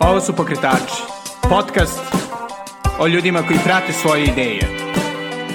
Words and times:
Ovo 0.00 0.20
su 0.20 0.36
Pokretači, 0.36 1.02
podcast 1.42 2.00
o 2.98 3.06
ljudima 3.06 3.42
koji 3.42 3.58
prate 3.64 3.92
svoje 3.92 4.24
ideje. 4.24 4.60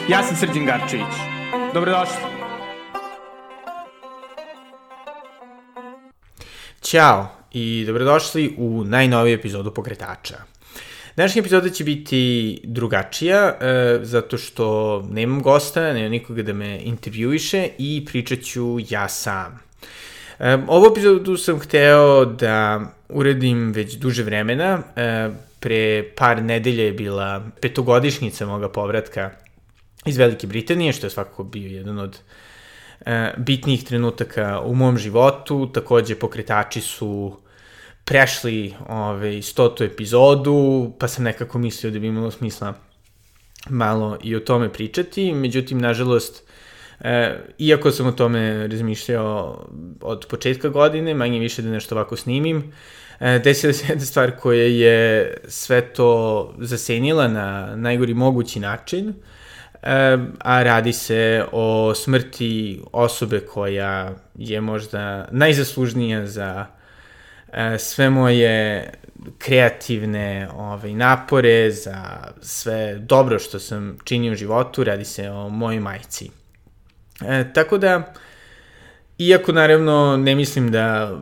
Ja 0.10 0.24
sam 0.24 0.38
Srđan 0.38 0.66
Garčević. 0.66 1.16
Dobrodošli. 1.74 2.16
Ćao 6.82 7.28
i 7.52 7.84
dobrodošli 7.88 8.56
u 8.58 8.84
najnoviju 8.84 9.36
epizodu 9.36 9.74
Pokretača. 9.74 10.38
Današnja 11.16 11.40
epizoda 11.40 11.70
će 11.70 11.84
biti 11.84 12.62
drugačija, 12.64 13.58
e, 13.62 14.00
zato 14.02 14.38
što 14.38 15.02
nemam 15.12 15.42
gosta, 15.42 15.94
nema 15.94 16.10
nikoga 16.10 16.44
da 16.44 16.54
me 16.54 16.80
intervjuiše 16.84 17.70
i 17.78 18.06
pričat 18.06 18.40
ću 18.40 18.78
ja 18.90 19.10
sam. 19.10 19.60
E, 20.40 20.58
ovu 20.68 20.86
epizodu 20.92 21.38
sam 21.38 21.60
hteo 21.60 22.26
da 22.26 22.82
uredim 23.10 23.72
već 23.72 23.96
duže 23.96 24.24
vremena. 24.24 24.82
E, 24.96 25.30
pre 25.60 26.04
par 26.18 26.44
nedelja 26.44 26.84
je 26.84 26.94
bila 26.94 27.46
petogodišnjica 27.62 28.46
moga 28.46 28.70
povratka 28.70 29.32
iz 30.06 30.18
Velike 30.18 30.48
Britanije, 30.48 30.94
što 30.94 31.06
je 31.06 31.12
svakako 31.12 31.44
bio 31.44 31.70
jedan 31.70 32.00
od 32.00 32.20
e, 33.06 33.34
bitnijih 33.38 33.84
trenutaka 33.84 34.62
u 34.62 34.76
mom 34.76 34.98
životu. 34.98 35.72
Takođe, 35.74 36.16
pokretači 36.16 36.82
su 36.82 37.38
prešli 38.06 38.74
ovaj, 38.90 39.42
stotu 39.42 39.84
epizodu, 39.84 40.92
pa 41.00 41.08
sam 41.08 41.24
nekako 41.24 41.58
mislio 41.58 41.92
da 41.92 42.00
bi 42.00 42.08
imalo 42.08 42.32
smisla 42.32 42.74
malo 43.70 44.18
i 44.24 44.36
o 44.36 44.40
tome 44.40 44.74
pričati. 44.74 45.34
Međutim, 45.34 45.78
nažalost, 45.78 46.45
E, 47.02 47.38
iako 47.58 47.92
sam 47.92 48.08
o 48.08 48.12
tome 48.12 48.68
razmišljao 48.68 49.66
od 50.02 50.26
početka 50.30 50.70
godine, 50.70 51.14
manje 51.14 51.40
više 51.40 51.62
da 51.62 51.70
nešto 51.70 51.96
ovako 51.96 52.16
snimim, 52.16 52.72
e, 53.20 53.40
desila 53.40 53.74
se 53.74 53.86
jedna 53.90 54.06
stvar 54.06 54.32
koja 54.32 54.64
je 54.64 55.38
sve 55.48 55.82
to 55.82 56.54
zasenila 56.60 57.28
na 57.28 57.76
najgori 57.76 58.14
mogući 58.14 58.60
način, 58.60 59.10
e, 59.10 59.14
a 60.40 60.64
radi 60.64 60.94
se 60.94 61.46
o 61.52 61.94
smrti 61.96 62.82
osobe 62.92 63.40
koja 63.40 64.14
je 64.36 64.62
možda 64.62 65.28
najzaslužnija 65.32 66.28
za 66.28 66.66
e, 67.54 67.78
sve 67.78 68.10
moje 68.10 68.90
kreativne 69.38 70.48
ovaj, 70.56 70.94
napore, 70.94 71.72
za 71.72 72.18
sve 72.42 72.96
dobro 73.00 73.40
što 73.40 73.60
sam 73.60 73.98
činio 74.04 74.32
u 74.32 74.36
životu, 74.36 74.84
radi 74.84 75.06
se 75.06 75.30
o 75.30 75.50
mojoj 75.50 75.80
majci. 75.80 76.45
E, 77.22 77.54
tako 77.54 77.78
da, 77.78 78.14
iako 79.18 79.52
naravno 79.52 80.18
ne 80.18 80.36
mislim 80.36 80.72
da 80.72 81.18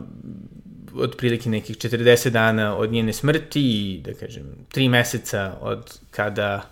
otprilike 0.96 1.48
nekih 1.48 1.76
40 1.76 2.30
dana 2.30 2.76
od 2.76 2.92
njene 2.92 3.12
smrti 3.12 3.60
i 3.62 4.00
da 4.04 4.14
kažem 4.14 4.44
3 4.74 4.88
meseca 4.88 5.56
od 5.60 5.98
kada 6.10 6.62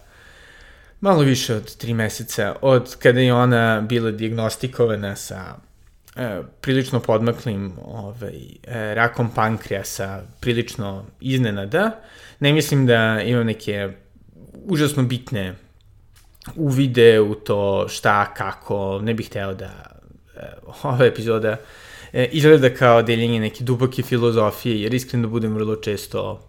malo 1.00 1.22
više 1.22 1.54
od 1.54 1.76
3 1.76 1.94
meseca 1.94 2.56
od 2.60 2.96
kada 2.96 3.20
je 3.20 3.34
ona 3.34 3.80
bila 3.80 4.10
diagnostikovana 4.10 5.16
sa 5.16 5.56
e, 6.16 6.40
prilično 6.60 7.00
podmaklim 7.00 7.72
ovaj, 7.84 8.34
e, 8.64 8.94
rakom 8.94 9.30
pankreasa, 9.34 10.22
prilično 10.40 11.04
iznenada. 11.20 12.00
Ne 12.40 12.52
mislim 12.52 12.86
da 12.86 13.22
imam 13.22 13.46
neke 13.46 13.88
užasno 14.64 15.02
bitne 15.02 15.54
uvide 16.56 17.20
u 17.20 17.34
to 17.34 17.88
šta, 17.88 18.34
kako, 18.34 19.00
ne 19.02 19.14
bih 19.14 19.26
hteo 19.26 19.54
da 19.54 19.70
e, 20.36 20.40
ova 20.82 21.06
epizoda 21.06 21.56
e, 22.12 22.28
izgleda 22.32 22.74
kao 22.74 23.02
deljenje 23.02 23.40
neke 23.40 23.64
duboke 23.64 24.02
filozofije, 24.02 24.82
jer 24.82 24.94
iskreno 24.94 25.28
budem 25.28 25.54
vrlo 25.54 25.76
često 25.76 26.40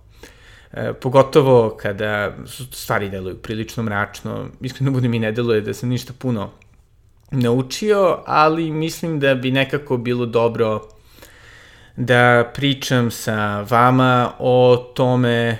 e, 0.74 0.94
pogotovo 0.94 1.78
kada 1.82 2.36
stvari 2.72 3.10
deluju 3.10 3.38
prilično 3.38 3.84
mračno, 3.84 4.48
iskreno 4.62 4.92
budem 4.92 5.14
i 5.14 5.20
ne 5.20 5.32
deluje 5.32 5.62
da 5.62 5.74
sam 5.74 5.90
ništa 5.90 6.14
puno 6.20 6.52
naučio, 7.32 8.20
ali 8.26 8.72
mislim 8.72 9.20
da 9.20 9.36
bi 9.36 9.52
nekako 9.52 9.98
bilo 9.98 10.26
dobro 10.26 10.82
da 11.96 12.52
pričam 12.56 13.12
sa 13.12 13.62
vama 13.62 14.32
o 14.40 14.92
tome 14.96 15.58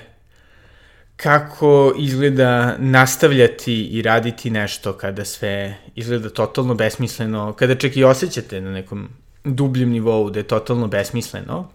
kako 1.16 1.94
izgleda 1.98 2.76
nastavljati 2.78 3.84
i 3.84 4.02
raditi 4.02 4.50
nešto 4.50 4.92
kada 4.92 5.24
sve 5.24 5.76
izgleda 5.94 6.30
totalno 6.30 6.74
besmisleno, 6.74 7.52
kada 7.52 7.74
čak 7.74 7.96
i 7.96 8.04
osjećate 8.04 8.60
na 8.60 8.70
nekom 8.70 9.08
dubljem 9.44 9.90
nivou 9.90 10.30
da 10.30 10.38
je 10.38 10.42
totalno 10.42 10.86
besmisleno, 10.86 11.68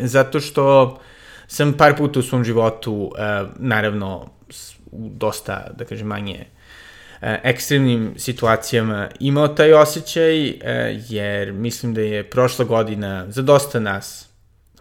zato 0.00 0.40
što 0.40 0.98
sam 1.46 1.72
par 1.72 1.96
puta 1.96 2.18
u 2.18 2.22
svom 2.22 2.44
životu, 2.44 3.12
e, 3.18 3.44
naravno, 3.56 4.30
u 4.92 5.10
dosta, 5.14 5.66
da 5.76 5.84
kažem, 5.84 6.06
manje 6.06 6.44
e, 7.20 7.40
ekstremnim 7.44 8.14
situacijama 8.16 9.08
imao 9.20 9.48
taj 9.48 9.72
osjećaj, 9.72 10.48
e, 10.48 10.54
jer 11.08 11.52
mislim 11.52 11.94
da 11.94 12.00
je 12.00 12.30
prošla 12.30 12.64
godina 12.64 13.30
za 13.30 13.42
dosta 13.42 13.80
nas 13.80 14.28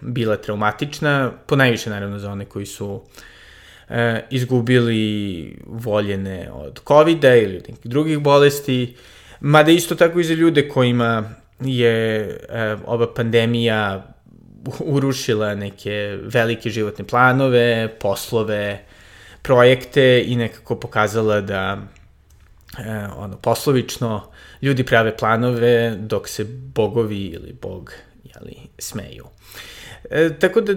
bila 0.01 0.37
traumatična, 0.37 1.31
po 1.47 1.55
najviše 1.55 1.89
naravno 1.89 2.19
za 2.19 2.31
one 2.31 2.45
koji 2.45 2.65
su 2.65 2.87
uh, 2.87 3.01
e, 3.89 4.21
izgubili 4.29 5.57
voljene 5.65 6.49
od 6.53 6.79
covid 6.87 7.23
ili 7.23 7.57
od 7.57 7.63
nekih 7.69 7.91
drugih 7.91 8.19
bolesti, 8.19 8.95
mada 9.39 9.71
isto 9.71 9.95
tako 9.95 10.19
i 10.19 10.23
za 10.23 10.33
ljude 10.33 10.69
kojima 10.69 11.29
je 11.59 12.19
e, 12.49 12.75
ova 12.85 13.13
pandemija 13.13 14.13
urušila 14.95 15.55
neke 15.55 16.17
velike 16.21 16.69
životne 16.69 17.05
planove, 17.05 17.95
poslove, 17.99 18.83
projekte 19.41 20.23
i 20.27 20.35
nekako 20.35 20.75
pokazala 20.75 21.41
da 21.41 21.77
e, 22.79 23.07
ono, 23.17 23.37
poslovično 23.37 24.31
ljudi 24.61 24.83
prave 24.83 25.17
planove 25.17 25.95
dok 25.99 26.27
se 26.27 26.45
bogovi 26.73 27.25
ili 27.25 27.53
bog 27.61 27.93
jeli, 28.35 28.55
smeju. 28.79 29.25
E, 30.09 30.29
tako 30.39 30.61
da 30.61 30.73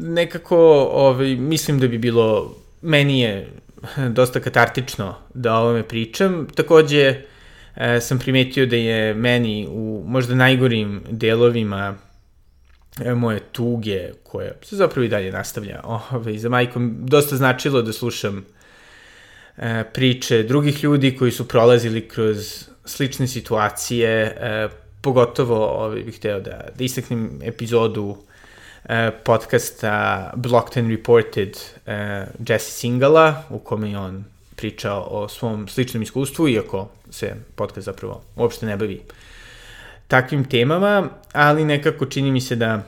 nekako 0.00 0.58
ovaj, 0.92 1.36
mislim 1.36 1.78
da 1.80 1.88
bi 1.88 1.98
bilo, 1.98 2.56
meni 2.82 3.20
je 3.20 3.48
dosta 4.18 4.40
katartično 4.40 5.14
da 5.34 5.54
o 5.54 5.60
ovome 5.60 5.82
pričam. 5.82 6.48
Takođe 6.54 7.14
e, 7.76 8.00
sam 8.00 8.18
primetio 8.18 8.66
da 8.66 8.76
je 8.76 9.14
meni 9.14 9.66
u 9.70 10.04
možda 10.06 10.34
najgorim 10.34 11.02
delovima 11.10 11.96
e, 13.04 13.14
moje 13.14 13.40
tuge, 13.52 14.10
koja 14.22 14.52
se 14.62 14.76
zapravo 14.76 15.04
i 15.04 15.08
dalje 15.08 15.32
nastavlja 15.32 15.80
ovaj, 15.84 16.38
za 16.38 16.48
majkom, 16.48 16.96
dosta 17.00 17.36
značilo 17.36 17.82
da 17.82 17.92
slušam 17.92 18.44
e, 19.56 19.84
priče 19.94 20.42
drugih 20.42 20.84
ljudi 20.84 21.16
koji 21.16 21.32
su 21.32 21.48
prolazili 21.48 22.08
kroz 22.08 22.68
slične 22.84 23.26
situacije, 23.26 24.10
e, 24.10 24.68
pogotovo 25.04 25.58
ovaj, 25.66 26.02
bih 26.02 26.16
hteo 26.16 26.40
da, 26.40 26.68
da 26.76 26.84
istaknem 26.84 27.40
epizodu 27.42 28.16
E, 28.88 29.10
podcasta 29.24 30.32
Blocked 30.36 30.76
and 30.76 30.90
Reported 30.90 31.56
uh, 31.86 32.28
Jesse 32.48 32.70
Singala, 32.70 33.42
u 33.50 33.58
kome 33.58 33.90
je 33.90 33.98
on 33.98 34.24
pričao 34.56 35.06
o 35.10 35.28
svom 35.28 35.68
sličnom 35.68 36.02
iskustvu, 36.02 36.48
iako 36.48 36.88
se 37.10 37.34
podcast 37.54 37.84
zapravo 37.84 38.22
uopšte 38.36 38.66
ne 38.66 38.76
bavi 38.76 39.00
takvim 40.08 40.44
temama, 40.44 41.08
ali 41.32 41.64
nekako 41.64 42.06
čini 42.06 42.30
mi 42.30 42.40
se 42.40 42.56
da 42.56 42.82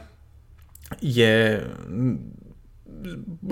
je 1.01 1.67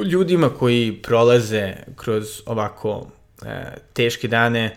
ljudima 0.05 0.49
koji 0.49 1.01
prolaze 1.03 1.75
kroz 1.97 2.43
ovako 2.47 3.07
e, 3.47 3.65
teške 3.93 4.29
dane 4.29 4.77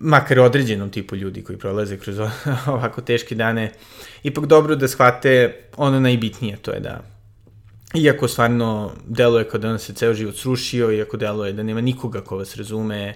makar 0.00 0.38
određenom 0.38 0.90
tipu 0.90 1.16
ljudi 1.16 1.42
koji 1.42 1.58
prolaze 1.58 1.98
kroz 1.98 2.18
ovako 2.66 3.00
teške 3.00 3.34
dane, 3.34 3.72
ipak 4.22 4.46
dobro 4.46 4.76
da 4.76 4.88
shvate 4.88 5.54
ono 5.76 6.00
najbitnije, 6.00 6.56
to 6.56 6.70
je 6.70 6.80
da 6.80 7.00
iako 7.94 8.28
stvarno 8.28 8.92
deluje 9.06 9.48
kao 9.48 9.60
da 9.60 9.68
vam 9.68 9.78
se 9.78 9.94
ceo 9.94 10.14
život 10.14 10.36
srušio, 10.36 10.92
iako 10.92 11.16
deluje 11.16 11.52
da 11.52 11.62
nema 11.62 11.80
nikoga 11.80 12.20
ko 12.20 12.36
vas 12.36 12.56
razume, 12.56 13.14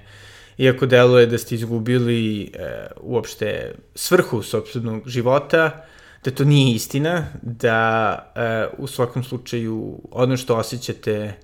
iako 0.58 0.86
deluje 0.86 1.26
da 1.26 1.38
ste 1.38 1.54
izgubili 1.54 2.42
e, 2.42 2.86
uopšte 3.00 3.74
svrhu 3.94 4.42
sobstvenog 4.42 5.08
života, 5.08 5.84
da 6.24 6.30
to 6.30 6.44
nije 6.44 6.74
istina, 6.74 7.26
da 7.42 8.32
e, 8.34 8.66
u 8.78 8.86
svakom 8.86 9.24
slučaju 9.24 10.00
ono 10.10 10.36
što 10.36 10.56
osjećate 10.56 11.34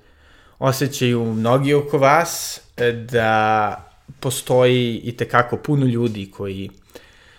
osjećaju 0.59 1.25
mnogi 1.25 1.75
oko 1.75 1.99
vas, 1.99 2.61
e, 2.77 2.93
da 2.93 3.86
postoji 4.21 5.01
i 5.05 5.17
tekako 5.17 5.57
puno 5.57 5.87
ljudi 5.87 6.31
koji 6.31 6.71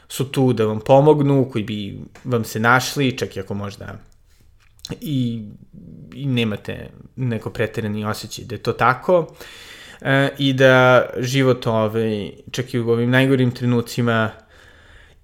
su 0.08 0.32
tu 0.32 0.54
da 0.54 0.66
vam 0.66 0.80
pomognu, 0.80 1.50
koji 1.52 1.64
bi 1.64 2.00
vam 2.24 2.44
se 2.44 2.60
našli, 2.60 3.18
čak 3.18 3.36
i 3.36 3.40
ako 3.40 3.54
možda 3.54 4.00
i, 5.02 5.44
i 6.14 6.26
nemate 6.26 6.90
neko 7.16 7.50
preterani 7.50 8.06
osjećaj 8.06 8.46
da 8.46 8.56
je 8.56 8.64
to 8.64 8.74
tako 8.74 9.36
e, 10.02 10.30
i 10.38 10.54
da 10.54 11.06
život 11.18 11.68
ovaj, 11.68 12.32
čak 12.52 12.74
i 12.74 12.80
u 12.80 12.90
ovim 12.90 13.10
najgorim 13.10 13.52
trenucima 13.52 14.32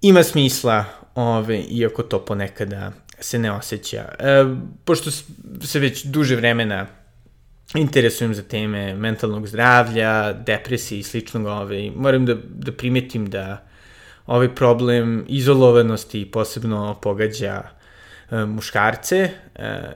ima 0.00 0.22
smisla 0.22 0.84
ove, 1.14 1.60
iako 1.60 2.02
to 2.02 2.24
ponekada 2.24 2.92
se 3.20 3.38
ne 3.38 3.52
osjeća. 3.52 4.08
E, 4.18 4.44
pošto 4.84 5.10
se 5.62 5.78
već 5.78 6.04
duže 6.04 6.36
vremena 6.36 6.86
interesujem 7.78 8.34
za 8.34 8.42
teme 8.42 8.94
mentalnog 8.94 9.46
zdravlja, 9.46 10.32
depresije 10.32 10.98
i 10.98 11.02
sličnog, 11.02 11.46
ovaj, 11.46 11.90
moram 11.96 12.26
da, 12.26 12.34
da 12.48 12.72
primetim 12.72 13.26
da 13.30 13.64
ovaj 14.26 14.54
problem 14.54 15.24
izolovanosti 15.28 16.30
posebno 16.30 16.98
pogađa 17.02 17.62
e, 18.30 18.44
muškarce 18.44 19.16
e, 19.16 19.30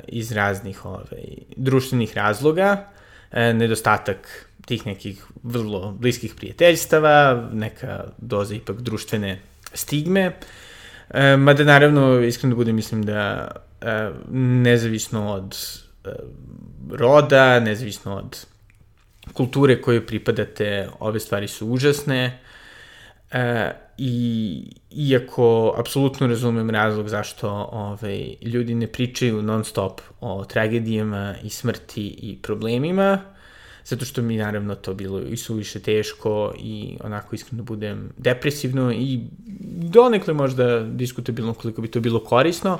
iz 0.09 0.33
raznih 0.33 0.85
ovaj, 0.85 1.25
društvenih 1.57 2.17
razloga, 2.17 2.89
e, 3.33 3.53
nedostatak 3.53 4.49
tih 4.67 4.87
nekih 4.87 5.25
vrlo 5.43 5.93
bliskih 5.93 6.35
prijateljstava, 6.35 7.49
neka 7.53 8.05
doza 8.19 8.55
ipak 8.55 8.81
društvene 8.81 9.41
stigme, 9.73 10.33
e, 11.11 11.37
mada 11.37 11.65
naravno, 11.65 12.21
iskreno 12.21 12.55
da 12.55 12.57
budem, 12.57 12.77
mislim 12.77 13.03
da 13.03 13.49
e, 13.81 14.11
nezavisno 14.33 15.33
od 15.33 15.57
roda, 16.91 17.61
nezavisno 17.61 18.17
od 18.17 18.47
kulture 19.33 19.83
kojoj 19.83 20.07
pripadate, 20.07 20.89
ove 21.01 21.21
stvari 21.21 21.49
su 21.49 21.67
užasne, 21.67 22.39
e, 23.31 23.73
i 23.99 24.63
iako 24.91 25.75
apsolutno 25.79 26.27
razumem 26.27 26.71
razlog 26.71 27.09
zašto 27.09 27.69
ovaj, 27.73 28.35
ljudi 28.43 28.75
ne 28.75 28.87
pričaju 28.87 29.43
non 29.43 29.65
stop 29.65 30.01
o 30.21 30.45
tragedijama 30.45 31.35
i 31.43 31.51
smrti 31.51 32.07
i 32.07 32.39
problemima, 32.43 33.21
zato 33.85 34.05
što 34.05 34.23
mi 34.23 34.37
naravno 34.37 34.75
to 34.75 34.95
bilo 34.95 35.21
i 35.21 35.37
suviše 35.37 35.81
teško 35.81 36.55
i 36.59 36.97
onako 37.05 37.35
iskreno 37.35 37.63
budem 37.63 38.13
depresivno 38.17 38.93
i 38.93 39.21
donekle 39.83 40.35
možda 40.35 40.81
diskutabilno 40.81 41.55
koliko 41.55 41.83
bi 41.83 41.91
to 41.91 42.01
bilo 42.01 42.25
korisno. 42.25 42.79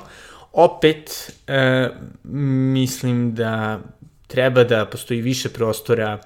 Opet 0.51 1.31
e, 1.47 1.89
mislim 2.23 3.35
da 3.35 3.79
treba 4.27 4.63
da 4.63 4.85
postoji 4.85 5.21
više 5.21 5.49
prostora 5.49 6.19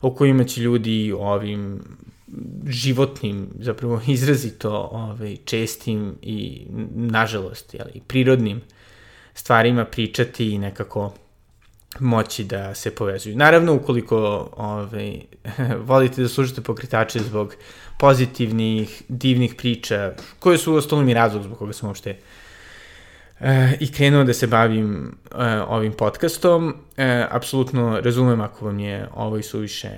o 0.00 0.14
kojima 0.14 0.44
će 0.44 0.60
ljudi 0.60 1.14
ovim 1.18 1.82
životnim, 2.66 3.48
zapravo 3.60 4.00
izrazito 4.06 4.88
ovaj, 4.92 5.36
čestim 5.44 6.14
i, 6.22 6.66
nažalost, 6.94 7.74
jeli, 7.74 8.00
prirodnim 8.06 8.60
stvarima 9.34 9.84
pričati 9.84 10.52
i 10.52 10.58
nekako 10.58 11.12
moći 12.00 12.44
da 12.44 12.74
se 12.74 12.94
povezuju. 12.94 13.36
Naravno, 13.36 13.74
ukoliko 13.74 14.50
ovaj, 14.56 15.20
volite 15.88 16.22
da 16.22 16.28
služite 16.28 16.60
pokretače 16.60 17.18
zbog 17.18 17.54
pozitivnih, 17.98 19.02
divnih 19.08 19.54
priča, 19.54 20.12
koje 20.38 20.58
su 20.58 20.72
u 20.72 20.76
ostalom 20.76 21.08
i 21.08 21.14
razlog 21.14 21.42
zbog 21.42 21.58
koga 21.58 21.72
sam 21.72 21.88
uopšte 21.88 22.16
e, 23.42 23.76
i 23.80 23.92
krenuo 23.92 24.24
da 24.24 24.32
se 24.32 24.46
bavim 24.46 25.16
e, 25.38 25.60
ovim 25.68 25.92
podcastom, 25.92 26.74
e, 26.96 27.26
apsolutno 27.30 28.00
razumem 28.00 28.40
ako 28.40 28.64
vam 28.64 28.78
je 28.78 29.08
ovo 29.14 29.38
i 29.38 29.42
suviše 29.42 29.90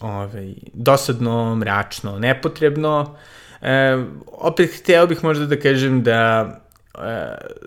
ovaj, 0.00 0.54
dosadno, 0.72 1.56
mračno, 1.56 2.18
nepotrebno. 2.18 3.16
E, 3.62 4.04
opet 4.26 4.70
hteo 4.78 5.06
bih 5.06 5.24
možda 5.24 5.46
da 5.46 5.60
kažem 5.60 6.02
da 6.02 6.60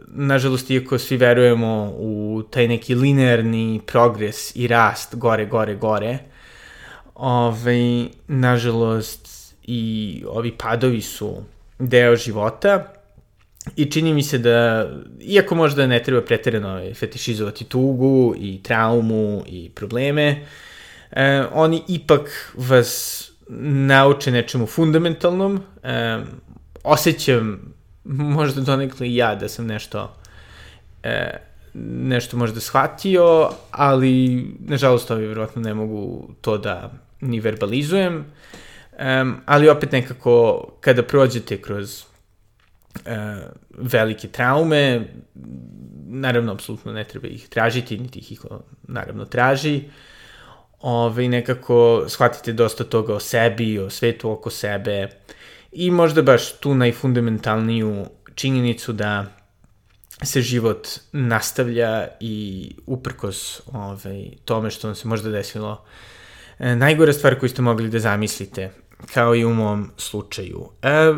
nažalost, 0.08 0.70
iako 0.70 0.98
svi 0.98 1.18
verujemo 1.18 1.94
u 1.98 2.44
taj 2.50 2.68
neki 2.68 2.96
linearni 2.96 3.82
progres 3.88 4.56
i 4.56 4.68
rast 4.68 5.16
gore, 5.16 5.46
gore, 5.46 5.76
gore, 5.76 6.18
ovaj, 7.16 8.08
nažalost, 8.28 9.38
i 9.68 10.24
ovi 10.28 10.52
padovi 10.58 11.02
su 11.02 11.44
deo 11.80 12.16
života 12.16 12.94
i 13.76 13.92
čini 13.92 14.14
mi 14.14 14.24
se 14.24 14.38
da, 14.38 14.90
iako 15.22 15.56
možda 15.56 15.88
ne 15.88 16.04
treba 16.04 16.22
preterano 16.22 16.94
fetišizovati 16.94 17.66
tugu 17.66 18.36
i 18.40 18.64
traumu 18.64 19.44
i 19.48 19.70
probleme, 19.70 20.46
e, 21.12 21.44
oni 21.52 21.84
ipak 21.88 22.54
vas 22.56 23.24
nauče 23.50 24.32
nečemu 24.32 24.66
fundamentalnom, 24.66 25.62
e, 25.84 26.20
osjećam 26.84 27.74
možda 28.04 28.62
donekle 28.62 29.08
i 29.08 29.16
ja 29.16 29.36
da 29.36 29.50
sam 29.50 29.66
nešto 29.66 30.16
e, 31.04 31.48
nešto 31.80 32.38
možda 32.38 32.60
shvatio, 32.60 33.50
ali 33.72 34.46
nažalost 34.60 35.12
ovi 35.12 35.26
vjerojatno 35.26 35.62
ne 35.62 35.74
mogu 35.74 36.30
to 36.42 36.58
da 36.58 36.92
ni 37.22 37.40
verbalizujem, 37.40 38.26
um, 39.00 39.36
ali 39.46 39.70
opet 39.70 39.92
nekako 39.92 40.68
kada 40.82 41.04
prođete 41.04 41.62
kroz 41.62 42.04
velike 43.78 44.28
traume, 44.28 45.08
naravno, 46.08 46.52
apsolutno 46.52 46.92
ne 46.92 47.04
treba 47.04 47.28
ih 47.28 47.50
tražiti, 47.50 47.98
niti 47.98 48.20
ih 48.20 48.42
naravno 48.88 49.26
traži, 49.26 49.84
Ove, 50.80 51.28
nekako 51.28 52.06
shvatite 52.08 52.54
dosta 52.54 52.84
toga 52.84 53.14
o 53.14 53.20
sebi, 53.20 53.80
o 53.80 53.90
svetu 53.90 54.32
oko 54.32 54.50
sebe. 54.50 55.10
I 55.72 55.92
možda 55.92 56.22
baš 56.22 56.52
tu 56.60 56.76
najfundamentalniju 56.76 58.06
činjenicu 58.36 58.94
da 58.94 59.26
se 60.24 60.42
život 60.42 60.88
nastavlja 61.12 62.08
i 62.20 62.70
uprkos 62.86 63.62
ovaj, 63.66 64.26
tome 64.46 64.70
što 64.70 64.88
vam 64.88 64.96
se 64.96 65.08
možda 65.08 65.30
desilo 65.30 65.86
e, 66.60 66.76
najgore 66.76 67.14
stvar 67.14 67.40
koju 67.40 67.50
ste 67.50 67.62
mogli 67.62 67.90
da 67.90 68.00
zamislite, 68.00 68.72
kao 69.14 69.36
i 69.36 69.46
u 69.46 69.54
mom 69.54 69.90
slučaju. 69.98 70.70
E, 70.82 71.14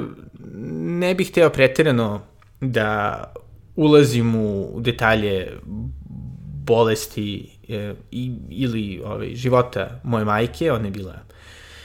ne 1.00 1.16
bih 1.16 1.30
hteo 1.30 1.50
pretirano 1.50 2.22
da 2.62 3.24
ulazim 3.76 4.36
u 4.36 4.80
detalje 4.80 5.48
bolesti 6.66 7.50
e, 7.70 7.94
ili 8.50 9.02
ovaj, 9.06 9.36
života 9.36 10.02
moje 10.04 10.26
majke, 10.26 10.72
ona 10.72 10.86
je 10.86 10.92
bila 10.92 11.16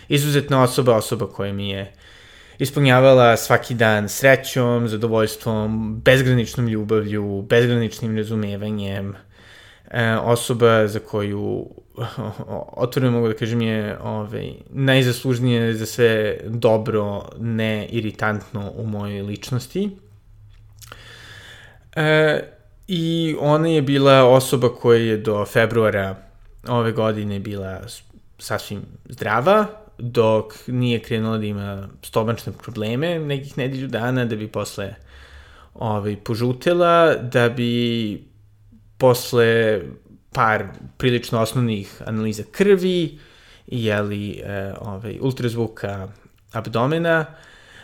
izuzetna 0.08 0.62
osoba, 0.62 0.96
osoba 0.96 1.26
koja 1.26 1.52
mi 1.52 1.70
je 1.70 1.92
ispunjavala 2.58 3.36
svaki 3.36 3.74
dan 3.74 4.08
srećom, 4.08 4.88
zadovoljstvom, 4.88 6.00
bezgraničnom 6.04 6.68
ljubavlju, 6.68 7.42
bezgraničnim 7.42 8.16
razumevanjem, 8.16 9.14
e, 9.94 10.16
osoba 10.16 10.86
za 10.86 10.98
koju 10.98 11.66
otvoreno 12.84 13.12
mogu 13.12 13.28
da 13.28 13.34
kažem 13.34 13.60
je 13.62 13.98
ovaj, 14.02 14.52
najzaslužnije 14.70 15.74
za 15.74 15.86
sve 15.86 16.38
dobro, 16.44 17.28
ne 17.38 17.86
iritantno 17.86 18.72
u 18.76 18.86
mojoj 18.86 19.22
ličnosti. 19.22 19.90
E, 21.96 22.40
I 22.88 23.36
ona 23.40 23.68
je 23.68 23.82
bila 23.82 24.24
osoba 24.24 24.68
koja 24.68 25.00
je 25.00 25.16
do 25.16 25.44
februara 25.44 26.16
ove 26.68 26.92
godine 26.92 27.40
bila 27.40 27.80
sasvim 28.38 28.82
zdrava, 29.08 29.66
dok 29.98 30.54
nije 30.66 31.00
krenula 31.00 31.38
da 31.38 31.46
ima 31.46 31.88
stomačne 32.02 32.52
probleme 32.62 33.18
nekih 33.18 33.58
nedelju 33.58 33.88
dana, 33.88 34.24
da 34.24 34.36
bi 34.36 34.48
posle 34.48 34.94
ovaj, 35.74 36.16
požutela, 36.16 37.14
da 37.14 37.48
bi 37.48 38.33
posle 38.98 39.80
par 40.32 40.64
prilično 40.96 41.40
osnovnih 41.40 42.02
analiza 42.06 42.42
krvi, 42.52 43.18
jeli 43.66 44.42
e, 44.44 44.72
ovaj, 44.80 45.18
ultrazvuka 45.20 46.08
abdomena, 46.52 47.24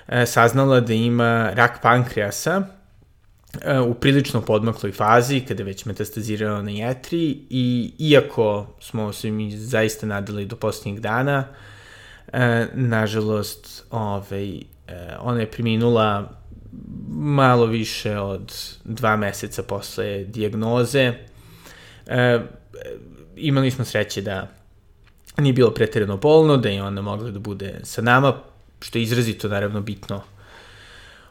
e, 0.08 0.26
saznala 0.26 0.80
da 0.80 0.92
ima 0.92 1.50
rak 1.54 1.82
pankreasa, 1.82 2.62
e, 3.62 3.78
u 3.80 3.94
prilično 3.94 4.40
podmakloj 4.40 4.92
fazi, 4.92 5.40
kada 5.40 5.62
je 5.62 5.66
već 5.66 5.84
metastazirao 5.84 6.62
na 6.62 6.70
jetri 6.70 7.38
i 7.50 7.92
iako 7.98 8.66
smo 8.80 9.12
se 9.12 9.30
mi 9.30 9.56
zaista 9.56 10.06
nadali 10.06 10.46
do 10.46 10.56
posljednjeg 10.56 11.00
dana, 11.00 11.44
E, 12.32 12.66
nažalost, 12.74 13.84
ovaj, 13.90 14.56
e, 14.56 14.62
ona 15.20 15.40
je 15.40 15.50
preminula 15.50 16.28
malo 17.10 17.66
više 17.66 18.18
od 18.18 18.52
dva 18.84 19.16
meseca 19.16 19.62
posle 19.62 20.24
dijagnoze. 20.24 21.12
E, 22.06 22.40
imali 23.36 23.70
smo 23.70 23.84
sreće 23.84 24.22
da 24.22 24.48
nije 25.38 25.52
bilo 25.52 25.70
pretjerano 25.70 26.16
bolno, 26.16 26.56
da 26.56 26.68
je 26.68 26.82
ona 26.82 27.02
mogla 27.02 27.30
da 27.30 27.38
bude 27.38 27.80
sa 27.82 28.02
nama, 28.02 28.34
što 28.80 28.98
je 28.98 29.02
izrazito 29.02 29.48
naravno 29.48 29.80
bitno 29.80 30.22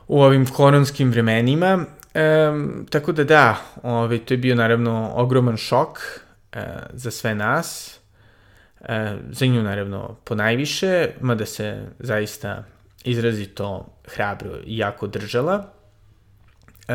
u 0.08 0.22
ovim 0.22 0.46
koronskim 0.46 1.12
vremenima. 1.12 1.86
E, 2.13 2.51
tako 2.89 3.12
da 3.12 3.24
da, 3.24 3.58
ovaj, 3.84 4.17
to 4.17 4.34
je 4.34 4.38
bio 4.38 4.55
naravno 4.55 5.12
ogroman 5.15 5.58
šok 5.58 6.00
e, 6.51 6.65
za 6.93 7.12
sve 7.12 7.36
nas. 7.36 8.00
E, 8.81 9.15
za 9.31 9.46
nju 9.46 9.63
naravno 9.63 10.17
po 10.24 10.36
najviše, 10.36 11.10
mada 11.22 11.46
se 11.46 11.86
zaista 12.00 12.63
izrazito 13.03 13.85
hrabro 14.05 14.57
i 14.65 14.77
jako 14.77 15.07
držala 15.07 15.73
e, 16.87 16.93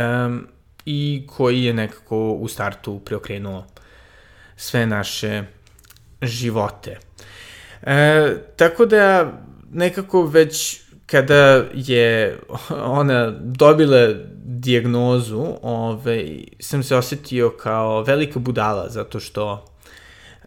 i 0.87 1.27
koji 1.27 1.65
je 1.65 1.75
nekako 1.75 2.33
u 2.33 2.49
startu 2.49 3.01
preokrenuo 3.05 3.65
sve 4.57 4.87
naše 4.87 5.43
živote. 6.23 6.99
E, 7.83 8.35
tako 8.57 8.87
da 8.87 9.33
nekako 9.73 10.23
već 10.23 10.81
kada 11.07 11.65
je 11.75 12.39
ona 13.01 13.31
dobila 13.31 14.15
dijagnozu, 14.45 15.47
ovaj, 15.63 16.45
sam 16.61 16.83
se 16.83 16.97
osetio 16.97 17.51
kao 17.51 18.03
velika 18.03 18.39
budala, 18.39 18.89
zato 18.89 19.21
što 19.21 19.67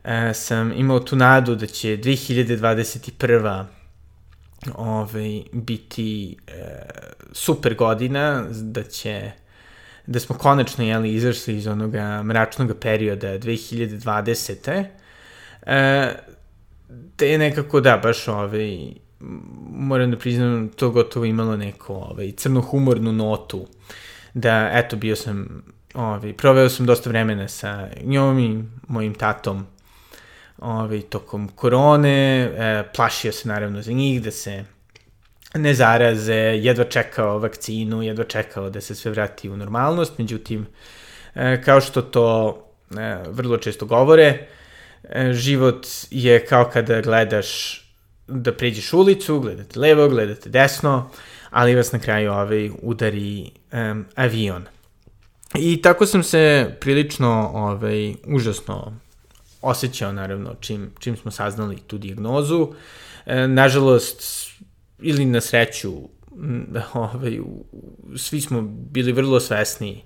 e, 0.04 0.34
sam 0.34 0.74
imao 0.76 1.00
tu 1.00 1.16
nadu 1.16 1.56
da 1.56 1.66
će 1.66 1.88
2021 1.98 3.66
ovaj, 4.76 5.42
biti 5.52 6.38
e, 6.48 6.52
super 7.32 7.76
godina, 7.76 8.46
da 8.52 8.84
će 8.84 9.32
da 10.08 10.20
smo 10.20 10.38
konačno 10.38 10.84
jeli, 10.84 11.14
izašli 11.14 11.56
iz 11.58 11.68
onoga 11.68 12.24
mračnog 12.24 12.72
perioda 12.82 13.28
2020. 13.40 14.86
E, 15.66 16.14
te 17.16 17.30
je 17.30 17.38
nekako, 17.38 17.82
da, 17.82 17.98
baš 17.98 18.28
ovaj, 18.28 18.78
moram 19.70 20.12
da 20.12 20.18
priznam, 20.18 20.70
to 20.76 20.90
gotovo 20.90 21.26
imalo 21.26 21.58
neko 21.58 21.94
ovaj, 21.94 22.32
crno-humornu 22.32 23.12
notu, 23.12 23.68
da, 24.34 24.70
eto, 24.74 24.96
bio 24.96 25.16
sam, 25.16 25.64
ovaj, 25.94 26.34
proveo 26.34 26.70
sam 26.70 26.86
dosta 26.86 27.10
vremena 27.10 27.48
sa 27.48 27.90
njom 28.04 28.40
i 28.40 28.64
mojim 28.88 29.14
tatom, 29.14 29.68
ovaj, 30.60 31.02
tokom 31.02 31.48
korone, 31.48 32.44
e, 32.44 32.84
plašio 32.96 33.32
se 33.32 33.48
naravno 33.48 33.82
za 33.82 33.92
njih, 33.92 34.22
da 34.22 34.32
se 34.32 34.66
ne 35.54 35.74
zaraze, 35.74 36.36
jedva 36.36 36.84
čekao 36.84 37.40
vakcinu, 37.40 38.04
jedva 38.04 38.24
čekao 38.24 38.70
da 38.70 38.82
se 38.82 38.96
sve 38.96 39.12
vrati 39.12 39.50
u 39.50 39.58
normalnost, 39.58 40.18
međutim, 40.18 40.68
e, 41.36 41.62
kao 41.62 41.82
što 41.82 42.02
to 42.02 42.58
e, 42.98 43.18
vrlo 43.30 43.58
često 43.58 43.86
govore, 43.86 44.48
e, 45.04 45.34
život 45.34 45.88
je 46.12 46.46
kao 46.46 46.70
kada 46.74 47.02
gledaš 47.02 47.84
da 48.28 48.54
pređeš 48.54 48.94
ulicu, 48.94 49.40
gledate 49.40 49.80
levo, 49.80 50.08
gledate 50.10 50.50
desno, 50.50 51.10
ali 51.50 51.76
vas 51.76 51.92
na 51.92 52.00
kraju 52.00 52.32
ovaj 52.32 52.70
udari 52.82 53.52
um, 53.74 54.06
avion. 54.16 54.66
I 55.56 55.82
tako 55.82 56.06
sam 56.06 56.24
se 56.24 56.76
prilično 56.80 57.52
ovaj, 57.54 58.14
užasno 58.28 58.94
osjećao, 59.70 60.12
naravno, 60.14 60.56
čim, 60.60 60.92
čim 61.00 61.18
smo 61.18 61.32
saznali 61.32 61.78
tu 61.88 61.98
dijagnozu. 61.98 62.68
E, 63.26 63.48
nažalost, 63.48 64.22
ili 65.00 65.26
na 65.26 65.42
sreću, 65.42 65.94
ovaj, 66.94 67.40
svi 68.16 68.42
smo 68.42 68.62
bili 68.92 69.12
vrlo 69.12 69.40
svesni 69.40 70.04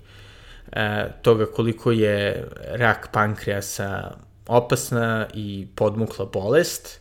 e, 0.72 1.08
toga 1.22 1.46
koliko 1.46 1.92
je 1.92 2.48
rak 2.74 3.08
pankreasa 3.12 4.16
opasna 4.46 5.26
i 5.34 5.66
podmukla 5.74 6.26
bolest. 6.26 7.00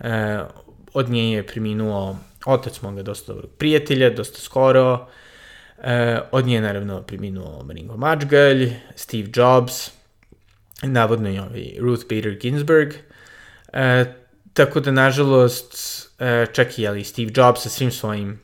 E, 0.00 0.40
od 0.94 1.10
nje 1.10 1.32
je 1.32 1.46
preminuo 1.46 2.16
otac 2.46 2.82
moga 2.82 3.02
dosta 3.02 3.32
dobrog 3.32 3.50
prijatelja, 3.58 4.10
dosta 4.10 4.40
skoro. 4.40 5.06
E, 5.82 6.20
od 6.32 6.46
nje 6.46 6.54
je 6.54 6.60
naravno 6.60 7.02
preminuo 7.02 7.62
Maringo 7.62 7.96
Mačgalj, 7.96 8.72
Steve 8.96 9.28
Jobs, 9.34 9.99
navodno 10.82 11.30
i 11.30 11.38
ovaj 11.38 11.74
Ruth 11.78 12.04
Bader 12.08 12.34
Ginsburg. 12.34 12.94
E, 13.72 14.04
tako 14.52 14.80
da, 14.80 14.90
nažalost, 14.90 15.76
e, 16.18 16.46
čak 16.52 16.78
i 16.78 16.86
ali, 16.86 17.04
Steve 17.04 17.30
Jobs 17.34 17.62
sa 17.62 17.68
svim 17.68 17.90
svojim 17.90 18.40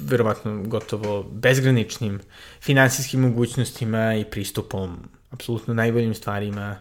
verovatno 0.00 0.62
gotovo 0.62 1.22
bezgraničnim 1.22 2.20
finansijskim 2.60 3.20
mogućnostima 3.20 4.14
i 4.14 4.24
pristupom 4.24 5.08
apsolutno 5.30 5.74
najboljim 5.74 6.14
stvarima 6.14 6.76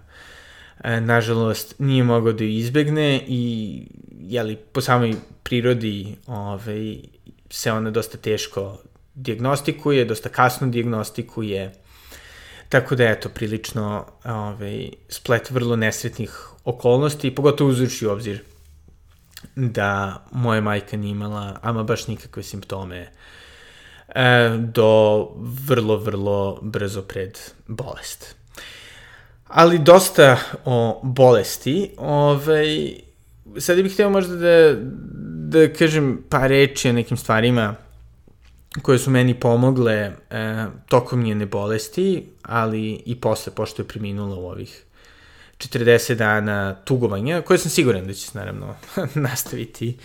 e, 0.83 1.01
nažalost 1.01 1.75
nije 1.79 2.03
mogao 2.03 2.33
da 2.33 2.43
izbegne 2.43 3.23
i 3.27 3.83
jeli, 4.19 4.55
po 4.55 4.81
samoj 4.81 5.15
prirodi 5.43 6.15
ovaj, 6.27 6.97
se 7.49 7.71
ona 7.71 7.91
dosta 7.91 8.17
teško 8.17 8.81
diagnostikuje, 9.15 10.05
dosta 10.05 10.29
kasno 10.29 10.67
diagnostikuje, 10.67 11.71
tako 12.71 12.95
da 12.95 13.09
eto, 13.09 13.29
prilično 13.29 14.05
ovaj, 14.25 14.89
splet 15.09 15.51
vrlo 15.51 15.75
nesretnih 15.75 16.47
okolnosti, 16.63 17.35
pogotovo 17.35 17.69
uzući 17.69 18.07
obzir 18.07 18.41
da 19.55 20.21
moja 20.31 20.61
majka 20.61 20.97
nije 20.97 21.11
imala 21.11 21.59
ama 21.61 21.83
baš 21.83 22.07
nikakve 22.07 22.43
simptome 22.43 23.11
e, 24.15 24.49
do 24.57 25.27
vrlo, 25.67 25.97
vrlo 25.97 26.59
brzo 26.61 27.01
pred 27.01 27.39
bolest. 27.67 28.35
Ali 29.47 29.79
dosta 29.79 30.37
o 30.65 30.99
bolesti. 31.03 31.91
Ovaj, 31.97 32.95
sad 33.57 33.81
bih 33.81 33.93
htio 33.93 34.09
možda 34.09 34.35
da, 34.35 34.75
da 35.59 35.73
kažem 35.73 36.23
par 36.29 36.49
reči 36.49 36.89
o 36.89 36.93
nekim 36.93 37.17
stvarima 37.17 37.75
koje 38.81 38.99
su 38.99 39.11
meni 39.11 39.39
pomogle 39.39 39.93
e, 39.93 40.13
tokom 40.87 41.23
njene 41.23 41.45
bolesti, 41.45 42.29
ali 42.41 43.03
i 43.05 43.21
posle, 43.21 43.55
pošto 43.55 43.81
je 43.81 43.87
preminula 43.87 44.35
u 44.35 44.49
ovih 44.49 44.83
40 45.57 46.15
dana 46.15 46.75
tugovanja, 46.85 47.41
koje 47.41 47.59
sam 47.59 47.71
siguran 47.71 48.07
da 48.07 48.13
će 48.13 48.27
se 48.27 48.37
naravno 48.37 48.75
nastaviti 49.15 49.97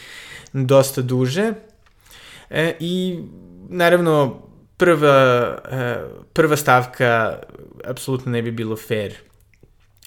dosta 0.52 1.02
duže. 1.02 1.52
E, 2.50 2.76
I 2.80 3.18
naravno 3.68 4.42
prva, 4.76 5.58
e, 5.70 5.96
prva 6.32 6.56
stavka 6.56 7.38
apsolutno 7.84 8.32
ne 8.32 8.42
bi 8.42 8.50
bilo 8.50 8.76
fair 8.76 9.14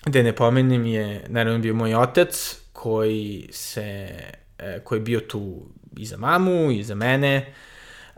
da 0.05 0.21
ne 0.23 0.35
pomenem 0.35 0.85
je 0.85 1.25
naravno 1.27 1.59
bio 1.59 1.73
moj 1.73 1.95
otac 1.95 2.57
koji 2.73 3.49
se 3.51 4.09
e, 4.57 4.79
koji 4.83 4.99
je 4.99 5.03
bio 5.03 5.19
tu 5.19 5.65
i 5.97 6.05
za 6.05 6.17
mamu 6.17 6.71
i 6.71 6.83
za 6.83 6.95
mene 6.95 7.53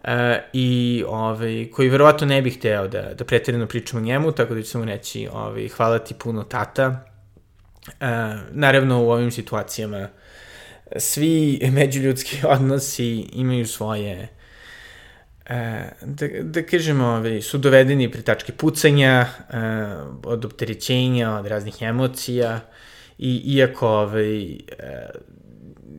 e, 0.03 0.41
i 0.53 1.03
ovaj, 1.07 1.69
koji 1.73 1.89
verovatno 1.89 2.27
ne 2.27 2.41
bih 2.41 2.57
hteo 2.57 2.87
da, 2.87 3.13
da 3.13 3.25
pretjerano 3.25 3.67
pričam 3.67 3.99
o 3.99 4.03
njemu, 4.03 4.31
tako 4.31 4.53
da 4.53 4.61
ću 4.61 4.69
samo 4.69 4.85
reći 4.85 5.27
ovaj, 5.33 5.67
hvala 5.67 5.99
ti 5.99 6.13
puno 6.13 6.43
tata. 6.43 7.05
E, 7.99 8.05
naravno 8.51 9.03
u 9.03 9.11
ovim 9.11 9.31
situacijama 9.31 10.09
svi 10.95 11.59
međuljudski 11.71 12.37
odnosi 12.55 13.15
imaju 13.33 13.67
svoje 13.67 14.27
e, 15.45 15.89
da, 16.01 16.27
da 16.41 16.63
kažemo, 16.65 17.05
ovaj, 17.05 17.41
su 17.41 17.57
dovedeni 17.57 18.11
pri 18.11 18.21
tačke 18.21 18.53
pucanja, 18.53 19.25
e, 19.49 19.57
od 20.23 20.45
opterećenja, 20.45 21.31
od 21.31 21.47
raznih 21.47 21.81
emocija 21.81 22.59
i 23.17 23.41
iako 23.45 23.87
ovaj, 23.87 24.43
e, 24.43 24.57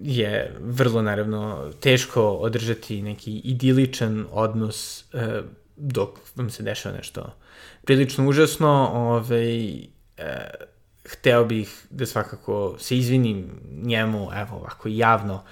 je 0.03 0.57
vrlo 0.61 1.03
naravno 1.03 1.71
teško 1.81 2.23
održati 2.31 3.03
neki 3.03 3.33
idiličan 3.39 4.27
odnos 4.31 5.05
e, 5.15 5.43
dok 5.77 6.19
vam 6.37 6.51
se 6.51 6.63
dešava 6.63 6.97
nešto 6.97 7.35
prilično 7.85 8.29
užasno, 8.29 8.91
ovaj, 8.95 9.75
e, 9.75 9.87
hteo 11.05 11.45
bih 11.45 11.87
da 11.91 12.07
svakako 12.07 12.77
se 12.79 12.97
izvinim 12.99 13.61
njemu, 13.83 14.29
evo 14.35 14.57
ovako 14.57 14.89
javno, 14.89 15.43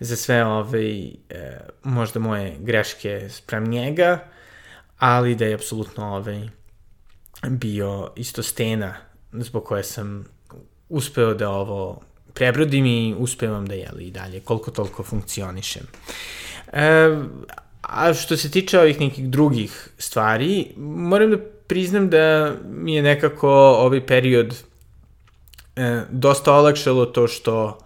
za 0.00 0.16
sve 0.16 0.44
ovaj, 0.44 1.02
e, 1.08 1.12
možda 1.82 2.20
moje 2.20 2.56
greške 2.58 3.28
sprem 3.30 3.68
njega, 3.68 4.18
ali 4.98 5.34
da 5.34 5.44
je 5.44 5.54
apsolutno 5.54 6.14
ovaj, 6.14 6.48
bio 7.48 8.12
isto 8.16 8.42
stena 8.42 8.94
zbog 9.32 9.64
koje 9.64 9.84
sam 9.84 10.24
uspeo 10.88 11.34
da 11.34 11.50
ovo 11.50 12.02
prebrodim 12.34 12.86
i 12.86 13.14
uspevam 13.18 13.66
da 13.66 13.74
jeli 13.74 14.04
i 14.04 14.10
dalje, 14.10 14.40
koliko 14.40 14.70
toliko 14.70 15.02
funkcionišem. 15.02 15.82
E, 16.72 17.16
a 17.82 18.14
što 18.14 18.36
se 18.36 18.50
tiče 18.50 18.80
ovih 18.80 19.00
nekih 19.00 19.28
drugih 19.28 19.88
stvari, 19.98 20.66
moram 20.76 21.30
da 21.30 21.38
priznam 21.66 22.10
da 22.10 22.54
mi 22.70 22.94
je 22.94 23.02
nekako 23.02 23.50
ovaj 23.54 24.06
period 24.06 24.54
e, 25.76 26.02
dosta 26.10 26.54
olakšalo 26.54 27.06
to 27.06 27.28
što 27.28 27.78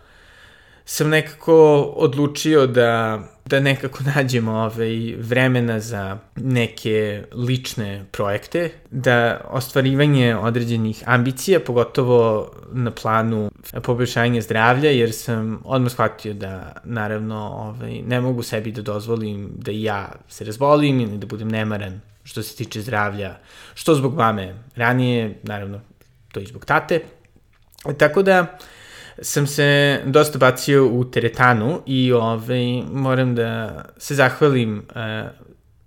sam 0.85 1.09
nekako 1.09 1.81
odlučio 1.97 2.67
da, 2.67 3.21
da 3.47 3.61
nekako 3.61 3.99
nađem 4.17 4.49
ovaj, 4.49 5.15
vremena 5.19 5.81
za 5.81 6.19
neke 6.37 7.25
lične 7.33 8.05
projekte, 8.11 8.71
da 8.91 9.41
ostvarivanje 9.51 10.37
određenih 10.37 11.03
ambicija, 11.07 11.61
pogotovo 11.61 12.51
na 12.73 12.91
planu 12.91 13.51
poboljšanja 13.83 14.41
zdravlja, 14.41 14.91
jer 14.91 15.13
sam 15.13 15.61
odmah 15.65 15.93
shvatio 15.93 16.35
da 16.35 16.73
naravno 16.85 17.49
ovaj, 17.49 18.03
ne 18.03 18.21
mogu 18.21 18.43
sebi 18.43 18.73
da 18.73 18.83
dozvolim 18.83 19.51
da 19.57 19.71
ja 19.73 20.13
se 20.29 20.45
razbolim 20.45 21.01
ili 21.01 21.19
da 21.19 21.27
budem 21.27 21.49
nemaran 21.49 22.01
što 22.25 22.43
se 22.43 22.57
tiče 22.57 22.81
zdravlja, 22.81 23.37
što 23.75 23.95
zbog 23.95 24.15
mame 24.15 24.55
ranije, 24.77 25.39
naravno 25.43 25.81
to 26.33 26.41
i 26.41 26.47
zbog 26.47 26.65
tate. 26.65 27.01
Tako 27.99 28.23
da, 28.23 28.59
sam 29.23 29.47
se 29.47 30.01
dosta 30.07 30.39
bacio 30.39 30.87
u 30.87 31.05
teretanu 31.05 31.81
i 31.87 32.13
ovaj, 32.13 32.83
moram 32.93 33.35
da 33.35 33.85
se 33.99 34.15
zahvalim 34.15 34.79
uh, 34.79 35.31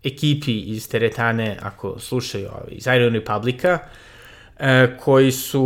ekipi 0.04 0.60
iz 0.60 0.90
teretane, 0.90 1.58
ako 1.62 2.00
slušaju 2.00 2.48
ovaj, 2.48 2.72
iz 2.72 2.86
Iron 2.86 3.14
Republika, 3.14 3.80
uh, 3.80 4.66
koji 5.00 5.32
su 5.32 5.62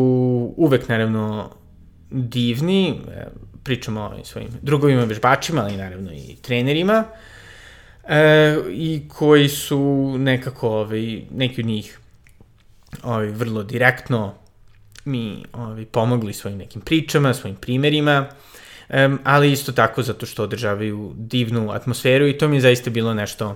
uvek 0.58 0.90
naravno 0.90 1.50
divni, 2.10 2.94
uh, 3.06 3.52
pričam 3.64 3.98
o 3.98 4.06
ovim 4.06 4.26
svojim 4.26 4.50
drugovima 4.62 5.04
vežbačima, 5.04 5.62
ali 5.62 5.78
naravno 5.78 6.12
i 6.14 6.36
trenerima, 6.42 7.04
e, 8.08 8.58
i 8.70 9.02
koji 9.10 9.50
su 9.50 10.16
nekako, 10.18 10.70
ovaj, 10.70 11.22
neki 11.32 11.62
od 11.62 11.66
njih 11.66 12.00
ovaj, 13.04 13.28
vrlo 13.28 13.64
direktno 13.64 14.34
mi 15.06 15.44
ovaj, 15.54 15.86
pomogli 15.86 16.34
svojim 16.34 16.58
nekim 16.58 16.82
pričama, 16.82 17.34
svojim 17.34 17.56
primerima, 17.56 18.28
um, 18.90 19.20
ali 19.24 19.52
isto 19.52 19.72
tako 19.72 20.04
zato 20.04 20.26
što 20.26 20.44
održavaju 20.44 21.14
divnu 21.16 21.72
atmosferu 21.72 22.28
i 22.28 22.38
to 22.38 22.48
mi 22.48 22.56
je 22.56 22.62
zaista 22.62 22.90
bilo 22.90 23.14
nešto 23.14 23.56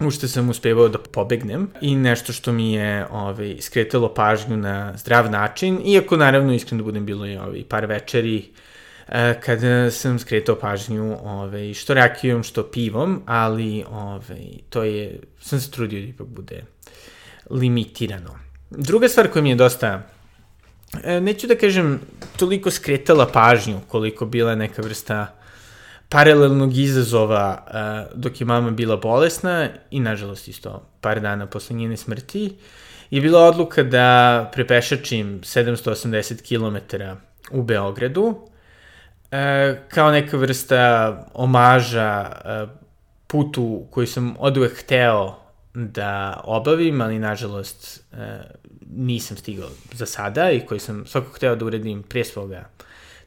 u 0.00 0.10
što 0.10 0.28
sam 0.28 0.48
uspevao 0.48 0.88
da 0.88 0.98
pobegnem 0.98 1.68
i 1.80 1.96
nešto 1.96 2.32
što 2.32 2.52
mi 2.52 2.72
je 2.72 3.06
ovaj, 3.10 3.56
skretalo 3.60 4.14
pažnju 4.14 4.56
na 4.56 4.92
zdrav 4.96 5.30
način, 5.30 5.80
iako 5.84 6.16
naravno 6.16 6.54
iskreno 6.54 6.82
da 6.82 6.84
budem 6.84 7.06
bilo 7.06 7.26
i 7.26 7.36
ovaj, 7.36 7.64
par 7.68 7.86
večeri 7.86 8.44
e, 9.08 9.40
kada 9.40 9.90
sam 9.90 10.18
skretao 10.18 10.56
pažnju 10.56 11.16
ovaj, 11.22 11.74
što 11.74 11.94
rakijom, 11.94 12.42
što 12.42 12.62
pivom, 12.62 13.22
ali 13.26 13.84
ovaj, 13.90 14.46
to 14.70 14.84
je, 14.84 15.20
sam 15.40 15.60
se 15.60 15.70
trudio 15.70 16.00
da 16.00 16.06
ipak 16.06 16.26
bude 16.26 16.64
limitirano. 17.50 18.38
Druga 18.70 19.08
stvar 19.08 19.28
koja 19.28 19.42
mi 19.42 19.50
je 19.50 19.56
dosta 19.56 20.02
neću 21.20 21.46
da 21.46 21.54
kažem 21.54 22.00
toliko 22.36 22.70
skretala 22.70 23.26
pažnju 23.26 23.80
koliko 23.88 24.26
bila 24.26 24.54
neka 24.54 24.82
vrsta 24.82 25.26
paralelnog 26.08 26.76
izazova 26.76 27.64
uh, 27.66 28.18
dok 28.18 28.40
je 28.40 28.46
mama 28.46 28.70
bila 28.70 28.96
bolesna 28.96 29.68
i 29.90 30.00
nažalost 30.00 30.48
isto 30.48 30.82
par 31.00 31.20
dana 31.20 31.46
posle 31.46 31.76
njene 31.76 31.96
smrti 31.96 32.56
je 33.10 33.20
bila 33.20 33.44
odluka 33.44 33.82
da 33.82 34.50
prepešačim 34.54 35.40
780 35.40 36.42
km 36.48 36.96
u 37.50 37.62
Beogradu 37.62 38.22
uh, 38.22 38.38
kao 39.88 40.10
neka 40.10 40.36
vrsta 40.36 41.24
omaža 41.34 42.32
putu 43.26 43.86
koji 43.90 44.06
sam 44.06 44.34
od 44.38 44.56
uvek 44.56 44.78
hteo 44.80 45.45
da 45.76 46.40
obavim, 46.44 47.00
ali 47.00 47.18
nažalost 47.18 48.04
uh, 48.12 48.18
nisam 48.90 49.36
stigao 49.36 49.68
za 49.92 50.06
sada 50.06 50.50
i 50.50 50.66
koji 50.66 50.80
sam 50.80 51.06
svakako 51.06 51.32
hteo 51.32 51.56
da 51.56 51.64
uredim 51.64 52.02
pre 52.02 52.24
svoga 52.24 52.68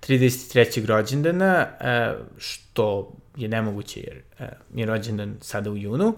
33. 0.07 0.85
rođendana, 0.85 1.67
e, 1.79 2.13
što 2.37 3.11
je 3.35 3.47
nemoguće 3.47 3.99
jer 3.99 4.21
e, 4.39 4.49
je 4.75 4.85
rođendan 4.85 5.37
sada 5.41 5.71
u 5.71 5.77
junu, 5.77 6.15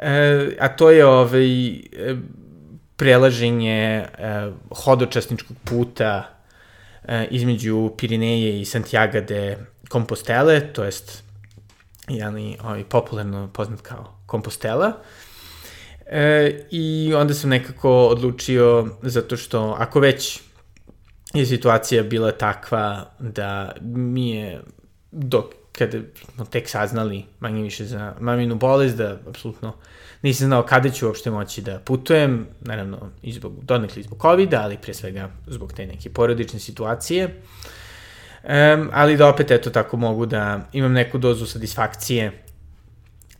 e, 0.00 0.56
a 0.60 0.68
to 0.68 0.90
je 0.90 1.06
ovaj, 1.06 1.48
prelaženje 2.96 4.04
hodočasničkog 4.84 5.56
puta 5.64 6.34
između 7.30 7.90
Pirineje 7.98 8.60
i 8.60 8.64
Santiago 8.64 9.20
de 9.20 9.58
Compostele, 9.92 10.72
to 10.72 10.84
jest 10.84 11.22
jeli, 12.08 12.56
ovaj, 12.64 12.84
popularno 12.84 13.50
poznat 13.52 13.80
kao 13.80 14.18
Compostela. 14.30 14.92
E, 16.10 16.60
I 16.70 17.14
onda 17.16 17.34
sam 17.34 17.50
nekako 17.50 18.06
odlučio, 18.06 18.88
zato 19.02 19.36
što 19.36 19.76
ako 19.78 20.00
već 20.00 20.40
je 21.34 21.46
situacija 21.46 22.02
bila 22.02 22.32
takva 22.32 23.10
da 23.18 23.72
mi 23.80 24.30
je 24.30 24.60
dok 25.10 25.44
kada 25.72 25.98
smo 26.34 26.44
tek 26.44 26.68
saznali 26.68 27.24
manje 27.40 27.62
više 27.62 27.84
za 27.84 28.14
maminu 28.20 28.54
bolest, 28.54 28.96
da 28.96 29.18
apsolutno 29.28 29.72
nisam 30.22 30.46
znao 30.46 30.62
kada 30.62 30.90
ću 30.90 31.06
uopšte 31.06 31.30
moći 31.30 31.62
da 31.62 31.78
putujem, 31.78 32.46
naravno 32.60 33.10
i 33.22 33.32
zbog, 33.32 33.64
donekli 33.64 34.02
zbog 34.02 34.18
covid 34.22 34.54
ali 34.54 34.78
pre 34.82 34.94
svega 34.94 35.30
zbog 35.46 35.72
te 35.72 35.86
neke 35.86 36.10
porodične 36.10 36.58
situacije. 36.58 37.24
Um, 38.42 38.90
ali 38.92 39.16
da 39.16 39.28
opet 39.28 39.50
eto 39.50 39.70
tako 39.70 39.96
mogu 39.96 40.26
da 40.26 40.60
imam 40.72 40.92
neku 40.92 41.18
dozu 41.18 41.46
satisfakcije 41.46 42.47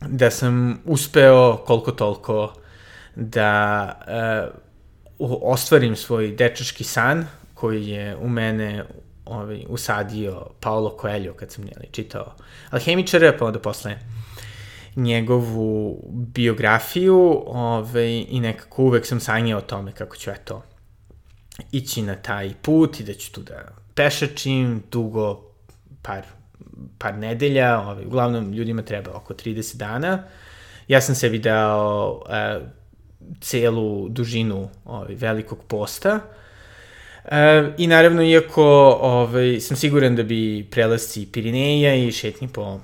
da 0.01 0.31
sam 0.31 0.83
uspeo 0.85 1.57
koliko 1.67 1.93
toliko 1.93 2.53
da 3.17 3.93
uh, 5.19 5.39
ostvarim 5.43 5.97
svoj 5.97 6.31
dečački 6.31 6.85
san, 6.85 7.27
koji 7.55 7.89
je 7.89 8.17
u 8.17 8.29
mene 8.29 8.85
ovaj, 9.25 9.65
usadio 9.69 10.47
Paolo 10.61 10.97
Coelho 11.01 11.33
kad 11.35 11.53
sam 11.53 11.65
njeli, 11.65 11.89
čitao 11.91 12.35
Alhemičara, 12.71 13.33
pa 13.39 13.47
onda 13.47 13.59
posle 13.59 13.99
njegovu 14.97 16.01
biografiju 16.13 17.43
ovaj, 17.47 18.25
i 18.29 18.41
nekako 18.41 18.83
uvek 18.83 19.07
sam 19.07 19.21
sanjao 19.21 19.59
o 19.59 19.63
tome 19.63 19.93
kako 19.93 20.17
ću 20.17 20.31
eto 20.31 20.63
ići 21.73 22.03
na 22.03 22.15
taj 22.15 22.55
put 22.63 23.01
i 23.01 23.05
da 23.05 23.15
ću 23.15 23.33
tu 23.33 23.43
da 23.43 23.63
pešačim 23.95 24.83
dugo 24.91 25.41
par, 26.03 26.25
par 26.99 27.15
nedelja, 27.15 27.81
ovaj, 27.81 28.05
uglavnom 28.05 28.53
ljudima 28.53 28.83
treba 28.83 29.11
oko 29.11 29.35
30 29.35 29.77
dana. 29.77 30.23
Ja 30.89 31.01
sam 31.01 31.15
sebi 31.15 31.39
dao 31.39 32.23
eh, 32.31 32.61
celu 33.41 34.09
dužinu 34.09 34.69
ovaj, 34.85 35.15
velikog 35.15 35.65
posta, 35.69 36.21
E, 37.31 37.73
I 37.79 37.87
naravno, 37.87 38.23
iako 38.23 38.65
ovaj, 39.01 39.61
sam 39.61 39.77
siguran 39.77 40.17
da 40.17 40.23
bi 40.23 40.67
prelasci 40.71 41.29
Pirineja 41.33 41.95
i 41.95 42.13
šetnji 42.13 42.49
po 42.49 42.81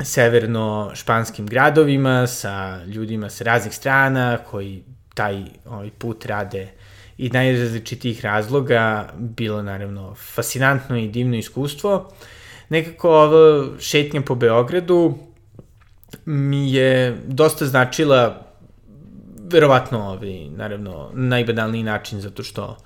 severno-španskim 0.00 1.46
gradovima 1.46 2.26
sa 2.26 2.84
ljudima 2.84 3.30
sa 3.30 3.44
raznih 3.44 3.74
strana 3.74 4.38
koji 4.50 4.82
taj 5.14 5.42
ovaj, 5.64 5.90
put 5.98 6.26
rade 6.26 6.68
i 7.18 7.30
najrazličitijih 7.30 8.24
razloga, 8.24 9.12
bilo 9.18 9.62
naravno 9.62 10.14
fascinantno 10.14 10.98
i 10.98 11.08
divno 11.08 11.36
iskustvo. 11.36 12.12
Nekako 12.68 13.10
ova 13.10 13.66
šetnja 13.78 14.20
po 14.20 14.34
Beogradu 14.34 15.18
mi 16.24 16.72
je 16.72 17.16
dosta 17.26 17.66
značila 17.66 18.46
verovatno 19.52 19.98
ovaj, 19.98 20.50
naravno 20.50 21.10
najbanalniji 21.14 21.82
način 21.82 22.20
zato 22.20 22.42
što 22.42 22.76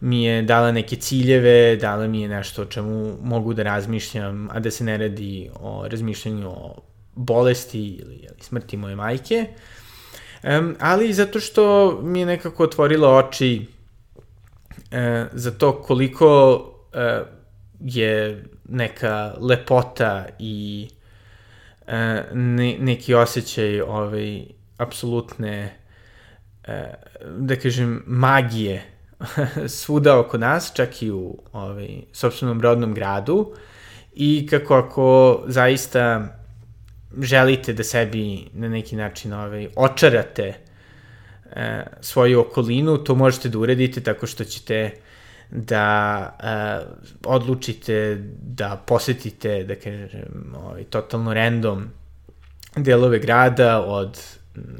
mi 0.00 0.24
je 0.24 0.42
dala 0.42 0.72
neke 0.72 0.96
ciljeve, 0.96 1.76
dala 1.76 2.06
mi 2.06 2.22
je 2.22 2.28
nešto 2.28 2.62
o 2.62 2.64
čemu 2.64 3.16
mogu 3.22 3.54
da 3.54 3.62
razmišljam, 3.62 4.48
a 4.50 4.60
da 4.60 4.70
se 4.70 4.84
ne 4.84 4.98
radi 4.98 5.50
o 5.60 5.88
razmišljanju 5.88 6.50
o 6.50 6.74
bolesti 7.14 7.80
ili, 7.80 8.28
smrti 8.40 8.76
moje 8.76 8.96
majke. 8.96 9.46
Um, 10.42 10.76
ali 10.80 11.12
zato 11.12 11.40
što 11.40 11.92
mi 12.02 12.20
je 12.20 12.26
nekako 12.26 12.64
otvorila 12.64 13.16
oči 13.16 13.66
uh, 14.68 14.98
za 15.32 15.50
to 15.50 15.82
koliko 15.82 16.54
uh, 16.54 17.26
je 17.80 18.44
neka 18.68 19.34
lepota 19.40 20.26
i 20.38 20.88
uh, 21.80 21.92
ne, 22.32 22.76
neki 22.78 23.14
osjećaj 23.14 23.80
ovaj, 23.80 24.42
apsolutne, 24.76 25.76
uh, 26.68 26.74
da 27.38 27.56
kažem, 27.56 28.02
magije 28.06 28.82
svuda 29.68 30.18
oko 30.18 30.38
nas, 30.38 30.72
čak 30.74 31.02
i 31.02 31.10
u 31.10 31.38
ovaj, 31.52 31.88
sobstvenom 32.12 32.60
rodnom 32.60 32.94
gradu. 32.94 33.54
I 34.14 34.46
kako 34.50 34.74
ako 34.74 35.42
zaista 35.46 36.28
želite 37.20 37.72
da 37.72 37.84
sebi 37.84 38.48
na 38.52 38.68
neki 38.68 38.96
način 38.96 39.32
ovaj, 39.32 39.68
očarate 39.76 40.54
e, 41.52 41.84
svoju 42.00 42.40
okolinu, 42.40 42.98
to 42.98 43.14
možete 43.14 43.48
da 43.48 43.58
uredite 43.58 44.00
tako 44.00 44.26
što 44.26 44.44
ćete 44.44 44.90
da 45.50 46.36
e, 46.40 46.86
odlučite 47.24 48.22
da 48.42 48.82
posetite, 48.86 49.64
da 49.64 49.74
kažem, 49.74 50.54
ovaj, 50.56 50.84
totalno 50.84 51.34
random 51.34 51.90
delove 52.76 53.18
grada 53.18 53.84
od 53.86 54.20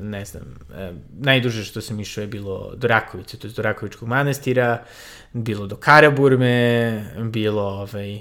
ne 0.01 0.25
znam, 0.25 0.43
e, 0.75 0.93
najduže 1.19 1.65
što 1.65 1.81
sam 1.81 2.01
išao 2.01 2.23
je 2.23 2.29
bilo 2.29 2.73
do 2.77 2.89
Rakovice, 2.89 3.37
to 3.37 3.47
je 3.47 3.53
do 3.53 3.63
Rakovičkog 3.63 4.09
manastira, 4.09 4.83
bilo 5.33 5.67
do 5.67 5.77
Karaburme, 5.77 7.05
bilo 7.31 7.63
ovaj, 7.63 8.21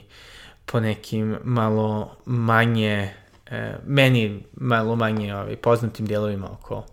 po 0.66 0.80
nekim 0.80 1.38
malo 1.44 2.16
manje, 2.26 3.10
e, 3.52 3.76
meni 3.86 4.44
malo 4.56 4.96
manje 4.96 5.36
ovaj, 5.36 5.56
poznatim 5.56 6.06
delovima 6.06 6.52
oko 6.52 6.86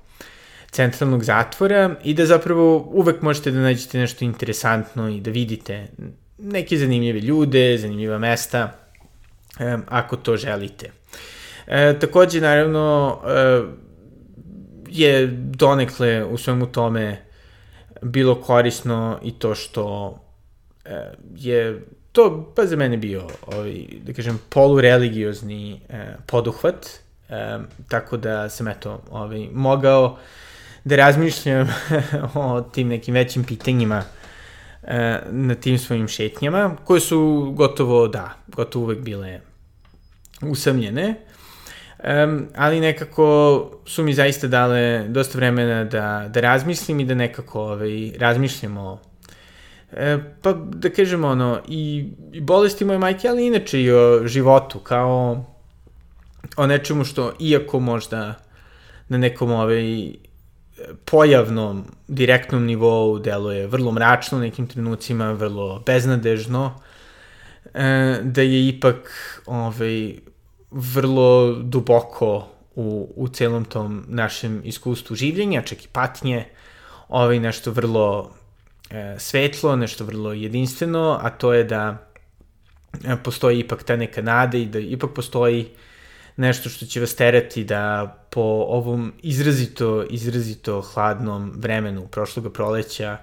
centralnog 0.71 1.25
zatvora 1.25 1.95
i 2.05 2.15
da 2.15 2.27
zapravo 2.27 2.89
uvek 2.93 3.23
možete 3.23 3.51
da 3.51 3.59
nađete 3.59 3.99
nešto 3.99 4.25
interesantno 4.25 5.09
i 5.09 5.21
da 5.21 5.31
vidite 5.31 5.87
neke 6.39 6.77
zanimljive 6.77 7.21
ljude, 7.21 7.79
zanimljiva 7.79 8.19
mesta, 8.19 8.73
e, 9.59 9.79
ako 9.89 10.17
to 10.17 10.37
želite. 10.37 10.91
E, 11.67 11.99
takođe, 11.99 12.41
naravno, 12.41 13.19
e, 13.27 13.63
je 14.89 15.27
donekle 15.37 16.25
u 16.25 16.39
svemu 16.39 16.67
tome 16.67 17.23
bilo 18.03 18.35
korisno 18.35 19.19
i 19.23 19.33
to 19.33 19.55
što 19.55 20.15
e, 20.85 21.13
je 21.37 21.83
to 22.13 22.53
pa 22.57 22.67
za 22.67 22.77
mene 22.77 22.97
bio 22.97 23.27
ovaj, 23.47 23.85
da 24.03 24.13
kažem 24.13 24.41
polureligiozni 24.49 25.81
e, 25.89 26.07
poduhvat 26.27 26.87
e, 27.29 27.59
tako 27.89 28.17
da 28.17 28.49
sam 28.49 28.69
eto 28.69 29.03
ovaj, 29.11 29.49
mogao 29.53 30.19
da 30.85 30.97
razmišljam 30.97 31.69
o 32.35 32.61
tim 32.61 32.89
nekim 32.89 33.15
većim 33.15 33.45
pitanjima 33.45 34.03
e, 34.83 35.21
na 35.31 35.55
tim 35.55 35.79
svojim 35.79 36.09
šetnjama, 36.09 36.77
koje 36.85 37.01
su 37.01 37.53
gotovo, 37.57 38.09
da, 38.09 38.35
gotovo 38.49 38.85
uvek 38.85 38.99
bile 38.99 39.41
usamljene, 40.43 41.15
um, 42.25 42.47
ali 42.57 42.81
nekako 42.81 43.71
su 43.87 44.03
mi 44.03 44.15
zaista 44.15 44.47
dale 44.47 45.05
dosta 45.09 45.39
vremena 45.39 45.85
da, 45.85 46.29
da 46.29 46.41
razmislim 46.41 47.01
i 47.01 47.05
da 47.05 47.15
nekako 47.15 47.63
ovaj, 47.63 48.13
razmišljamo. 48.19 49.01
E, 49.93 50.19
pa 50.43 50.53
da 50.53 50.91
kažemo 50.91 51.29
ono, 51.29 51.61
i, 51.69 52.09
i 52.33 52.41
bolesti 52.41 52.85
moje 52.85 52.99
majke, 52.99 53.29
ali 53.29 53.47
inače 53.47 53.83
i 53.83 53.93
o 53.93 54.27
životu, 54.27 54.79
kao 54.79 55.45
o 56.57 56.67
nečemu 56.67 57.05
što, 57.05 57.33
iako 57.41 57.81
možda 57.81 58.35
na 59.09 59.19
nekom 59.19 59.51
ovaj, 59.51 60.13
pojavnom, 61.05 61.85
direktnom 62.09 62.67
nivou 62.67 63.19
deluje 63.19 63.67
vrlo 63.67 63.93
mračno 63.93 64.39
u 64.39 64.41
nekim 64.41 64.67
trenucima, 64.67 65.33
vrlo 65.33 65.83
beznadežno, 65.87 66.81
e, 67.75 68.21
da 68.23 68.43
je 68.43 68.69
ipak 68.69 69.13
ovaj, 69.47 70.15
vrlo 70.71 71.55
duboko 71.63 72.49
u, 72.75 73.13
u 73.17 73.29
celom 73.29 73.65
tom 73.65 74.05
našem 74.09 74.61
iskustvu 74.65 75.17
življenja, 75.17 75.63
čak 75.63 75.85
i 75.85 75.89
patnje, 75.93 76.45
ovaj, 77.09 77.39
nešto 77.41 77.71
vrlo 77.71 78.31
e, 78.91 79.15
svetlo, 79.19 79.77
nešto 79.77 80.05
vrlo 80.05 80.33
jedinstveno, 80.33 81.19
a 81.23 81.31
to 81.31 81.53
je 81.53 81.65
da 81.65 81.85
e, 83.05 83.17
postoji 83.25 83.61
ipak 83.61 83.83
ta 83.83 83.97
neka 83.97 84.23
nada 84.23 84.59
i 84.59 84.67
da 84.67 84.79
ipak 84.79 85.15
postoji 85.15 85.69
nešto 86.41 86.69
što 86.69 86.87
će 86.87 87.01
vas 87.01 87.15
terati 87.15 87.65
da 87.65 88.17
po 88.31 88.41
ovom 88.69 89.13
izrazito, 89.23 90.05
izrazito 90.11 90.81
hladnom 90.81 91.53
vremenu 91.57 92.07
prošloga 92.09 92.51
proleća 92.51 93.19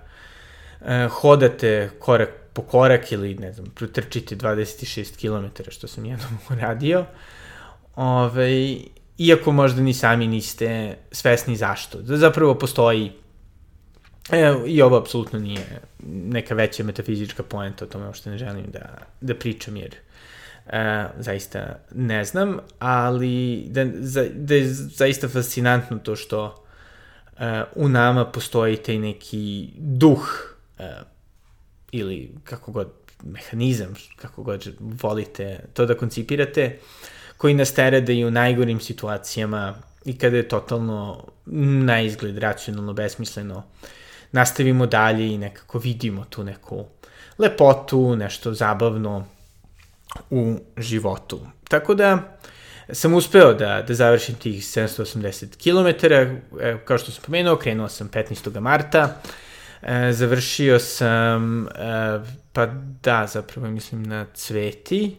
e, 0.82 1.08
hodate 1.12 1.90
korak 2.00 2.30
po 2.54 2.62
korak 2.62 3.12
ili, 3.12 3.36
ne 3.36 3.54
znam, 3.54 3.66
protrčite 3.76 4.36
26 4.36 5.18
km, 5.22 5.64
što 5.72 5.88
sam 5.88 6.06
jednom 6.06 6.38
uradio, 6.52 7.06
Ove, 7.96 8.78
iako 9.18 9.52
možda 9.52 9.82
ni 9.82 9.94
sami 9.94 10.28
niste 10.28 10.98
svesni 11.12 11.56
zašto. 11.56 12.02
Da 12.02 12.18
zapravo 12.18 12.56
postoji 12.56 13.12
E, 14.32 14.56
I 14.68 14.82
ovo 14.82 14.98
apsolutno 14.98 15.40
nije 15.40 15.80
neka 16.08 16.56
veća 16.56 16.84
metafizička 16.84 17.44
poenta 17.44 17.86
o 17.86 17.88
tome, 17.88 18.14
što 18.14 18.30
ne 18.30 18.38
želim 18.38 18.66
da, 18.74 18.98
da 19.22 19.36
pričam, 19.36 19.78
jer 19.78 19.96
e, 20.70 21.06
zaista 21.20 21.80
ne 21.96 22.26
znam, 22.26 22.58
ali 22.80 23.66
da, 23.70 23.86
za, 24.00 24.26
da 24.34 24.56
je 24.56 24.68
zaista 24.74 25.28
fascinantno 25.28 25.98
to 25.98 26.16
što 26.16 26.66
e, 27.40 27.64
u 27.76 27.90
nama 27.90 28.26
postoji 28.26 28.78
taj 28.78 28.98
neki 28.98 29.70
duh 29.78 30.56
e, 30.80 30.92
ili 31.92 32.32
kako 32.44 32.72
god 32.72 32.88
mehanizam, 33.24 33.94
kako 34.16 34.44
god 34.44 34.76
volite 34.80 35.60
to 35.74 35.86
da 35.86 35.98
koncipirate, 35.98 36.80
koji 37.38 37.54
nas 37.54 37.74
tere 37.74 38.02
da 38.02 38.14
i 38.14 38.26
u 38.26 38.32
najgorim 38.32 38.80
situacijama 38.80 39.76
i 40.06 40.18
kada 40.18 40.38
je 40.38 40.48
totalno 40.48 41.24
na 41.86 42.02
izgled 42.02 42.38
racionalno, 42.38 42.94
besmisleno, 42.94 43.64
nastavimo 44.32 44.86
dalje 44.86 45.34
i 45.34 45.38
nekako 45.38 45.80
vidimo 45.80 46.26
tu 46.30 46.44
neku 46.44 46.86
lepotu, 47.38 48.16
nešto 48.16 48.54
zabavno 48.54 49.26
u 50.30 50.60
životu. 50.78 51.39
Tako 51.70 51.96
da 51.96 52.38
sam 52.89 53.13
uspeo 53.13 53.54
da, 53.54 53.82
da 53.88 53.93
završim 53.93 54.36
tih 54.36 54.63
780 54.63 55.58
km, 55.58 56.08
kao 56.86 56.98
što 56.98 57.12
sam 57.12 57.24
pomenuo, 57.26 57.56
krenuo 57.56 57.89
sam 57.89 58.10
15. 58.10 58.60
marta, 58.60 59.22
e, 59.82 60.12
završio 60.12 60.80
sam, 60.80 61.67
e, 61.67 61.70
pa 62.54 62.65
da, 63.04 63.28
zapravo 63.28 63.67
mislim 63.67 64.04
na 64.04 64.26
Cveti, 64.34 65.15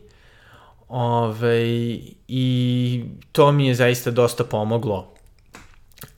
Ove, 0.88 1.28
ovaj, 1.28 2.00
I 2.28 3.04
to 3.32 3.52
mi 3.52 3.66
je 3.66 3.74
zaista 3.74 4.10
dosta 4.10 4.44
pomoglo 4.44 5.14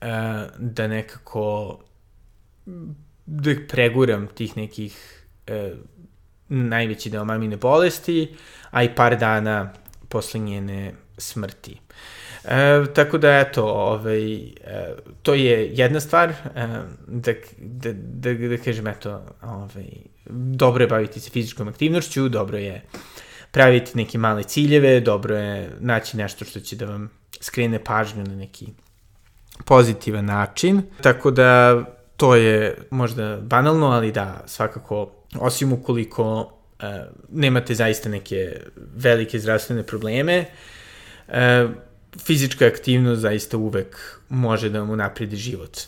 e, 0.01 0.07
da 0.59 0.87
nekako 0.87 1.79
da 3.27 3.51
preguram 3.69 4.27
tih 4.27 4.57
nekih 4.57 5.25
najveći 6.51 7.11
deo 7.11 7.25
mamine 7.25 7.57
bolesti, 7.57 8.35
a 8.71 8.83
i 8.83 8.95
par 8.95 9.19
dana 9.19 9.73
posle 10.09 10.41
njene 10.41 10.93
smrti. 11.19 11.81
E, 12.45 12.85
tako 12.95 13.19
da, 13.19 13.39
eto, 13.39 13.65
ovaj, 13.65 14.35
e, 14.35 14.49
to 15.23 15.35
je 15.35 15.71
jedna 15.75 16.01
stvar, 16.01 16.31
e, 16.31 16.35
da, 17.07 17.33
da, 17.59 17.93
da, 17.93 18.35
da 18.35 18.57
kažem, 18.57 18.87
eto, 18.87 19.23
ovaj, 19.43 19.87
dobro 20.31 20.85
je 20.85 20.89
baviti 20.89 21.21
se 21.21 21.31
fizičkom 21.31 21.69
aktivnošću, 21.69 22.29
dobro 22.29 22.59
je 22.59 22.83
praviti 23.51 23.91
neke 23.95 24.19
male 24.19 24.43
ciljeve, 24.43 25.01
dobro 25.01 25.37
je 25.37 25.71
naći 25.81 26.17
nešto 26.17 26.45
što 26.45 26.61
će 26.61 26.77
da 26.77 26.87
vam 26.87 27.11
skrene 27.41 27.85
pažnju 27.85 28.25
na 28.25 28.35
neki 28.35 28.67
pozitivan 29.65 30.25
način. 30.25 30.83
Tako 31.03 31.31
da, 31.31 31.83
to 32.17 32.35
je 32.35 32.79
možda 32.91 33.37
banalno, 33.37 33.87
ali 33.87 34.13
da, 34.13 34.43
svakako, 34.47 35.13
osim 35.39 35.73
ukoliko 35.73 36.53
e, 36.81 37.05
nemate 37.33 37.75
zaista 37.75 38.09
neke 38.09 38.61
velike 38.77 39.39
zdravstvene 39.39 39.83
probleme, 39.83 40.45
e, 41.29 41.69
fizička 42.19 42.67
aktivnost 42.67 43.21
zaista 43.21 43.57
uvek 43.57 44.21
može 44.29 44.69
da 44.71 44.81
vam 44.81 44.91
unapredi 44.91 45.37
život. 45.37 45.79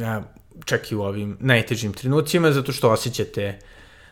E, 0.00 0.20
čak 0.64 0.92
i 0.92 0.94
u 0.94 1.02
ovim 1.02 1.36
najtežim 1.40 1.92
trenucima, 1.92 2.52
zato 2.52 2.72
što 2.72 2.90
osjećate 2.90 3.58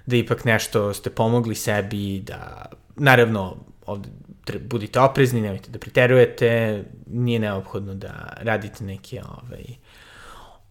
da 0.07 0.17
ipak 0.17 0.45
nešto 0.45 0.95
ste 0.95 1.11
pomogli 1.11 1.55
sebi, 1.55 2.21
da, 2.21 2.67
naravno, 2.97 3.57
ovde 3.87 4.09
budite 4.61 5.01
oprezni, 5.01 5.41
nemojte 5.41 5.71
da 5.71 5.79
preterujete, 5.79 6.83
nije 7.07 7.39
neophodno 7.39 7.95
da 7.95 8.37
radite 8.37 8.85
neke 8.85 9.23
ovaj, 9.29 9.65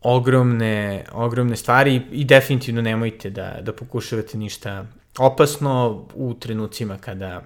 ogromne, 0.08 1.06
ogromne 1.12 1.56
stvari 1.56 2.02
i 2.12 2.26
definitivno 2.26 2.82
nemojte 2.82 3.30
da, 3.30 3.58
da 3.62 3.74
pokušavate 3.74 4.38
ništa 4.38 4.86
opasno 5.18 6.06
u 6.15 6.34
trenucima 6.34 6.98
kada 6.98 7.41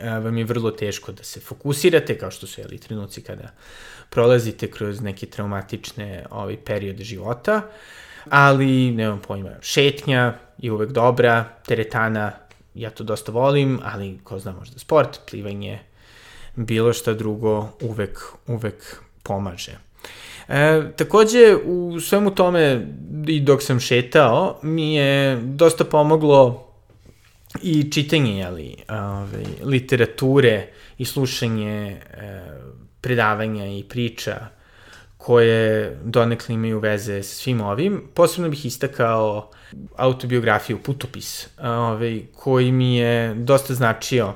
a, 0.00 0.18
vam 0.18 0.38
je 0.38 0.44
vrlo 0.44 0.70
teško 0.70 1.12
da 1.12 1.24
se 1.24 1.40
fokusirate, 1.40 2.18
kao 2.18 2.30
što 2.30 2.46
su 2.46 2.60
jeli 2.60 2.78
trenuci 2.78 3.22
kada 3.22 3.52
prolazite 4.10 4.70
kroz 4.70 5.00
neke 5.00 5.26
traumatične 5.26 6.26
ovaj, 6.30 6.56
periode 6.56 7.04
života, 7.04 7.62
ali 8.30 8.90
nemam 8.90 9.20
pojma, 9.20 9.50
šetnja 9.60 10.34
je 10.58 10.72
uvek 10.72 10.92
dobra, 10.92 11.44
teretana, 11.66 12.32
ja 12.74 12.90
to 12.90 13.04
dosta 13.04 13.32
volim, 13.32 13.80
ali 13.82 14.18
ko 14.24 14.38
zna 14.38 14.52
možda 14.52 14.78
sport, 14.78 15.20
plivanje, 15.30 15.78
bilo 16.56 16.92
šta 16.92 17.14
drugo 17.14 17.68
uvek, 17.80 18.18
uvek 18.46 18.96
pomaže. 19.22 19.83
E, 20.48 20.82
takođe, 20.96 21.56
u 21.64 22.00
svemu 22.00 22.30
tome 22.30 22.86
i 23.26 23.40
dok 23.40 23.62
sam 23.62 23.80
šetao, 23.80 24.58
mi 24.62 24.94
je 24.94 25.36
dosta 25.36 25.84
pomoglo 25.84 26.68
i 27.62 27.90
čitanje 27.90 28.38
jeli, 28.38 28.76
ove, 28.88 29.44
literature 29.62 30.66
i 30.98 31.04
slušanje 31.04 32.00
e, 32.12 32.42
predavanja 33.00 33.66
i 33.66 33.84
priča 33.88 34.48
koje 35.16 35.96
donekle 36.04 36.54
imaju 36.54 36.78
veze 36.78 37.22
sa 37.22 37.34
svim 37.34 37.60
ovim. 37.60 38.02
Posebno 38.14 38.48
bih 38.50 38.66
istakao 38.66 39.50
autobiografiju 39.96 40.82
Putopis, 40.82 41.48
ove, 41.58 42.20
koji 42.34 42.72
mi 42.72 42.96
je 42.96 43.34
dosta 43.34 43.74
značio 43.74 44.34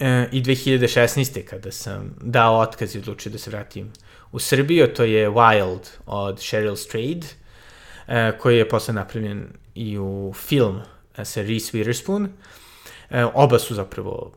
e, 0.00 0.28
i 0.32 0.42
2016. 0.42 1.44
kada 1.44 1.70
sam 1.70 2.16
dao 2.20 2.58
otkaz 2.58 2.94
i 2.94 2.98
odlučio 2.98 3.32
da 3.32 3.38
se 3.38 3.50
vratim 3.50 3.92
u 4.32 4.38
Srbiju, 4.38 4.94
to 4.94 5.04
je 5.04 5.30
Wild 5.30 5.88
od 6.06 6.38
Cheryl 6.38 6.76
Strayed, 6.76 7.24
uh, 7.24 8.40
koji 8.40 8.58
je 8.58 8.68
posle 8.68 8.94
napravljen 8.94 9.46
i 9.74 9.98
u 9.98 10.32
film 10.34 10.76
uh, 10.76 11.24
sa 11.24 11.42
Reese 11.42 11.78
Witherspoon. 11.78 12.24
Uh, 12.24 13.16
oba 13.34 13.58
su 13.58 13.74
zapravo 13.74 14.32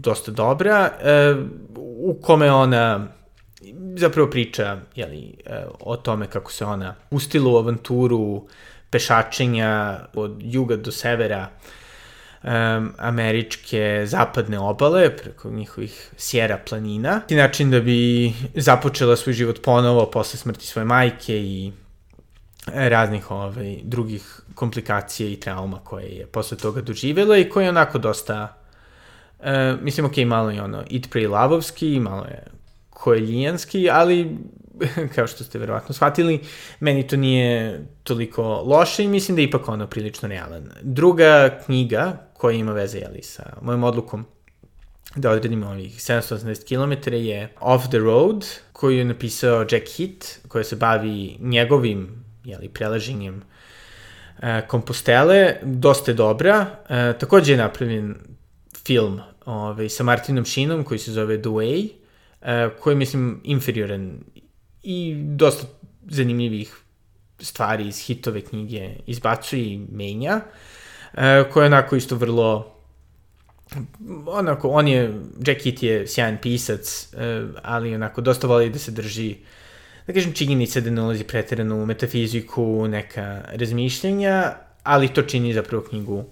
dosta 0.00 0.30
dobra, 0.30 0.90
u 1.76 2.18
kome 2.22 2.52
ona 2.52 3.08
zapravo 3.96 4.30
priča 4.30 4.80
jeli, 4.94 5.34
o 5.80 5.96
tome 5.96 6.26
kako 6.26 6.52
se 6.52 6.64
ona 6.64 6.94
pustila 7.10 7.50
u 7.52 7.56
avanturu 7.56 8.46
pešačenja 8.90 10.00
od 10.14 10.36
juga 10.40 10.76
do 10.76 10.92
severa 10.92 11.50
um, 12.42 12.92
američke 12.98 14.02
zapadne 14.06 14.58
obale, 14.58 15.16
preko 15.16 15.50
njihovih 15.50 16.10
sjera 16.16 16.58
planina. 16.68 17.20
I 17.28 17.34
način 17.34 17.70
da 17.70 17.80
bi 17.80 18.32
započela 18.54 19.16
svoj 19.16 19.32
život 19.32 19.62
ponovo 19.62 20.10
posle 20.10 20.38
smrti 20.38 20.66
svoje 20.66 20.84
majke 20.84 21.36
i 21.36 21.72
raznih 22.74 23.30
ovaj, 23.30 23.78
drugih 23.82 24.40
komplikacija 24.54 25.28
i 25.28 25.40
trauma 25.40 25.78
koje 25.84 26.06
je 26.06 26.26
posle 26.26 26.56
toga 26.56 26.80
doživjela 26.80 27.36
i 27.36 27.48
koje 27.48 27.64
je 27.64 27.68
onako 27.68 27.98
dosta, 27.98 28.56
uh, 29.38 29.46
mislim, 29.82 30.06
ok, 30.06 30.16
malo 30.26 30.50
je 30.50 30.62
ono 30.62 30.78
Eat, 30.78 31.08
Pray, 31.12 31.30
Lavovski, 31.30 32.00
malo 32.00 32.24
je 32.24 32.44
koeljijanski, 32.90 33.90
ali 33.90 34.36
kao 35.14 35.26
što 35.26 35.44
ste 35.44 35.58
verovatno 35.58 35.94
shvatili, 35.94 36.40
meni 36.80 37.06
to 37.06 37.16
nije 37.16 37.84
toliko 38.02 38.42
loše 38.66 39.04
i 39.04 39.08
mislim 39.08 39.36
da 39.36 39.42
je 39.42 39.46
ipak 39.46 39.68
ono 39.68 39.86
prilično 39.86 40.28
realan. 40.28 40.70
Druga 40.82 41.58
knjiga 41.66 42.27
koja 42.38 42.56
ima 42.56 42.72
veze 42.72 42.98
jeli, 42.98 43.22
sa 43.22 43.42
mojom 43.62 43.84
odlukom 43.84 44.26
da 45.16 45.30
odredimo 45.30 45.66
ovih 45.66 45.98
780 45.98 46.64
km 46.64 47.14
je 47.14 47.52
Off 47.60 47.88
the 47.88 47.98
Road, 47.98 48.46
koju 48.72 48.98
je 48.98 49.04
napisao 49.04 49.60
Jack 49.60 49.88
Hitt, 49.96 50.24
koja 50.48 50.64
se 50.64 50.76
bavi 50.76 51.36
njegovim 51.40 52.24
jeli, 52.44 52.68
prelaženjem 52.68 53.42
e, 54.42 54.66
Kompostele, 54.68 55.56
dosta 55.62 56.10
je 56.10 56.14
dobra. 56.14 56.66
E, 56.88 57.18
takođe 57.18 57.52
je 57.52 57.56
napravljen 57.56 58.14
film 58.86 59.20
ovaj, 59.44 59.88
sa 59.88 60.04
Martinom 60.04 60.44
Shinom 60.44 60.84
koji 60.84 60.98
se 60.98 61.12
zove 61.12 61.42
The 61.42 61.50
Way, 61.50 61.90
e, 62.42 62.70
koji 62.80 62.92
je, 62.92 62.98
mislim, 62.98 63.40
inferioran 63.44 64.20
i 64.82 65.14
dosta 65.16 65.66
zanimljivih 66.06 66.76
stvari 67.40 67.88
iz 67.88 68.06
hitove 68.06 68.40
knjige 68.40 68.90
izbacuje 69.06 69.64
i 69.64 69.86
menja, 69.90 70.40
e, 70.40 70.87
koja 71.52 71.64
je 71.64 71.66
onako 71.66 71.96
isto 71.96 72.16
vrlo 72.16 72.78
onako, 74.26 74.68
on 74.68 74.88
je, 74.88 75.14
Jack 75.46 75.60
Hitt 75.60 75.82
je 75.82 76.06
sjajan 76.06 76.38
pisac, 76.42 77.08
e, 77.14 77.46
ali 77.62 77.94
onako 77.94 78.20
dosta 78.20 78.46
voli 78.46 78.70
da 78.70 78.78
se 78.78 78.90
drži 78.90 79.36
da 80.06 80.12
kažem 80.12 80.32
činjenica 80.32 80.80
da 80.80 80.90
ne 80.90 81.02
ulazi 81.02 81.24
u 81.82 81.86
metafiziku, 81.86 82.88
neka 82.88 83.40
razmišljenja, 83.46 84.52
ali 84.82 85.08
to 85.08 85.22
čini 85.22 85.54
zapravo 85.54 85.84
knjigu 85.84 86.24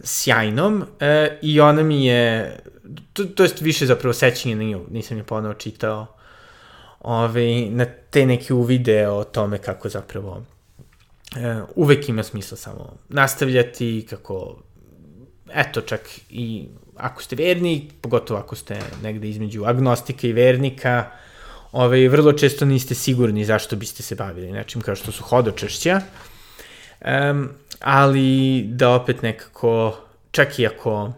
sjajnom 0.00 0.84
e, 1.00 1.38
i 1.42 1.60
ona 1.60 1.82
mi 1.82 2.06
je, 2.06 2.56
to, 3.12 3.24
to 3.24 3.44
je 3.44 3.50
više 3.60 3.86
zapravo 3.86 4.12
sećanje 4.12 4.56
na 4.56 4.62
nju, 4.62 4.86
nisam 4.90 5.16
je 5.16 5.24
ponovo 5.24 5.54
čitao, 5.54 6.06
ove, 7.00 7.24
ovaj, 7.24 7.70
na 7.70 7.84
te 8.10 8.26
neke 8.26 8.54
uvide 8.54 9.08
o 9.08 9.24
tome 9.24 9.58
kako 9.58 9.88
zapravo 9.88 10.42
e, 11.36 11.62
uvek 11.74 12.08
ima 12.08 12.22
smisla 12.22 12.56
samo 12.56 12.96
nastavljati, 13.08 14.06
kako, 14.10 14.62
eto 15.54 15.80
čak 15.80 16.00
i 16.30 16.68
ako 16.96 17.22
ste 17.22 17.36
verni, 17.36 17.90
pogotovo 18.00 18.40
ako 18.40 18.56
ste 18.56 18.80
negde 19.02 19.28
između 19.28 19.64
agnostika 19.64 20.26
i 20.26 20.32
vernika, 20.32 21.10
ovaj, 21.72 22.08
vrlo 22.08 22.32
često 22.32 22.64
niste 22.64 22.94
sigurni 22.94 23.44
zašto 23.44 23.76
biste 23.76 24.02
se 24.02 24.14
bavili 24.14 24.52
nečim 24.52 24.80
kao 24.80 24.96
što 24.96 25.12
su 25.12 25.22
hodočešća, 25.22 26.00
um, 27.30 27.48
ali 27.80 28.62
da 28.62 28.90
opet 28.90 29.22
nekako, 29.22 29.96
čak 30.30 30.58
i 30.58 30.66
ako, 30.66 31.12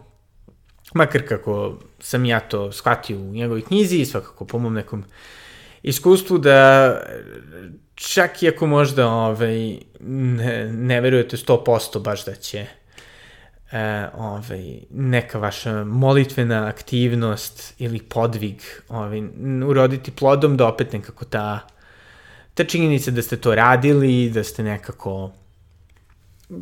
makar 0.93 1.27
kako 1.27 1.77
sam 1.99 2.25
ja 2.25 2.39
to 2.39 2.71
shvatio 2.71 3.17
u 3.17 3.31
njegovoj 3.33 3.61
knjizi 3.61 3.97
i 3.97 4.05
svakako 4.05 4.45
po 4.45 4.59
mom 4.59 4.73
nekom 4.73 5.03
iskustvu 5.83 6.37
da 6.37 7.01
čak 7.95 8.43
i 8.43 8.47
ako 8.47 8.67
možda 8.67 9.07
ovaj, 9.07 9.77
ne, 9.99 10.71
ne 10.73 11.01
verujete 11.01 11.37
100% 11.37 12.01
baš 12.01 12.25
da 12.25 12.35
će 12.35 12.65
e, 13.71 14.07
ovaj, 14.17 14.79
neka 14.89 15.39
vaša 15.39 15.83
molitvena 15.83 16.67
aktivnost 16.67 17.73
ili 17.79 17.99
podvig 17.99 18.61
ovaj, 18.89 19.21
uroditi 19.67 20.11
plodom 20.11 20.57
da 20.57 20.67
opet 20.67 20.93
nekako 20.93 21.25
ta, 21.25 21.59
ta 22.53 22.63
činjenica 22.63 23.11
da 23.11 23.21
ste 23.21 23.37
to 23.37 23.55
radili, 23.55 24.29
da 24.29 24.43
ste 24.43 24.63
nekako 24.63 25.31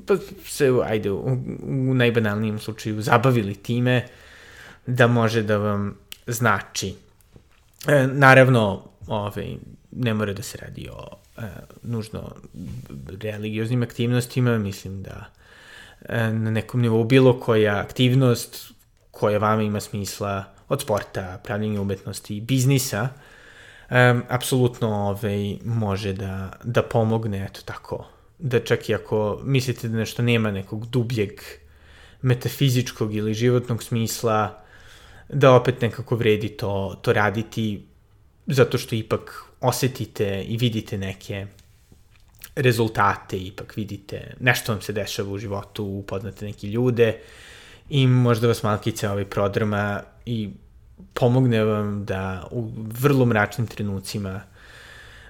pa 0.05 0.15
se, 0.45 0.69
ajde, 0.85 1.11
u, 1.11 1.37
u 1.63 1.93
najbanalnijem 1.93 2.59
slučaju 2.59 3.01
zabavili 3.01 3.55
time, 3.55 4.07
da 4.85 5.07
može 5.07 5.43
da 5.43 5.57
vam 5.57 5.97
znači. 6.27 6.95
E, 7.87 8.07
naravno, 8.07 8.90
ovaj, 9.07 9.55
ne 9.91 10.13
mora 10.13 10.33
da 10.33 10.43
se 10.43 10.57
radi 10.57 10.89
o 10.91 11.17
e, 11.37 11.41
nužno 11.83 12.35
religioznim 13.21 13.83
aktivnostima, 13.83 14.57
mislim 14.57 15.03
da 15.03 15.25
e, 16.01 16.33
na 16.33 16.51
nekom 16.51 16.81
nivou 16.81 17.03
bilo 17.03 17.39
koja 17.39 17.79
aktivnost 17.79 18.73
koja 19.11 19.37
vama 19.37 19.61
ima 19.61 19.79
smisla 19.79 20.43
od 20.69 20.81
sporta, 20.81 21.41
pravljenja 21.43 21.81
umetnosti, 21.81 22.41
biznisa, 22.41 23.09
um, 23.89 24.23
apsolutno 24.29 24.87
ovaj, 24.87 25.57
može 25.65 26.13
da, 26.13 26.51
da 26.63 26.83
pomogne, 26.83 27.45
eto 27.45 27.61
tako, 27.65 28.05
da 28.39 28.59
čak 28.59 28.89
i 28.89 28.95
ako 28.95 29.39
mislite 29.43 29.87
da 29.87 29.97
nešto 29.97 30.21
nema 30.21 30.51
nekog 30.51 30.85
dubljeg 30.85 31.31
metafizičkog 32.21 33.15
ili 33.15 33.33
životnog 33.33 33.83
smisla, 33.83 34.63
da 35.29 35.53
opet 35.53 35.81
nekako 35.81 36.15
vredi 36.15 36.49
to, 36.49 36.99
to 37.01 37.13
raditi 37.13 37.85
zato 38.47 38.77
što 38.77 38.95
ipak 38.95 39.43
osetite 39.61 40.43
i 40.43 40.57
vidite 40.57 40.97
neke 40.97 41.47
rezultate, 42.55 43.37
ipak 43.37 43.75
vidite 43.75 44.33
nešto 44.39 44.71
vam 44.71 44.81
se 44.81 44.93
dešava 44.93 45.31
u 45.31 45.37
životu, 45.37 45.85
upoznate 45.85 46.45
neke 46.45 46.67
ljude 46.67 47.17
i 47.89 48.07
možda 48.07 48.47
vas 48.47 48.63
malkice 48.63 49.09
ovaj 49.09 49.25
prodrma 49.25 50.01
i 50.25 50.49
pomogne 51.13 51.63
vam 51.63 52.05
da 52.05 52.47
u 52.51 52.71
vrlo 52.75 53.25
mračnim 53.25 53.67
trenucima 53.67 54.41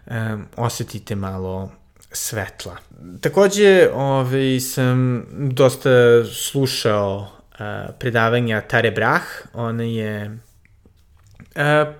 um, 0.06 0.46
osetite 0.56 1.16
malo 1.16 1.72
svetla. 2.12 2.78
Takođe, 3.22 3.90
ovaj, 3.94 4.60
sam 4.60 5.26
dosta 5.32 5.90
slušao 6.26 7.18
uh, 7.18 7.58
predavanja 8.00 8.62
Tare 8.62 8.92
Brah, 8.92 9.24
ona 9.54 9.84
je 9.84 10.38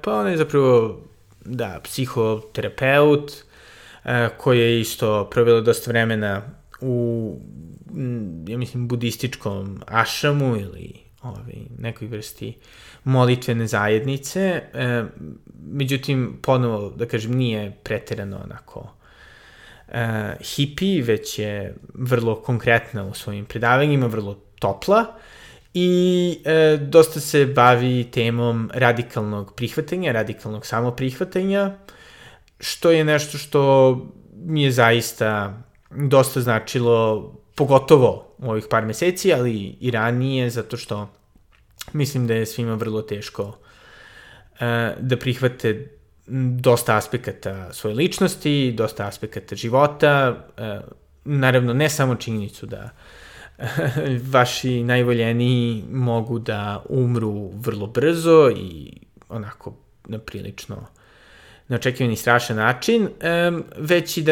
pa 0.02 0.14
ona 0.14 0.30
je 0.30 0.38
zapravo 0.38 1.02
da, 1.46 1.80
psihoterapeut 1.84 3.32
uh, 3.32 4.12
koja 4.38 4.62
je 4.62 4.82
isto 4.82 5.30
provela 5.32 5.62
dosta 5.62 5.92
vremena 5.92 6.42
u 6.82 7.36
ja 8.48 8.58
mislim 8.58 8.88
budističkom 8.88 9.82
ašamu 9.88 10.56
ili 10.56 10.94
ovaj, 11.22 11.54
nekoj 11.78 12.08
vrsti 12.08 12.54
molitvene 13.04 13.68
zajednice. 13.68 14.62
E, 14.74 15.04
međutim, 15.72 16.40
ponovo, 16.42 16.90
da 16.90 17.06
kažem, 17.06 17.32
nije 17.32 17.72
preterano 17.84 18.42
onako 18.44 18.80
uh, 19.88 19.96
hippie, 20.56 21.04
već 21.04 21.40
je 21.40 21.76
vrlo 21.94 22.36
konkretna 22.36 23.06
u 23.06 23.14
svojim 23.14 23.46
predavanjima, 23.46 24.06
vrlo 24.06 24.38
topla 24.60 25.06
i 25.74 26.40
e, 26.46 26.78
dosta 26.78 27.20
se 27.20 27.46
bavi 27.46 28.04
temom 28.12 28.70
radikalnog 28.74 29.54
prihvatanja, 29.56 30.12
radikalnog 30.12 30.66
samoprihvatanja, 30.66 31.72
što 32.60 32.92
je 32.92 33.04
nešto 33.04 33.38
što 33.38 33.62
mi 34.36 34.64
je 34.64 34.72
zaista 34.72 35.62
dosta 35.90 36.42
značilo, 36.42 37.32
pogotovo 37.56 38.36
u 38.38 38.50
ovih 38.50 38.66
par 38.70 38.86
meseci, 38.86 39.34
ali 39.34 39.78
i 39.80 39.92
ranije, 39.92 40.50
zato 40.50 40.78
što 40.78 41.10
mislim 41.94 42.28
da 42.28 42.34
je 42.34 42.46
svima 42.46 42.76
vrlo 42.76 43.02
teško 43.02 43.58
e, 44.60 44.96
da 45.00 45.18
prihvate 45.18 45.98
dosta 46.60 46.98
aspekata 46.98 47.74
svoje 47.74 47.96
ličnosti, 47.96 48.74
dosta 48.78 49.08
aspekata 49.08 49.56
života, 49.56 50.46
e, 50.58 50.80
naravno 51.26 51.74
ne 51.74 51.90
samo 51.90 52.16
činjenicu 52.16 52.66
da 52.66 52.90
vaši 54.34 54.84
najvoljeniji 54.84 55.84
mogu 55.92 56.40
da 56.40 56.84
umru 56.90 57.52
vrlo 57.54 57.88
brzo 57.88 58.52
i 58.58 58.92
onako 59.30 59.74
na 60.08 60.20
prilično 60.20 60.88
neočekivani 61.68 62.16
strašan 62.16 62.58
način, 62.58 63.02
um, 63.48 63.64
već 63.78 64.18
i 64.18 64.22
da 64.22 64.32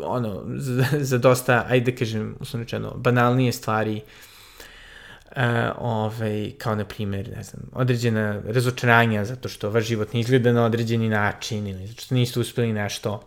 ono, 0.00 0.42
za, 0.56 0.84
za 1.00 1.18
dosta, 1.18 1.64
ajde 1.68 1.90
da 1.90 1.98
kažem, 1.98 2.36
uslovno 2.40 2.94
banalnije 2.96 3.52
stvari 3.52 3.96
uh, 3.96 5.42
ovaj, 5.78 6.52
kao 6.58 6.74
na 6.74 6.84
primjer, 6.84 7.30
ne 7.36 7.42
znam, 7.42 7.62
određena 7.72 8.42
razočaranja 8.46 9.24
zato 9.24 9.48
što 9.48 9.70
vaš 9.70 9.84
život 9.84 10.12
ne 10.12 10.20
izgleda 10.20 10.52
na 10.52 10.64
određeni 10.64 11.08
način 11.08 11.66
ili 11.66 11.86
zato 11.86 12.02
što 12.02 12.14
niste 12.14 12.40
uspeli 12.40 12.72
nešto 12.72 13.22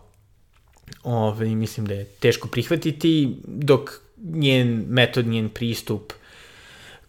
ovaj, 1.02 1.48
mislim 1.48 1.86
da 1.86 1.94
je 1.94 2.04
teško 2.04 2.48
prihvatiti, 2.48 3.36
dok 3.46 4.03
njen 4.24 4.84
metod, 4.88 5.26
njen 5.26 5.48
pristup 5.48 6.12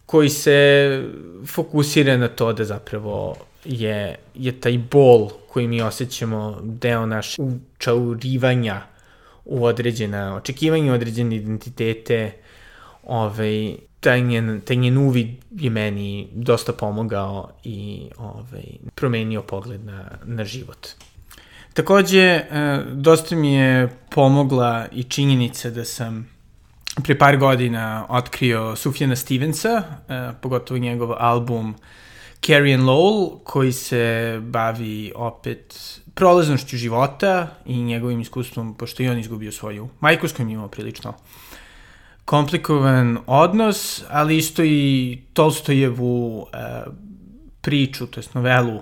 koji 0.06 0.28
se 0.28 1.02
fokusira 1.46 2.16
na 2.16 2.28
to 2.28 2.52
da 2.52 2.64
zapravo 2.64 3.36
je, 3.64 4.16
je 4.34 4.60
taj 4.60 4.78
bol 4.90 5.30
koji 5.48 5.68
mi 5.68 5.82
osjećamo 5.82 6.58
deo 6.62 7.06
naš 7.06 7.36
učaurivanja 7.38 8.82
u 9.44 9.64
određena 9.64 10.36
očekivanja, 10.36 10.94
određene 10.94 11.36
identitete, 11.36 12.32
ovaj, 13.02 13.74
taj 14.00 14.20
njen, 14.20 14.60
taj 14.60 14.76
njen 14.76 14.98
uvid 14.98 15.28
je 15.50 15.70
meni 15.70 16.28
dosta 16.32 16.72
pomogao 16.72 17.50
i 17.64 18.02
ovaj, 18.18 18.64
promenio 18.94 19.42
pogled 19.42 19.84
na, 19.84 20.10
na 20.24 20.44
život. 20.44 20.88
Takođe, 21.74 22.20
e, 22.20 22.44
dosta 22.92 23.36
mi 23.36 23.54
je 23.54 23.88
pomogla 24.10 24.86
i 24.92 25.02
činjenica 25.02 25.70
da 25.70 25.84
sam 25.84 26.35
pre 27.02 27.18
par 27.18 27.36
godina 27.36 28.06
otkrio 28.08 28.76
Sufjana 28.76 29.16
Stevensa, 29.16 29.82
e, 30.08 30.32
pogotovo 30.42 30.78
njegov 30.78 31.12
album 31.18 31.74
Carrie 32.46 32.74
and 32.74 32.84
Lowell, 32.84 33.38
koji 33.44 33.72
se 33.72 34.36
bavi 34.42 35.12
opet 35.14 35.74
prolaznošću 36.14 36.76
života 36.76 37.48
i 37.64 37.82
njegovim 37.82 38.20
iskustvom, 38.20 38.74
pošto 38.74 39.02
i 39.02 39.08
on 39.08 39.18
izgubio 39.18 39.52
svoju 39.52 39.88
majku 40.00 40.28
s 40.28 40.32
kojom 40.32 40.50
imao 40.50 40.68
prilično 40.68 41.14
komplikovan 42.26 43.18
odnos, 43.26 44.04
ali 44.10 44.36
isto 44.36 44.62
i 44.64 45.18
Tolstojevu 45.32 46.46
e, 46.52 46.56
priču, 47.60 48.06
to 48.06 48.20
je 48.20 48.26
novelu 48.34 48.80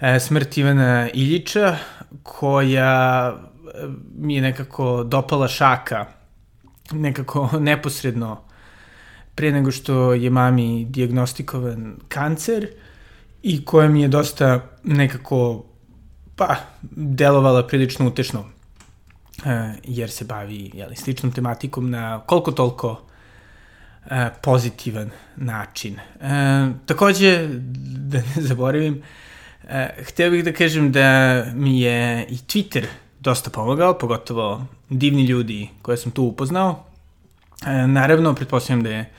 e, 0.00 0.20
Smrt 0.20 0.58
Ivana 0.58 1.08
Iljiča, 1.14 1.76
koja 2.22 3.32
e, 3.34 3.86
mi 4.16 4.34
je 4.34 4.42
nekako 4.42 5.04
dopala 5.04 5.48
šaka, 5.48 6.06
nekako 6.92 7.50
neposredno 7.60 8.40
pre 9.34 9.52
nego 9.52 9.70
što 9.70 10.12
je 10.12 10.30
mami 10.30 10.84
diagnostikovan 10.84 11.96
kancer 12.08 12.68
i 13.42 13.64
koja 13.64 13.88
mi 13.88 14.02
je 14.02 14.08
dosta 14.08 14.60
nekako 14.84 15.64
pa, 16.36 16.56
delovala 16.96 17.66
prilično 17.66 18.06
utešno, 18.06 18.44
e, 19.44 19.72
jer 19.84 20.10
se 20.10 20.24
bavi 20.24 20.70
jeli, 20.74 20.96
sličnom 20.96 21.32
tematikom 21.32 21.90
na 21.90 22.20
koliko 22.26 22.52
toliko 22.52 23.02
e, 24.10 24.30
pozitivan 24.42 25.10
način. 25.36 25.98
E, 26.20 26.28
takođe, 26.86 27.48
da 28.10 28.18
ne 28.18 28.42
zaboravim, 28.42 29.02
e, 29.68 29.88
hteo 30.02 30.30
bih 30.30 30.44
da 30.44 30.52
kažem 30.52 30.92
da 30.92 31.42
mi 31.54 31.80
je 31.80 32.26
i 32.28 32.36
Twitter 32.36 32.84
dosta 33.20 33.50
pomogao, 33.50 33.98
pogotovo 33.98 34.66
divni 34.88 35.24
ljudi 35.24 35.68
koje 35.82 35.96
sam 35.96 36.12
tu 36.12 36.24
upoznao. 36.24 36.84
E, 37.66 37.86
naravno, 37.86 38.34
pretpostavljam 38.34 38.82
da 38.82 38.90
je 38.90 39.10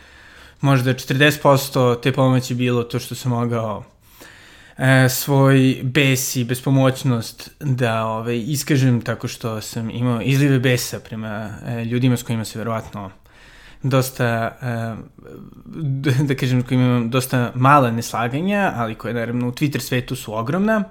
možda 0.62 0.94
40% 0.94 2.02
te 2.02 2.12
pomoći 2.12 2.56
bilo 2.56 2.84
to 2.84 3.00
što 3.00 3.16
sam 3.16 3.32
mogao 3.32 3.84
e, 4.78 5.10
svoj 5.10 5.80
bes 5.84 6.36
i 6.36 6.44
bespomoćnost 6.44 7.52
da 7.60 8.06
ovaj, 8.06 8.44
iskažem 8.48 9.02
tako 9.02 9.28
što 9.28 9.62
sam 9.62 9.90
imao 9.90 10.22
izlive 10.22 10.60
besa 10.60 11.00
prema 11.00 11.50
e, 11.66 11.86
ljudima 11.86 12.18
s 12.18 12.24
kojima 12.24 12.46
se 12.46 12.60
verovatno 12.60 13.12
dosta, 13.84 14.58
e, 14.62 14.96
da 16.28 16.36
kažem, 16.36 16.64
kojima 16.64 16.86
imam 16.86 17.10
dosta 17.10 17.52
mala 17.56 17.92
neslaganja, 17.92 18.74
ali 18.76 18.96
koje 18.96 19.14
naravno 19.14 19.48
u 19.48 19.52
Twitter 19.52 19.80
svetu 19.80 20.16
su 20.16 20.38
ogromna, 20.38 20.84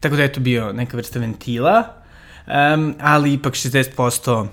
tako 0.00 0.16
da 0.16 0.22
je 0.22 0.32
to 0.32 0.40
bio 0.40 0.72
neka 0.72 0.96
vrsta 0.96 1.18
ventila, 1.18 1.99
um, 2.46 2.94
ali 3.00 3.32
ipak 3.32 3.54
60% 3.54 4.46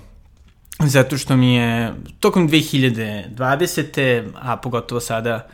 zato 0.78 1.18
što 1.18 1.36
mi 1.36 1.54
je 1.54 1.94
tokom 2.20 2.48
2020. 2.48 4.30
a 4.34 4.56
pogotovo 4.56 5.00
sada 5.00 5.48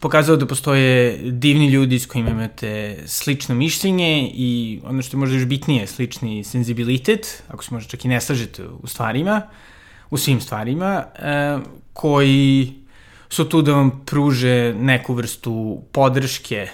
pokazao 0.00 0.36
da 0.36 0.46
postoje 0.46 1.18
divni 1.22 1.68
ljudi 1.68 1.98
s 1.98 2.06
kojima 2.06 2.30
imate 2.30 2.98
slično 3.06 3.54
mišljenje 3.54 4.30
i 4.34 4.80
ono 4.84 5.02
što 5.02 5.16
je 5.16 5.18
možda 5.18 5.36
još 5.36 5.46
bitnije, 5.46 5.86
slični 5.86 6.44
senzibilitet, 6.44 7.42
ako 7.48 7.64
se 7.64 7.74
možda 7.74 7.90
čak 7.90 8.04
i 8.04 8.08
ne 8.08 8.20
slažete 8.20 8.66
u 8.82 8.86
stvarima, 8.86 9.42
u 10.10 10.16
svim 10.16 10.40
stvarima, 10.40 11.04
koji 11.92 12.74
su 13.28 13.48
tu 13.48 13.62
da 13.62 13.72
vam 13.72 14.02
pruže 14.06 14.74
neku 14.74 15.14
vrstu 15.14 15.82
podrške. 15.92 16.68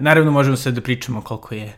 Naravno, 0.00 0.30
možemo 0.30 0.56
sad 0.56 0.74
da 0.74 0.80
pričamo 0.80 1.20
koliko 1.20 1.54
je 1.54 1.72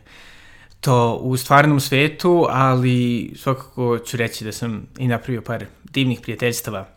to 0.81 1.15
u 1.15 1.37
stvarnom 1.37 1.79
svetu, 1.79 2.45
ali 2.49 3.31
svakako 3.35 3.99
ću 3.99 4.17
reći 4.17 4.45
da 4.45 4.51
sam 4.51 4.87
i 4.97 5.07
napravio 5.07 5.41
par 5.41 5.65
divnih 5.83 6.19
prijateljstava 6.21 6.87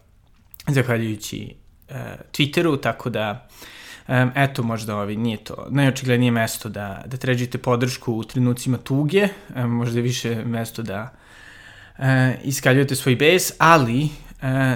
zahvaljujući 0.68 1.54
e, 1.88 1.94
Twitteru, 2.32 2.80
tako 2.80 3.10
da 3.10 3.48
Um, 4.08 4.30
eto, 4.34 4.62
možda 4.62 4.96
ovi, 4.96 5.16
nije 5.16 5.44
to 5.44 5.66
najočiglednije 5.70 6.30
mesto 6.30 6.68
da, 6.68 7.02
da 7.06 7.16
tređite 7.16 7.58
podršku 7.58 8.12
u 8.12 8.24
trenucima 8.24 8.78
tuge, 8.78 9.28
um, 9.56 9.70
možda 9.70 9.98
je 9.98 10.02
više 10.02 10.44
mesto 10.44 10.82
da 10.82 11.12
uh, 11.98 12.04
iskaljujete 12.42 12.94
svoj 12.94 13.16
bes, 13.16 13.52
ali 13.58 14.04
uh, 14.04 14.10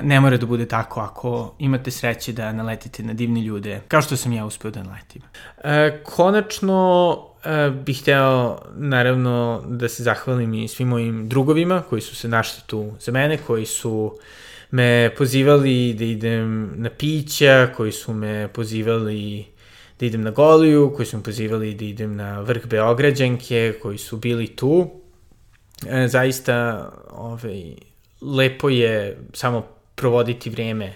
ne 0.03 0.21
mora 0.21 0.37
da 0.37 0.47
bude 0.47 0.67
tako 0.69 1.01
ako 1.01 1.55
imate 1.59 1.91
sreće 1.91 2.33
da 2.33 2.53
naletite 2.53 3.03
na 3.03 3.13
divni 3.13 3.41
ljude, 3.41 3.81
kao 3.89 4.03
što 4.03 4.17
sam 4.17 4.33
ja 4.33 4.45
uspeo 4.47 4.71
da 4.71 4.83
naletim. 4.83 5.23
Uh, 5.23 5.63
konačno, 6.05 7.11
uh, 7.11 7.36
bih 7.85 8.03
hteo, 8.03 8.59
naravno, 8.77 9.65
da 9.69 9.89
se 9.89 10.03
zahvalim 10.03 10.55
i 10.55 10.69
svim 10.69 10.89
mojim 10.89 11.29
drugovima 11.29 11.83
koji 11.89 12.03
su 12.03 12.17
se 12.17 12.29
našli 12.29 12.63
tu 12.67 12.93
za 13.01 13.13
mene, 13.13 13.39
koji 13.39 13.67
su 13.67 14.19
me 14.71 15.15
pozivali 15.19 15.95
da 15.95 16.05
idem 16.05 16.73
na 16.77 16.91
pića, 16.91 17.69
koji 17.77 17.93
su 17.93 18.13
me 18.13 18.49
pozivali 18.49 19.45
da 20.01 20.07
idem 20.07 20.23
na 20.23 20.31
Goliju, 20.31 20.93
koji 20.97 21.07
su 21.07 21.17
me 21.17 21.23
pozivali 21.23 21.75
da 21.75 21.85
idem 21.85 22.17
na 22.17 22.41
vrh 22.41 22.67
Beograđanke, 22.67 23.75
koji 23.83 23.99
su 23.99 24.17
bili 24.17 24.47
tu. 24.47 24.91
E, 25.89 26.09
zaista 26.09 26.89
ovaj, 27.11 27.75
lepo 28.21 28.69
je 28.69 29.19
samo 29.33 29.67
provoditi 29.95 30.51
vreme 30.51 30.93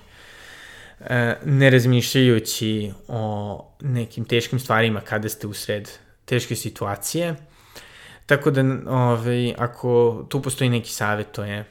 e, 1.01 1.37
ne 1.45 1.71
razmišljajući 1.71 2.93
o 3.09 3.65
nekim 3.81 4.25
teškim 4.25 4.59
stvarima 4.59 5.01
kada 5.01 5.29
ste 5.29 5.47
usred 5.47 5.91
teške 6.31 6.57
situacije. 6.57 7.35
Tako 8.27 8.51
da, 8.51 8.63
ovaj, 8.87 9.55
ako 9.59 10.25
tu 10.29 10.43
postoji 10.43 10.71
neki 10.71 10.93
savjet, 10.93 11.33
to 11.33 11.45
je 11.45 11.65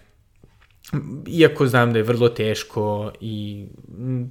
iako 1.27 1.67
znam 1.67 1.93
da 1.93 1.99
je 1.99 2.03
vrlo 2.03 2.29
teško 2.29 3.11
i 3.21 3.65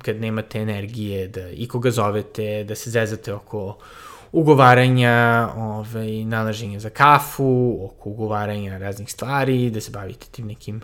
kad 0.03 0.21
nemate 0.21 0.59
energije 0.59 1.29
da 1.29 1.51
i 1.51 1.69
koga 1.69 1.91
zovete, 1.91 2.65
da 2.65 2.75
se 2.75 2.91
zezate 2.91 3.35
oko 3.35 3.79
ugovaranja, 4.33 5.49
ovaj, 5.57 6.25
nalaženja 6.25 6.81
za 6.81 6.91
kafu, 6.91 7.79
oko 7.85 8.11
ugovaranja 8.11 8.79
raznih 8.79 9.13
stvari, 9.13 9.71
da 9.71 9.81
se 9.81 9.91
bavite 9.91 10.27
tim 10.31 10.47
nekim 10.47 10.83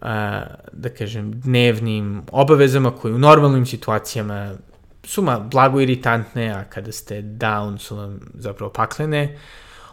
a, 0.00 0.44
da 0.72 0.88
kažem, 0.88 1.32
dnevnim 1.40 2.22
obavezama 2.32 2.90
koje 2.90 3.14
u 3.14 3.18
normalnim 3.18 3.66
situacijama 3.66 4.54
su 5.08 5.22
ma 5.22 5.38
blago 5.38 5.80
iritantne, 5.80 6.50
a 6.52 6.64
kada 6.64 6.92
ste 6.92 7.22
down 7.22 7.78
su 7.78 7.96
vam 7.96 8.20
zapravo 8.34 8.72
paklene. 8.72 9.38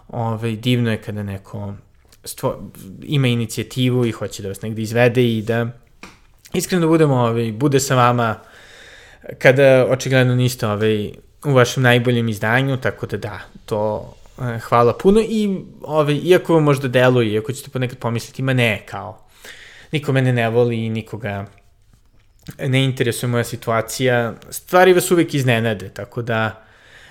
Ovaj, 0.08 0.56
divno 0.56 0.92
je 0.92 1.02
kada 1.02 1.24
neko 1.24 1.74
stvo, 2.24 2.72
ima 3.04 3.28
inicijativu 3.28 4.06
i 4.06 4.12
hoće 4.12 4.44
da 4.44 4.50
vas 4.50 4.62
negde 4.62 4.82
izvede 4.82 5.24
i 5.38 5.42
da 5.42 5.68
iskreno 6.54 6.82
da 6.82 6.88
budemo, 6.88 7.16
ovaj, 7.16 7.52
bude 7.52 7.80
sa 7.80 7.96
vama 7.96 8.36
kada 9.38 9.88
očigledno 9.90 10.36
niste 10.36 10.68
ovaj, 10.68 11.12
u 11.46 11.54
vašem 11.54 11.84
najboljem 11.84 12.30
izdanju, 12.30 12.78
tako 12.78 13.06
da 13.06 13.18
da, 13.18 13.40
to 13.66 14.14
eh, 14.42 14.60
hvala 14.60 14.98
puno 14.98 15.22
i 15.22 15.60
ovaj, 15.82 16.20
iako 16.24 16.54
vam 16.54 16.64
možda 16.64 16.88
deluje, 16.88 17.34
iako 17.34 17.54
ćete 17.54 17.70
ponekad 17.70 17.98
pomisliti, 17.98 18.42
ma 18.42 18.54
ne, 18.54 18.84
kao, 18.86 19.28
niko 19.92 20.12
mene 20.12 20.34
ne 20.34 20.50
voli 20.50 20.86
i 20.86 20.90
nikoga 20.90 21.46
ne 22.60 22.84
interesuje 22.84 23.30
moja 23.30 23.44
situacija, 23.44 24.34
stvari 24.50 24.94
vas 24.94 25.12
uvek 25.12 25.34
iznenade, 25.34 25.90
tako 25.90 26.22
da 26.22 26.66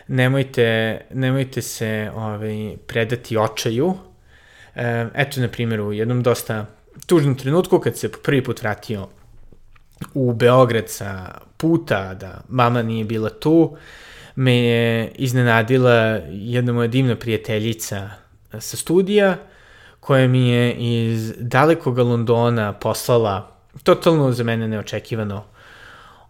nemojte, 0.09 1.01
nemojte 1.11 1.63
se 1.63 2.11
ovaj, 2.15 2.77
predati 2.87 3.37
očaju, 3.37 3.95
E, 4.75 5.07
eto, 5.15 5.41
na 5.41 5.49
primjer, 5.49 5.81
u 5.81 5.93
jednom 5.93 6.23
dosta 6.23 6.67
tužnom 7.07 7.35
trenutku, 7.35 7.79
kad 7.79 7.97
se 7.97 8.13
prvi 8.13 8.45
put 8.45 8.63
vratio 8.63 9.09
u 10.15 10.33
Beograd 10.33 10.89
sa 10.89 11.39
puta, 11.57 12.15
da 12.15 12.41
mama 12.49 12.83
nije 12.83 13.05
bila 13.05 13.31
tu, 13.31 13.77
me 14.35 14.57
je 14.57 15.13
iznenadila 15.15 15.95
jedna 16.31 16.73
moja 16.73 16.89
divna 16.89 17.17
prijateljica 17.17 18.11
sa 18.59 18.77
studija, 18.77 19.37
koja 20.01 20.29
mi 20.29 20.49
je 20.49 20.75
iz 20.75 21.35
dalekog 21.39 21.99
Londona 21.99 22.73
poslala, 22.73 23.54
totalno 23.83 24.33
za 24.33 24.45
mene 24.45 24.69
neočekivano, 24.69 25.45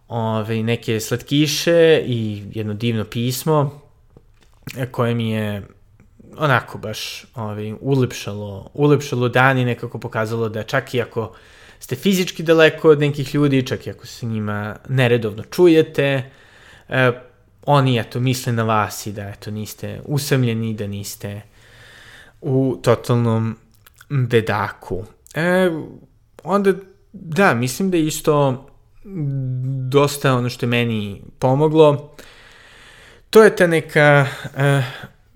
ove, 0.07 0.63
neke 0.63 0.99
slatkiše 0.99 2.03
i 2.05 2.43
jedno 2.53 2.73
divno 2.73 3.03
pismo, 3.03 3.81
koje 4.91 5.15
mi 5.15 5.31
je 5.31 5.63
onako 6.37 6.77
baš 6.77 7.25
ovaj, 7.35 7.73
ulepšalo, 7.81 8.69
ulepšalo 8.73 9.29
dan 9.29 9.57
i 9.57 9.65
nekako 9.65 9.99
pokazalo 9.99 10.49
da 10.49 10.63
čak 10.63 10.93
i 10.93 11.01
ako 11.01 11.35
ste 11.79 11.95
fizički 11.95 12.43
daleko 12.43 12.89
od 12.89 12.99
nekih 12.99 13.35
ljudi, 13.35 13.67
čak 13.67 13.87
i 13.87 13.89
ako 13.89 14.07
se 14.07 14.25
njima 14.25 14.75
neredovno 14.89 15.43
čujete, 15.43 16.31
e, 16.89 17.11
oni 17.65 17.99
eto 17.99 18.19
misle 18.19 18.53
na 18.53 18.63
vas 18.63 19.07
i 19.07 19.11
da 19.11 19.29
eto 19.29 19.51
niste 19.51 20.01
usamljeni, 20.05 20.73
da 20.73 20.87
niste 20.87 21.41
u 22.41 22.79
totalnom 22.81 23.55
bedaku. 24.09 25.03
E, 25.35 25.69
onda, 26.43 26.73
da, 27.21 27.53
mislim 27.53 27.91
da 27.91 27.97
je 27.97 28.07
isto 28.07 28.65
dosta 29.89 30.33
ono 30.33 30.49
što 30.49 30.65
je 30.65 30.69
meni 30.69 31.21
pomoglo, 31.39 32.15
to 33.29 33.43
je 33.43 33.55
ta 33.55 33.67
neka 33.67 34.27
uh, 34.43 34.83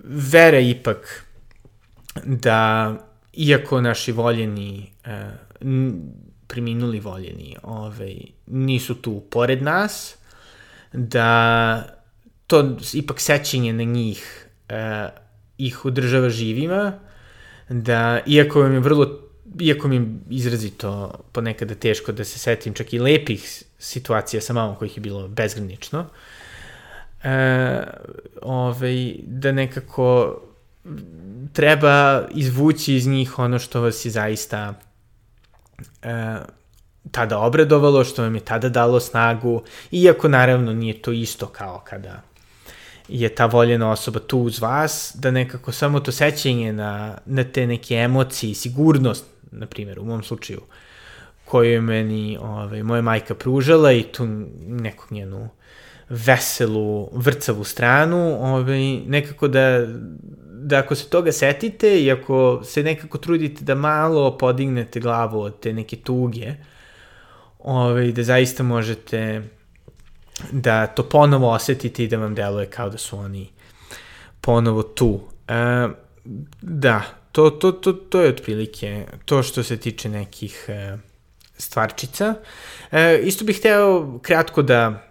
vera 0.04 0.60
ipak 0.60 1.26
da 2.26 2.94
iako 3.34 3.82
naši 3.82 4.12
voljeni 4.12 4.92
e, 5.06 5.30
preminuli 6.48 7.00
voljeni 7.00 7.56
ovaj, 7.64 8.16
nisu 8.48 8.96
tu 8.96 9.24
pored 9.30 9.64
nas, 9.64 10.16
da 10.94 11.84
to 12.48 12.78
ipak 12.94 13.20
sećenje 13.20 13.74
na 13.74 13.84
njih 13.84 14.48
e, 14.70 15.10
ih 15.58 15.86
održava 15.86 16.30
živima, 16.30 16.94
da, 17.70 18.20
iako 18.26 18.64
mi 18.64 18.76
je 18.76 18.80
vrlo, 18.80 19.20
iako 19.60 19.88
mi 19.88 19.96
je 19.96 20.06
izrazito 20.30 21.20
ponekada 21.32 21.76
teško 21.76 22.12
da 22.12 22.24
se 22.24 22.40
setim 22.40 22.74
čak 22.74 22.94
i 22.94 23.00
lepih 23.00 23.64
situacija 23.80 24.42
sa 24.42 24.54
mamom 24.54 24.76
kojih 24.76 24.98
je 24.98 25.02
bilo 25.02 25.28
bezgranično, 25.28 26.06
e, 27.24 27.84
ovaj, 28.42 29.16
da 29.24 29.52
nekako 29.52 30.40
treba 31.54 32.28
izvući 32.32 32.96
iz 32.96 33.08
njih 33.08 33.40
ono 33.40 33.60
što 33.60 33.82
vas 33.82 34.06
je 34.06 34.12
zaista 34.12 34.74
e, 36.04 36.36
tada 37.12 37.40
obradovalo, 37.40 38.04
što 38.04 38.22
vam 38.22 38.36
je 38.36 38.42
tada 38.42 38.70
dalo 38.70 39.00
snagu, 39.00 39.64
iako 39.92 40.28
naravno 40.28 40.74
nije 40.74 41.02
to 41.02 41.12
isto 41.12 41.48
kao 41.48 41.82
kada 41.84 42.22
je 43.08 43.30
ta 43.30 43.46
voljena 43.46 43.92
osoba 43.92 44.20
tu 44.20 44.40
uz 44.40 44.60
vas, 44.60 45.12
da 45.16 45.32
nekako 45.32 45.72
samo 45.72 46.00
to 46.00 46.12
sećenje 46.12 46.74
na, 46.74 47.18
na 47.26 47.44
te 47.44 47.68
neke 47.68 47.96
emocije, 47.96 48.56
sigurnost, 48.56 49.26
na 49.52 49.66
primjer, 49.66 50.00
u 50.00 50.06
mom 50.06 50.24
slučaju, 50.24 50.62
koju 51.46 51.72
je 51.72 51.82
meni 51.82 52.38
ovaj, 52.42 52.84
moja 52.84 53.02
majka 53.02 53.36
pružala 53.36 53.92
i 53.92 54.04
tu 54.04 54.26
neku 54.68 55.06
njenu 55.10 55.50
veselu, 56.10 57.10
vrcavu 57.14 57.64
stranu, 57.64 58.38
ovaj, 58.42 59.00
nekako 59.08 59.48
da, 59.48 59.86
da 60.46 60.78
ako 60.78 60.96
se 60.96 61.10
toga 61.10 61.32
setite 61.32 62.02
i 62.04 62.12
ako 62.12 62.62
se 62.64 62.84
nekako 62.84 63.18
trudite 63.18 63.64
da 63.64 63.76
malo 63.76 64.38
podignete 64.38 65.00
glavu 65.00 65.42
od 65.42 65.60
te 65.60 65.74
neke 65.74 65.96
tuge, 65.96 66.54
ovaj, 67.60 68.12
da 68.12 68.24
zaista 68.24 68.64
možete 68.64 69.44
da 70.52 70.88
to 70.88 71.04
ponovo 71.04 71.52
osetite 71.52 72.04
i 72.04 72.08
da 72.08 72.18
vam 72.18 72.36
deluje 72.36 72.66
kao 72.66 72.90
da 72.90 72.98
su 72.98 73.18
oni 73.18 73.50
ponovo 74.42 74.84
tu. 74.84 75.20
E, 75.48 75.88
da, 76.62 77.04
to, 77.32 77.50
to, 77.50 77.72
to, 77.72 77.94
to 77.94 78.22
je 78.22 78.30
otprilike 78.30 79.06
to 79.26 79.44
što 79.44 79.64
se 79.64 79.78
tiče 79.78 80.10
nekih 80.10 80.66
e, 80.68 80.98
stvarčica. 81.58 82.36
E, 82.92 83.20
isto 83.24 83.46
bih 83.46 83.58
hteo 83.58 84.20
kratko 84.22 84.62
da 84.62 85.10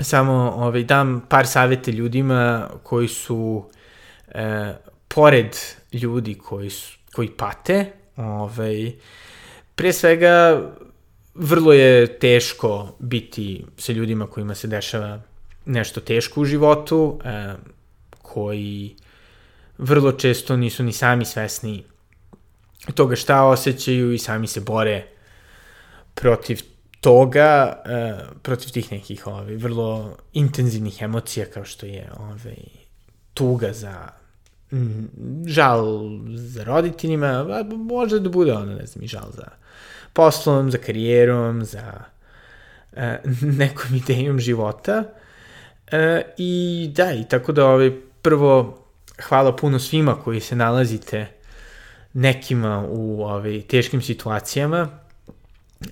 samo 0.00 0.54
ovaj, 0.56 0.84
dam 0.84 1.26
par 1.28 1.46
savete 1.46 1.92
ljudima 1.92 2.70
koji 2.82 3.08
su 3.08 3.70
e, 4.28 4.74
pored 5.08 5.56
ljudi 5.92 6.34
koji, 6.34 6.70
su, 6.70 6.98
koji 7.14 7.30
pate, 7.30 7.92
ovaj, 8.16 8.92
pre 9.74 9.92
svega 9.92 10.62
vrlo 11.34 11.72
je 11.72 12.18
teško 12.18 12.96
biti 12.98 13.64
sa 13.76 13.92
ljudima 13.92 14.26
kojima 14.26 14.54
se 14.54 14.68
dešava 14.68 15.20
nešto 15.66 16.00
teško 16.00 16.40
u 16.40 16.44
životu, 16.44 17.20
e, 17.24 17.54
koji 18.22 18.96
vrlo 19.78 20.12
često 20.12 20.56
nisu 20.56 20.82
ni 20.82 20.92
sami 20.92 21.24
svesni 21.24 21.84
toga 22.94 23.16
šta 23.16 23.44
osjećaju 23.44 24.12
i 24.12 24.18
sami 24.18 24.46
se 24.46 24.60
bore 24.60 25.06
protiv 26.14 26.60
toga, 27.00 27.82
e, 27.86 28.14
protiv 28.42 28.70
tih 28.72 28.92
nekih 28.92 29.26
ovaj, 29.26 29.56
vrlo 29.56 30.16
intenzivnih 30.32 31.02
emocija 31.02 31.46
kao 31.46 31.64
što 31.64 31.86
je 31.86 32.10
ovaj, 32.18 32.56
tuga 33.34 33.72
za 33.72 34.08
žal 35.46 35.86
za 36.34 36.64
roditeljima, 36.64 37.64
može 37.76 38.20
da 38.20 38.28
bude 38.28 38.52
ono, 38.52 38.74
ne 38.74 38.86
znam, 38.86 39.04
i 39.04 39.08
žal 39.08 39.30
za 39.32 39.48
poslom, 40.12 40.70
za 40.70 40.78
karijerom, 40.78 41.64
za 41.64 41.92
e, 42.92 43.18
nekom 43.60 43.94
idejom 43.94 44.38
života. 44.38 45.04
E, 45.86 46.22
I 46.38 46.90
da, 46.94 47.12
i 47.12 47.24
tako 47.28 47.52
da 47.52 47.66
ovaj, 47.66 47.92
prvo 48.22 48.83
hvala 49.22 49.56
puno 49.56 49.78
svima 49.78 50.14
koji 50.14 50.40
se 50.40 50.56
nalazite 50.56 51.26
nekima 52.12 52.86
u 52.88 53.24
ovaj, 53.24 53.62
teškim 53.62 54.02
situacijama. 54.02 54.88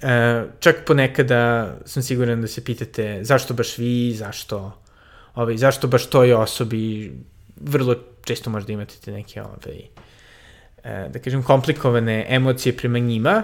E, 0.02 0.44
čak 0.60 0.76
ponekada 0.86 1.74
sam 1.84 2.02
siguran 2.02 2.40
da 2.40 2.46
se 2.46 2.64
pitate 2.64 3.18
zašto 3.22 3.54
baš 3.54 3.78
vi, 3.78 4.12
zašto, 4.14 4.82
ovaj, 5.34 5.56
zašto 5.56 5.88
baš 5.88 6.06
toj 6.06 6.32
osobi, 6.32 7.12
vrlo 7.56 7.94
često 8.24 8.50
možda 8.50 8.72
imate 8.72 8.94
te 9.04 9.12
neke 9.12 9.42
ovaj, 9.42 9.78
e, 10.84 11.08
da 11.08 11.18
kažem 11.18 11.42
komplikovane 11.42 12.26
emocije 12.28 12.76
prema 12.76 12.98
njima, 12.98 13.42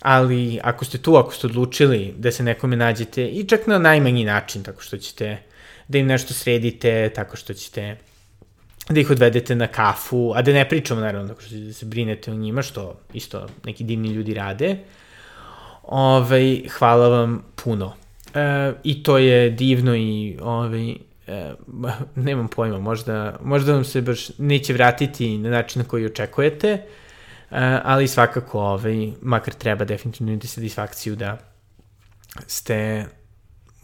ali 0.00 0.60
ako 0.62 0.84
ste 0.84 0.98
tu, 0.98 1.16
ako 1.16 1.34
ste 1.34 1.46
odlučili 1.46 2.14
da 2.18 2.32
se 2.32 2.42
nekome 2.42 2.76
nađete 2.76 3.26
i 3.26 3.44
čak 3.44 3.66
na 3.66 3.78
najmanji 3.78 4.24
način, 4.24 4.62
tako 4.62 4.82
što 4.82 4.98
ćete 4.98 5.38
da 5.88 5.98
im 5.98 6.06
nešto 6.06 6.34
sredite, 6.34 7.10
tako 7.14 7.36
što 7.36 7.54
ćete 7.54 7.96
da 8.88 9.00
ih 9.00 9.10
odvedete 9.10 9.54
na 9.54 9.66
kafu, 9.66 10.32
a 10.34 10.42
da 10.42 10.52
ne 10.52 10.68
pričamo 10.68 11.00
naravno 11.00 11.28
tako 11.28 11.40
što 11.40 11.56
da 11.56 11.72
se 11.72 11.86
brinete 11.86 12.30
o 12.30 12.34
njima, 12.34 12.62
što 12.62 13.00
isto 13.12 13.46
neki 13.64 13.84
divni 13.84 14.08
ljudi 14.08 14.34
rade, 14.34 14.76
ovaj, 15.82 16.62
hvala 16.78 17.08
vam 17.08 17.44
puno. 17.64 17.94
E, 18.34 18.72
I 18.84 19.02
to 19.02 19.18
je 19.18 19.50
divno 19.50 19.96
i 19.96 20.38
ovaj, 20.42 20.90
e, 20.90 20.96
nemam 22.14 22.48
pojma, 22.48 22.78
možda, 22.78 23.38
možda 23.42 23.72
vam 23.72 23.84
se 23.84 24.02
baš 24.02 24.38
neće 24.38 24.72
vratiti 24.72 25.38
na 25.38 25.50
način 25.50 25.82
na 25.82 25.88
koji 25.88 26.06
očekujete, 26.06 26.82
E, 27.50 27.80
ali 27.84 28.08
svakako, 28.08 28.60
ovaj, 28.60 29.12
makar 29.22 29.54
treba 29.54 29.84
definitivno 29.84 30.32
imati 30.32 30.48
satisfakciju 30.48 31.16
da 31.16 31.38
ste 32.46 33.06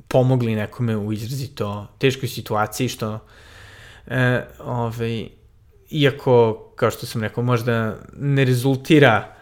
pomogli 0.08 0.54
nekome 0.54 0.96
u 0.96 1.12
izrazito 1.12 1.86
teškoj 1.98 2.28
situaciji, 2.28 2.88
što 2.88 3.18
e, 4.06 4.44
ovaj, 4.58 5.28
iako, 5.90 6.64
kao 6.76 6.90
što 6.90 7.06
sam 7.06 7.22
rekao, 7.22 7.44
možda 7.44 7.96
ne 8.16 8.44
rezultira 8.44 9.34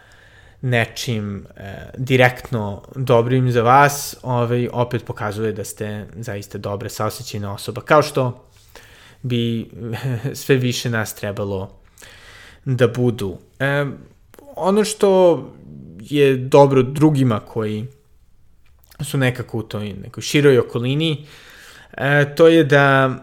nečim 0.63 1.47
e, 1.57 1.91
direktno 1.97 2.83
dobrim 2.97 3.53
za 3.53 3.63
vas, 3.63 4.17
ovaj, 4.23 4.69
opet 4.73 5.05
pokazuje 5.05 5.53
da 5.53 5.65
ste 5.65 6.07
zaista 6.17 6.59
dobra 6.59 6.89
saosećajna 6.89 7.55
osoba, 7.55 7.81
kao 7.81 8.03
što 8.03 8.45
bi 9.23 9.71
sve 10.35 10.57
više 10.57 10.91
nas 10.91 11.15
trebalo 11.15 11.71
da 12.65 12.89
budu. 12.89 13.39
E, 13.59 13.87
ono 14.57 14.85
što 14.85 15.43
je 16.01 16.37
dobro 16.37 16.83
drugima 16.83 17.41
koji 17.41 17.87
su 19.01 19.19
nekako 19.19 19.59
u 19.59 19.63
toj 19.63 19.93
nekoj 19.93 20.23
široj 20.23 20.59
okolini, 20.59 21.27
e, 21.97 22.35
to 22.35 22.49
je 22.49 22.65
da 22.65 23.17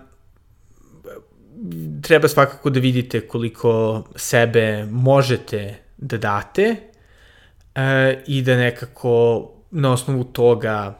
treba 2.01 2.27
svakako 2.27 2.69
da 2.69 2.79
vidite 2.79 3.27
koliko 3.27 4.03
sebe 4.15 4.85
možete 4.91 5.75
da 5.97 6.17
date 6.17 6.75
e, 7.75 8.23
i 8.27 8.41
da 8.41 8.57
nekako 8.57 9.47
na 9.71 9.93
osnovu 9.93 10.23
toga 10.23 10.99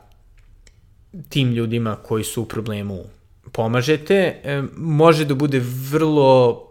tim 1.29 1.51
ljudima 1.51 1.95
koji 1.95 2.23
su 2.23 2.41
u 2.41 2.45
problemu 2.45 3.03
pomažete. 3.51 4.41
E, 4.43 4.63
može 4.77 5.25
da 5.25 5.35
bude 5.35 5.61
vrlo 5.91 6.63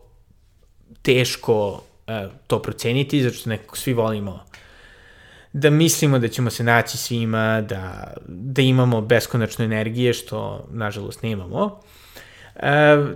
teško 1.03 1.83
e, 2.07 2.29
to 2.47 2.63
proceniti, 2.63 3.23
zato 3.23 3.37
što 3.37 3.51
nekako 3.51 3.77
svi 3.77 3.93
volimo 3.93 4.47
da 5.53 5.71
mislimo 5.71 6.19
da 6.19 6.29
ćemo 6.29 6.51
se 6.51 6.65
naći 6.65 6.99
svima, 6.99 7.61
da, 7.61 8.15
da 8.29 8.63
imamo 8.63 9.01
beskonačno 9.01 9.65
energije, 9.65 10.13
što 10.13 10.67
nažalost 10.71 11.23
nemamo, 11.23 11.81
e, 11.81 12.06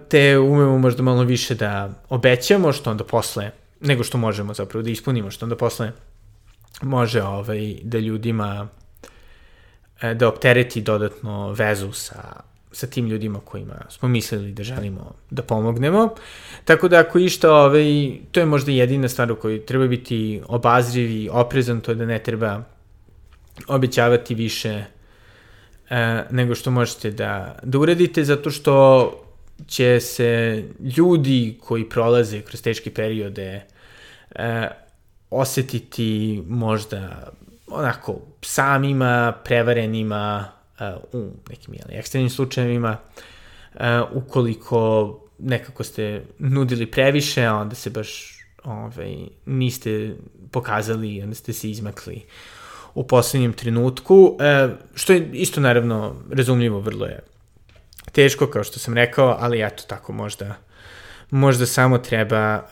te 0.08 0.38
umemo 0.38 0.78
možda 0.78 1.02
malo 1.02 1.22
više 1.22 1.54
da 1.54 1.90
obećamo, 2.08 2.72
što 2.72 2.90
onda 2.90 3.04
posle, 3.04 3.50
nego 3.80 4.04
što 4.04 4.18
možemo 4.18 4.54
zapravo 4.54 4.82
da 4.82 4.90
ispunimo, 4.90 5.30
što 5.30 5.44
onda 5.44 5.56
posle 5.56 5.92
može 6.82 7.22
ovaj, 7.22 7.76
da 7.82 7.98
ljudima 7.98 8.68
e, 10.00 10.14
da 10.14 10.28
optereti 10.28 10.80
dodatno 10.80 11.52
vezu 11.52 11.92
sa 11.92 12.50
sa 12.72 12.86
tim 12.86 13.06
ljudima 13.06 13.40
kojima 13.40 13.74
smo 13.88 14.08
mislili 14.08 14.52
da 14.52 14.62
želimo 14.62 15.14
da 15.30 15.42
pomognemo. 15.42 16.14
Tako 16.64 16.88
da 16.88 17.00
ako 17.00 17.18
išta, 17.18 17.52
ovaj, 17.52 18.12
to 18.32 18.40
je 18.40 18.46
možda 18.46 18.72
jedina 18.72 19.08
stvar 19.08 19.32
u 19.32 19.36
kojoj 19.36 19.66
treba 19.66 19.86
biti 19.86 20.42
obazriv 20.48 21.10
i 21.10 21.28
oprezan, 21.32 21.80
to 21.80 21.90
je 21.90 21.94
da 21.94 22.06
ne 22.06 22.18
treba 22.18 22.62
obećavati 23.66 24.34
više 24.34 24.84
e, 25.90 26.24
nego 26.30 26.54
što 26.54 26.70
možete 26.70 27.10
da, 27.10 27.58
da 27.62 27.78
uradite, 27.78 28.24
zato 28.24 28.50
što 28.50 29.10
će 29.66 30.00
se 30.00 30.62
ljudi 30.96 31.58
koji 31.60 31.88
prolaze 31.88 32.40
kroz 32.40 32.62
teške 32.62 32.94
periode 32.94 33.62
e, 34.34 34.68
osetiti 35.30 36.42
možda 36.46 37.32
onako 37.66 38.20
samima, 38.42 39.32
prevarenima, 39.44 40.48
u 41.12 41.30
nekim 41.50 41.74
jeli, 41.74 41.98
ekstremnim 41.98 42.30
slučajevima, 42.30 42.96
ukoliko 44.12 45.20
nekako 45.38 45.84
ste 45.84 46.22
nudili 46.38 46.86
previše, 46.86 47.44
a 47.44 47.54
onda 47.54 47.74
se 47.74 47.90
baš 47.90 48.38
ovaj, 48.64 49.16
niste 49.46 50.14
pokazali, 50.50 51.22
onda 51.22 51.34
ste 51.34 51.52
se 51.52 51.70
izmakli 51.70 52.22
u 52.94 53.06
poslednjem 53.06 53.52
trenutku, 53.52 54.38
što 54.94 55.12
je 55.12 55.30
isto 55.32 55.60
naravno 55.60 56.16
razumljivo, 56.30 56.80
vrlo 56.80 57.06
je 57.06 57.20
teško, 58.12 58.46
kao 58.46 58.64
što 58.64 58.78
sam 58.78 58.94
rekao, 58.94 59.36
ali 59.40 59.62
eto 59.62 59.82
tako 59.86 60.12
možda, 60.12 60.54
možda 61.30 61.66
samo 61.66 61.98
treba 61.98 62.62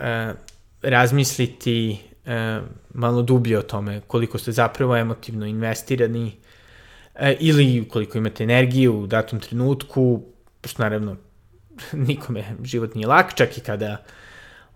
razmisliti 0.83 1.99
e, 2.27 2.61
malo 2.95 3.23
dublje 3.23 3.59
o 3.59 3.63
tome 3.63 4.01
koliko 4.07 4.39
ste 4.39 4.53
zapravo 4.53 4.97
emotivno 4.97 5.47
investirani 5.47 6.37
e, 7.15 7.37
ili 7.41 7.89
koliko 7.89 8.19
imate 8.19 8.45
energije 8.45 8.91
u 8.91 9.07
datom 9.07 9.41
trenutku, 9.41 10.23
pošto 10.61 10.83
naravno 10.83 11.17
nikome 12.09 12.45
život 12.63 12.95
nije 12.95 13.07
lak, 13.07 13.35
čak 13.35 13.59
i 13.59 13.61
kada 13.61 14.05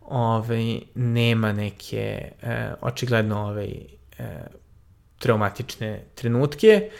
ovaj, 0.00 0.80
nema 0.94 1.52
neke 1.52 2.30
e, 2.42 2.72
očigledno 2.80 3.40
ovaj, 3.40 3.70
e, 4.18 4.24
traumatične 5.18 6.04
trenutke. 6.14 6.90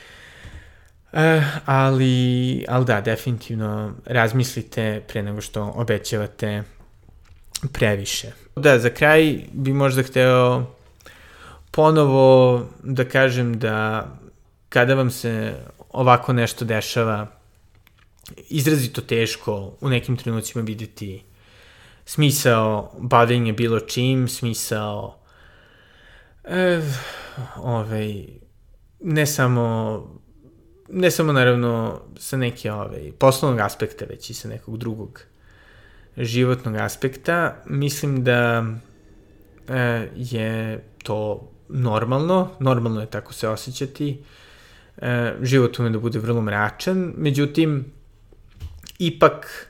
E, 1.12 1.42
ali, 1.66 2.64
ali 2.68 2.84
da, 2.84 3.00
definitivno 3.00 3.92
razmislite 4.04 5.02
pre 5.08 5.22
nego 5.22 5.40
što 5.40 5.72
obećavate 5.76 6.62
previše. 7.72 8.32
Da, 8.56 8.78
za 8.78 8.90
kraj 8.90 9.38
bi 9.52 9.72
možda 9.72 10.02
hteo 10.02 10.66
ponovo 11.70 12.66
da 12.82 13.04
kažem 13.04 13.58
da 13.58 14.06
kada 14.68 14.94
vam 14.94 15.10
se 15.10 15.54
ovako 15.90 16.32
nešto 16.32 16.64
dešava, 16.64 17.26
izrazito 18.48 19.00
teško 19.00 19.72
u 19.80 19.88
nekim 19.88 20.16
trenucima 20.16 20.64
videti 20.64 21.22
smisao 22.04 22.92
bavljenja 22.98 23.52
bilo 23.52 23.80
čim, 23.80 24.28
smisao 24.28 25.18
e, 26.44 26.80
ovaj, 27.56 28.24
ne 29.00 29.26
samo 29.26 30.21
ne 30.93 31.11
samo 31.11 31.32
naravno 31.32 32.01
sa 32.16 32.36
neke 32.36 32.72
ovaj, 32.72 33.12
poslovnog 33.18 33.61
aspekta, 33.61 34.05
već 34.05 34.30
i 34.30 34.34
sa 34.34 34.49
nekog 34.49 34.78
drugog 34.78 35.20
životnog 36.16 36.76
aspekta, 36.76 37.62
mislim 37.66 38.24
da 38.24 38.64
e, 39.68 40.09
je 40.16 40.84
to 41.03 41.49
normalno, 41.68 42.51
normalno 42.61 43.01
je 43.01 43.07
tako 43.07 43.32
se 43.32 43.49
osjećati, 43.49 44.22
e, 44.97 45.34
život 45.43 45.78
ume 45.78 45.90
da 45.90 45.99
bude 45.99 46.18
vrlo 46.18 46.43
mračan, 46.43 47.12
međutim, 47.16 47.84
ipak 48.99 49.66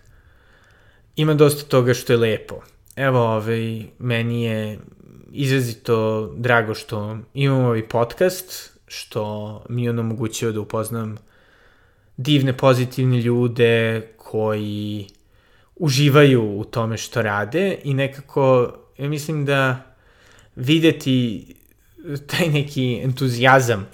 ima 1.16 1.34
dosta 1.34 1.68
toga 1.68 1.94
što 1.94 2.12
je 2.12 2.16
lepo. 2.16 2.60
Evo, 2.96 3.20
ovaj, 3.20 3.84
meni 3.98 4.44
je 4.44 4.78
izrazito 5.32 6.26
drago 6.36 6.74
što 6.74 7.18
imamo 7.34 7.66
ovaj 7.66 7.88
podcast, 7.88 8.71
što 8.92 9.64
mi 9.68 9.88
on 9.88 9.98
omogućio 9.98 10.52
da 10.52 10.60
upoznam 10.60 11.16
divne, 12.16 12.56
pozitivne 12.56 13.20
ljude 13.20 14.02
koji 14.16 15.06
uživaju 15.76 16.58
u 16.58 16.64
tome 16.64 16.96
što 16.96 17.22
rade 17.22 17.78
i 17.84 17.94
nekako, 17.94 18.72
ja 18.98 19.08
mislim 19.08 19.44
da 19.44 19.82
videti 20.56 21.46
taj 22.26 22.48
neki 22.48 23.00
entuzijazam 23.04 23.88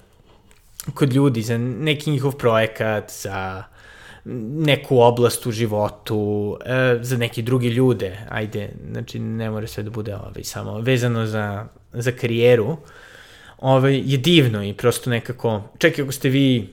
kod 0.95 1.13
ljudi 1.13 1.43
za 1.43 1.59
neki 1.59 2.11
njihov 2.11 2.33
projekat, 2.33 3.13
za 3.23 3.65
neku 4.69 4.99
oblast 4.99 5.47
u 5.47 5.51
životu, 5.51 6.59
e, 6.65 6.99
za 7.03 7.17
neke 7.17 7.43
druge 7.43 7.69
ljude, 7.69 8.19
ajde, 8.29 8.71
znači 8.91 9.19
ne 9.19 9.51
mora 9.51 9.67
sve 9.67 9.83
da 9.83 9.91
bude 9.91 10.17
ovaj, 10.17 10.45
samo 10.45 10.81
vezano 10.81 11.27
za, 11.27 11.67
za 11.93 12.13
karijeru, 12.13 12.77
ovaj, 13.59 14.03
je 14.05 14.19
divno 14.19 14.65
i 14.65 14.75
prosto 14.75 15.11
nekako, 15.11 15.63
čak 15.79 15.99
i 15.99 16.03
ako 16.03 16.13
ste 16.13 16.29
vi 16.29 16.69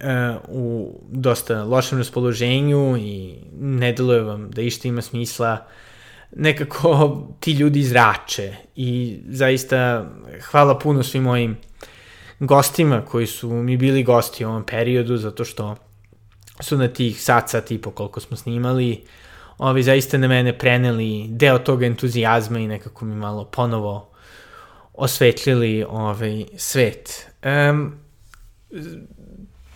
e, 0.00 0.34
u 0.48 0.94
dosta 1.10 1.64
lošem 1.64 1.98
raspoloženju 1.98 2.96
i 2.96 3.34
ne 3.60 3.92
deluje 3.92 4.20
vam 4.20 4.50
da 4.50 4.62
išta 4.62 4.88
ima 4.88 5.02
smisla, 5.02 5.66
nekako 6.36 7.22
ti 7.40 7.52
ljudi 7.52 7.80
izrače 7.80 8.56
i 8.76 9.20
zaista 9.28 10.10
hvala 10.50 10.78
puno 10.78 11.02
svim 11.02 11.22
mojim 11.22 11.56
gostima 12.40 13.04
koji 13.04 13.26
su 13.26 13.50
mi 13.50 13.76
bili 13.76 14.02
gosti 14.02 14.44
u 14.44 14.48
ovom 14.48 14.66
periodu 14.66 15.16
zato 15.16 15.44
što 15.44 15.76
su 16.60 16.76
na 16.76 16.88
tih 16.88 17.22
sat, 17.22 17.48
sat 17.48 17.70
i 17.70 17.78
po 17.78 17.90
koliko 17.90 18.20
smo 18.20 18.36
snimali 18.36 19.04
ovi 19.58 19.82
zaista 19.82 20.18
na 20.18 20.28
mene 20.28 20.58
preneli 20.58 21.26
deo 21.28 21.58
tog 21.58 21.82
entuzijazma 21.82 22.58
i 22.58 22.66
nekako 22.66 23.04
mi 23.04 23.14
malo 23.14 23.44
ponovo 23.44 24.11
osvetlili 25.02 25.84
ovaj 25.88 26.44
svet. 26.56 27.26
Um, 27.44 27.94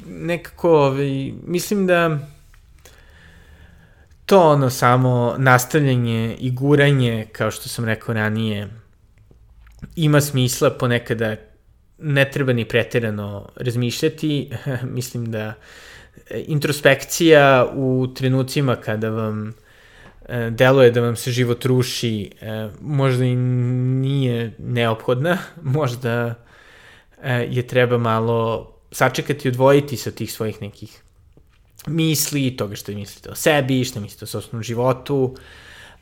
nekako, 0.07 0.71
ovaj, 0.71 1.33
mislim 1.47 1.87
da 1.87 2.19
to 4.27 4.51
ono 4.51 4.71
samo 4.71 5.35
nastavljanje 5.39 6.37
i 6.41 6.51
guranje, 6.51 7.27
kao 7.33 7.51
što 7.51 7.69
sam 7.69 7.85
rekao 7.85 8.15
ranije, 8.15 8.69
ima 9.97 10.21
smisla 10.21 10.71
ponekada 10.71 11.37
ne 11.99 12.31
treba 12.31 12.53
ni 12.53 12.65
preterano 12.65 13.49
razmišljati. 13.57 14.51
mislim 14.97 15.31
da 15.31 15.55
introspekcija 16.47 17.73
u 17.75 18.07
trenucima 18.15 18.77
kada 18.77 19.11
vam 19.11 19.55
deluje 20.51 20.91
da 20.91 21.01
vam 21.01 21.17
se 21.17 21.31
život 21.31 21.65
ruši, 21.65 22.31
e, 22.41 22.69
možda 22.81 23.25
i 23.25 23.37
nije 23.37 24.53
neophodna, 24.59 25.39
možda 25.63 26.35
e, 27.23 27.33
je 27.51 27.67
treba 27.67 27.99
malo 27.99 28.73
sačekati 28.93 29.49
i 29.49 29.51
odvojiti 29.51 29.97
se 29.97 30.09
od 30.09 30.15
tih 30.15 30.33
svojih 30.33 30.63
nekih 30.63 31.03
misli, 31.87 32.57
toga 32.57 32.77
što 32.77 32.93
mislite 32.93 33.31
o 33.31 33.35
sebi, 33.35 33.85
što 33.85 34.01
mislite 34.01 34.25
o 34.25 34.29
sobstvenom 34.29 34.63
životu, 34.63 35.35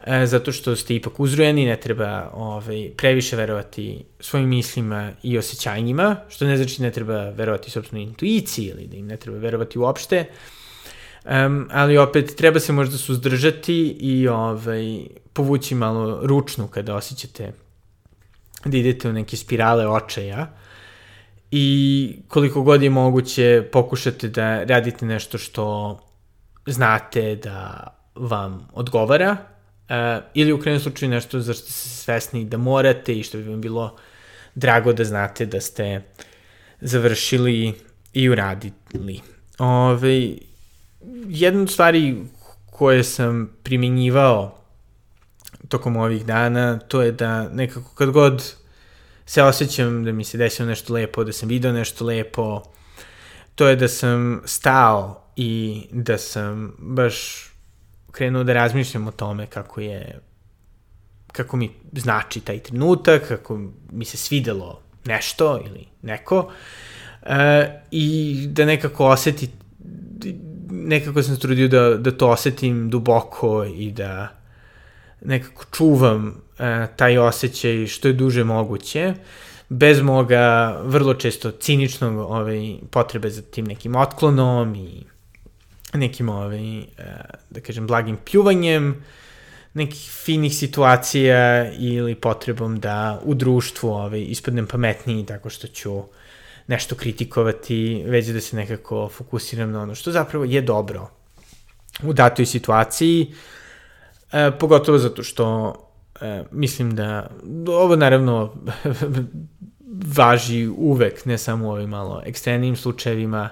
e, 0.07 0.27
zato 0.27 0.53
što 0.53 0.77
ste 0.77 0.95
ipak 0.95 1.20
uzrojeni, 1.20 1.66
ne 1.66 1.77
treba 1.81 2.31
ovaj, 2.33 2.91
previše 2.97 3.37
verovati 3.37 4.05
svojim 4.20 4.49
mislima 4.49 5.12
i 5.22 5.39
osjećanjima, 5.39 6.16
što 6.29 6.47
ne 6.47 6.57
znači 6.57 6.83
ne 6.83 6.91
treba 6.91 7.31
verovati 7.31 7.70
sobstvenoj 7.70 8.03
intuiciji 8.03 8.66
ili 8.66 8.87
da 8.87 8.97
im 8.97 9.07
ne 9.07 9.16
treba 9.16 9.39
verovati 9.39 9.79
uopšte, 9.79 10.25
um, 11.25 11.68
ali 11.70 11.99
opet 11.99 12.37
treba 12.37 12.61
se 12.61 12.72
možda 12.72 12.99
suzdržati 12.99 13.97
i 14.01 14.29
ovaj, 14.29 15.01
povući 15.33 15.75
malo 15.75 16.20
ručnu 16.22 16.68
kada 16.68 16.95
osjećate 16.95 17.53
da 18.64 18.77
idete 18.77 19.09
u 19.09 19.12
neke 19.12 19.37
spirale 19.37 19.89
očaja, 19.89 20.47
i 21.57 22.16
koliko 22.29 22.62
god 22.62 22.83
je 22.83 22.91
moguće 22.91 23.68
pokušate 23.72 24.29
da 24.29 24.64
radite 24.64 25.07
nešto 25.07 25.39
što 25.39 25.99
znate 26.66 27.37
da 27.37 27.87
vam 28.14 28.68
odgovara 28.72 29.37
uh, 29.37 30.25
ili 30.35 30.53
u 30.53 30.59
krajnjem 30.59 30.81
slučaju 30.81 31.11
nešto 31.11 31.41
za 31.41 31.53
što 31.53 31.62
ste 31.62 31.89
svesni 31.89 32.45
da 32.45 32.57
morate 32.57 33.14
i 33.14 33.22
što 33.22 33.39
bi 33.39 33.45
vam 33.45 33.61
bilo 33.61 33.97
drago 34.55 34.93
da 34.93 35.05
znate 35.05 35.47
da 35.47 35.61
ste 35.61 36.03
završili 36.81 37.75
i 38.12 38.29
uradili. 38.29 39.20
Ove, 39.59 40.29
jedna 41.28 41.62
od 41.62 41.70
stvari 41.70 42.16
koje 42.70 43.05
sam 43.05 43.50
primjenjivao 43.62 44.59
tokom 45.68 45.96
ovih 45.96 46.26
dana, 46.26 46.78
to 46.78 47.02
je 47.02 47.12
da 47.12 47.48
nekako 47.48 47.94
kad 47.94 48.11
god 48.11 48.55
se 49.26 49.42
osjećam 49.42 50.05
da 50.05 50.12
mi 50.12 50.24
se 50.24 50.38
desilo 50.38 50.68
nešto 50.68 50.94
lepo, 50.94 51.24
da 51.24 51.32
sam 51.32 51.48
video 51.48 51.72
nešto 51.72 52.05
lepo, 52.05 52.62
to 53.55 53.68
je 53.68 53.76
da 53.76 53.88
sam 53.88 54.42
stao 54.44 55.24
i 55.36 55.82
da 55.92 56.18
sam 56.18 56.74
baš 56.78 57.46
krenuo 58.12 58.44
da 58.44 58.52
razmišljam 58.52 59.07
o 59.07 59.11
tome 59.11 59.46
kako 59.46 59.80
je 59.80 60.20
kako 61.32 61.57
mi 61.57 61.70
znači 61.92 62.40
taj 62.40 62.59
trenutak, 62.59 63.28
kako 63.28 63.61
mi 63.92 64.05
se 64.05 64.16
svidelo 64.16 64.80
nešto 65.05 65.61
ili 65.66 65.86
neko 66.02 66.52
e, 67.22 67.80
i 67.90 68.36
da 68.50 68.64
nekako 68.64 69.07
oseti 69.07 69.48
nekako 70.71 71.23
sam 71.23 71.37
trudio 71.37 71.69
da, 71.69 71.97
da 71.97 72.11
to 72.11 72.29
osetim 72.29 72.91
duboko 72.91 73.65
i 73.65 73.91
da 73.93 74.29
nekako 75.21 75.65
čuvam 75.73 76.43
e, 76.59 76.87
taj 76.97 77.19
osjećaj 77.19 77.87
što 77.87 78.09
je 78.09 78.15
duže 78.15 78.45
moguće, 78.45 79.15
bez 79.69 80.01
moga 80.01 80.77
vrlo 80.85 81.15
često 81.15 81.51
ciničnog 81.51 82.19
ovaj, 82.19 82.77
potrebe 82.91 83.31
za 83.31 83.43
tim 83.43 83.65
nekim 83.65 83.97
otklonom 83.97 84.75
i 84.75 85.05
nekim, 85.95 86.29
ovaj, 86.29 86.79
e, 86.79 86.85
da 87.51 87.61
kažem, 87.61 87.87
blagim 87.87 88.17
pljuvanjem, 88.31 89.05
nekih 89.75 90.11
finih 90.25 90.55
situacija 90.55 91.73
ili 91.73 92.15
potrebom 92.15 92.81
da 92.81 93.21
u 93.25 93.35
društvu 93.35 93.91
ovaj, 93.91 94.23
ispadnem 94.23 94.67
pametniji 94.67 95.27
tako 95.27 95.51
što 95.51 95.67
ću 95.67 96.03
nešto 96.67 96.95
kritikovati, 96.95 98.05
već 98.07 98.27
da 98.27 98.41
se 98.41 98.57
nekako 98.57 99.09
fokusiram 99.09 99.71
na 99.71 99.83
ono 99.83 99.95
što 99.95 100.12
zapravo 100.12 100.45
je 100.45 100.62
dobro 100.62 101.11
u 102.03 102.12
datoj 102.12 102.47
situaciji, 102.47 103.35
e, 104.33 104.51
pogotovo 104.61 104.99
zato 104.99 105.23
što 105.23 105.75
e, 106.21 106.45
mislim 106.51 106.95
da 106.97 107.31
ovo 107.69 107.97
naravno 107.97 108.55
važi 110.17 110.69
uvek, 110.77 111.25
ne 111.25 111.39
samo 111.39 111.69
u 111.69 111.71
ovim 111.71 111.91
malo 111.91 112.23
ekstremnim 112.27 112.77
slučajevima. 112.77 113.49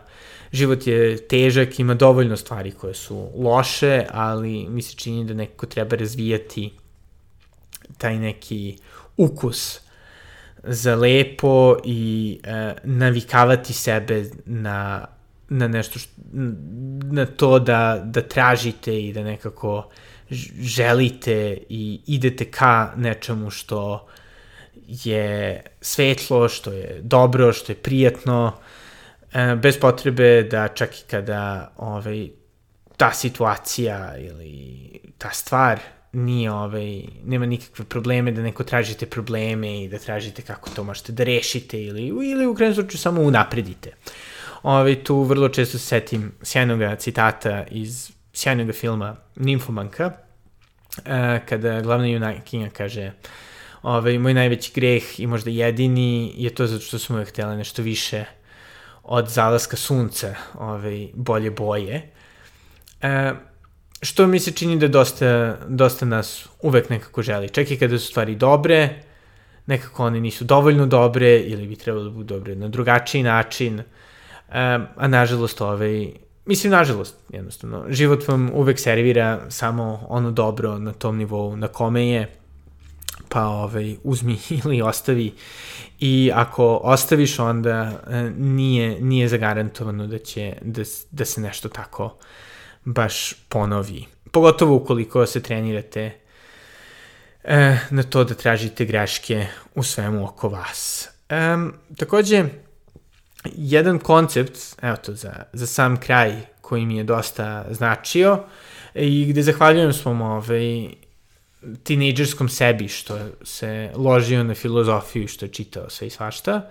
Život 0.52 0.86
je 0.86 1.28
težak, 1.28 1.78
ima 1.80 1.94
dovoljno 1.94 2.36
stvari 2.36 2.70
koje 2.70 2.94
su 2.94 3.28
loše, 3.36 4.06
ali 4.10 4.68
mi 4.68 4.82
se 4.82 4.96
čini 4.96 5.24
da 5.24 5.34
nekako 5.34 5.66
treba 5.66 5.96
razvijati 5.96 6.72
taj 7.98 8.18
neki 8.18 8.78
ukus 9.16 9.80
za 10.64 10.94
lepo 10.94 11.76
i 11.84 12.40
e, 12.44 12.74
navikavati 12.84 13.72
sebe 13.72 14.24
na, 14.46 15.06
na 15.48 15.68
nešto 15.68 15.98
što, 15.98 16.10
na 17.12 17.26
to 17.26 17.58
da, 17.58 18.02
da 18.04 18.20
tražite 18.22 19.02
i 19.02 19.12
da 19.12 19.22
nekako 19.22 19.88
želite 20.60 21.58
i 21.68 22.00
idete 22.06 22.50
ka 22.50 22.92
nečemu 22.96 23.50
što 23.50 24.06
je 24.86 25.62
svetlo, 25.80 26.48
što 26.48 26.72
je 26.72 27.00
dobro, 27.02 27.52
što 27.52 27.72
je 27.72 27.76
prijatno, 27.76 28.52
e, 29.32 29.56
bez 29.56 29.78
potrebe 29.80 30.42
da 30.42 30.68
čak 30.68 31.00
i 31.00 31.02
kada 31.10 31.72
ovaj, 31.76 32.28
ta 32.96 33.12
situacija 33.12 34.14
ili 34.18 35.00
ta 35.18 35.30
stvar 35.30 35.80
nije 36.12 36.52
ovaj, 36.52 37.02
nema 37.24 37.46
nikakve 37.46 37.84
probleme 37.84 38.32
da 38.32 38.42
neko 38.42 38.64
tražite 38.64 39.06
probleme 39.06 39.82
i 39.82 39.88
da 39.88 39.98
tražite 39.98 40.42
kako 40.42 40.70
to 40.70 40.84
možete 40.84 41.12
da 41.12 41.24
rešite 41.24 41.82
ili, 41.82 42.06
ili 42.06 42.46
u 42.46 42.54
krenu 42.54 42.74
slučaju 42.74 42.98
samo 42.98 43.22
unapredite. 43.22 43.92
Ovaj, 44.62 45.04
tu 45.04 45.22
vrlo 45.22 45.48
često 45.48 45.78
se 45.78 45.86
setim 45.86 46.32
sjajnog 46.42 46.98
citata 46.98 47.64
iz 47.70 48.10
sjajnog 48.32 48.74
filma 48.74 49.16
Nimfomanka, 49.36 50.12
eh, 51.04 51.40
kada 51.48 51.80
glavna 51.80 52.06
junakinja 52.06 52.70
kaže 52.70 53.12
ovaj, 53.82 54.18
moj 54.18 54.34
najveći 54.34 54.72
greh 54.74 55.20
i 55.20 55.26
možda 55.26 55.50
jedini 55.50 56.32
je 56.36 56.54
to 56.54 56.66
zato 56.66 56.84
što 56.84 56.98
smo 56.98 57.16
uvek 57.16 57.28
htjela 57.28 57.56
nešto 57.56 57.82
više 57.82 58.24
od 59.02 59.28
zalaska 59.28 59.76
sunca, 59.76 60.34
ovaj, 60.54 61.08
bolje 61.14 61.50
boje. 61.50 62.10
E, 63.02 63.32
što 64.02 64.26
mi 64.26 64.40
se 64.40 64.52
čini 64.52 64.78
da 64.78 64.88
dosta, 64.88 65.56
dosta 65.68 66.06
nas 66.06 66.48
uvek 66.62 66.90
nekako 66.90 67.22
želi. 67.22 67.48
Čak 67.48 67.70
i 67.70 67.78
kada 67.78 67.98
su 67.98 68.06
stvari 68.06 68.34
dobre, 68.34 69.02
nekako 69.66 70.06
one 70.06 70.20
nisu 70.20 70.44
dovoljno 70.44 70.86
dobre 70.86 71.38
ili 71.38 71.66
bi 71.66 71.76
trebalo 71.76 72.04
da 72.04 72.10
budu 72.10 72.34
dobre 72.34 72.54
na 72.54 72.68
drugačiji 72.68 73.22
način, 73.22 73.78
e, 73.78 73.84
a 74.96 75.08
nažalost 75.08 75.60
ovaj, 75.60 76.08
mislim 76.46 76.72
nažalost 76.72 77.16
jednostavno, 77.28 77.84
život 77.88 78.28
vam 78.28 78.50
uvek 78.54 78.78
servira 78.78 79.40
samo 79.48 80.06
ono 80.08 80.30
dobro 80.30 80.78
na 80.78 80.92
tom 80.92 81.16
nivou 81.16 81.56
na 81.56 81.68
kome 81.68 82.08
je, 82.08 82.28
pa 83.28 83.46
ovaj, 83.46 83.96
uzmi 84.04 84.38
ili 84.64 84.82
ostavi 84.82 85.32
i 86.00 86.30
ako 86.34 86.80
ostaviš 86.82 87.38
onda 87.38 88.02
e, 88.10 88.30
nije, 88.36 89.00
nije 89.00 89.28
zagarantovano 89.28 90.06
da 90.06 90.18
će 90.18 90.54
da, 90.62 90.82
da 91.10 91.24
se 91.24 91.40
nešto 91.40 91.68
tako 91.68 92.04
uh, 92.04 92.12
baš 92.84 93.34
ponovi. 93.48 94.04
Pogotovo 94.30 94.74
ukoliko 94.74 95.26
se 95.26 95.42
trenirate 95.42 96.12
e, 97.44 97.78
na 97.90 98.02
to 98.02 98.24
da 98.24 98.34
tražite 98.34 98.84
greške 98.84 99.46
u 99.74 99.82
svemu 99.82 100.24
oko 100.24 100.48
vas. 100.48 101.08
E, 101.28 101.56
takođe, 101.96 102.44
jedan 103.44 103.98
koncept, 103.98 104.58
evo 104.82 104.96
to 104.96 105.14
za, 105.14 105.32
za 105.52 105.66
sam 105.66 105.96
kraj 105.96 106.40
koji 106.60 106.86
mi 106.86 106.96
je 106.96 107.04
dosta 107.04 107.64
značio 107.70 108.44
i 108.94 109.26
gde 109.26 109.42
zahvaljujem 109.42 109.92
svom 109.92 110.22
ovaj, 110.22 110.88
tinejdžerskom 111.82 112.48
sebi 112.48 112.88
što 112.88 113.18
se 113.44 113.90
ložio 113.94 114.44
na 114.44 114.54
filozofiju 114.54 115.28
što 115.28 115.44
je 115.44 115.52
čitao 115.52 115.90
sve 115.90 116.06
i 116.06 116.10
svašta. 116.10 116.70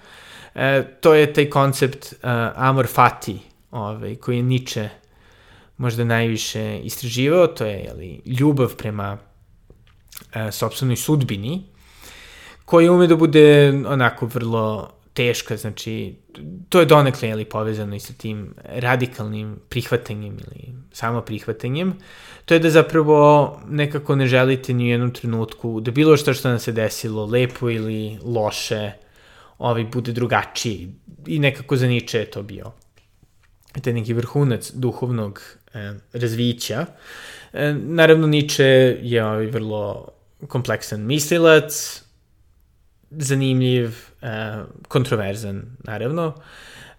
E, 0.55 0.83
to 1.01 1.13
je 1.13 1.33
taj 1.33 1.49
koncept 1.49 2.13
uh, 2.13 2.29
amor 2.55 2.87
fati, 2.87 3.39
ovaj, 3.71 4.15
koji 4.15 4.37
je 4.37 4.43
Nietzsche 4.43 4.89
možda 5.81 6.03
najviše 6.03 6.79
istraživao, 6.83 7.47
to 7.47 7.65
je 7.65 7.79
jeli, 7.79 8.21
ljubav 8.25 8.75
prema 8.75 9.17
e, 10.33 10.51
sobstvenoj 10.51 10.95
sudbini, 10.95 11.63
koja 12.65 12.91
ume 12.91 13.07
da 13.07 13.15
bude 13.15 13.73
onako 13.87 14.25
vrlo 14.25 14.91
teška, 15.13 15.57
znači 15.57 16.15
to 16.69 16.79
je 16.79 16.85
donekle 16.85 17.29
jeli, 17.29 17.45
povezano 17.45 17.95
i 17.95 17.99
sa 17.99 18.13
tim 18.13 18.53
radikalnim 18.65 19.55
prihvatanjem 19.69 20.37
ili 20.45 20.73
samo 20.93 21.21
prihvatanjem, 21.21 21.95
to 22.45 22.53
je 22.53 22.59
da 22.59 22.69
zapravo 22.69 23.59
nekako 23.69 24.15
ne 24.15 24.27
želite 24.27 24.73
ni 24.73 24.85
u 24.85 24.89
jednom 24.89 25.11
trenutku 25.13 25.79
da 25.79 25.91
bilo 25.91 26.17
što 26.17 26.33
što 26.33 26.49
nam 26.49 26.59
se 26.59 26.71
desilo, 26.71 27.25
lepo 27.25 27.69
ili 27.69 28.19
loše, 28.23 28.91
ovaj, 29.57 29.83
bude 29.83 30.11
drugačiji 30.11 30.93
i 31.27 31.39
nekako 31.39 31.77
za 31.77 31.87
Niče 31.87 32.19
je 32.19 32.31
to 32.31 32.43
bio 32.43 32.71
taj 33.81 33.93
neki 33.93 34.13
vrhunac 34.13 34.71
duhovnog 34.71 35.41
razvića. 36.13 36.85
E, 37.53 37.73
naravno, 37.73 38.27
Nietzsche 38.27 38.97
je 39.01 39.25
ovaj 39.25 39.45
vrlo 39.45 40.07
kompleksan 40.47 41.01
mislilac, 41.01 42.01
zanimljiv, 43.11 43.95
e, 44.21 44.27
kontroverzan, 44.87 45.63
naravno, 45.83 46.33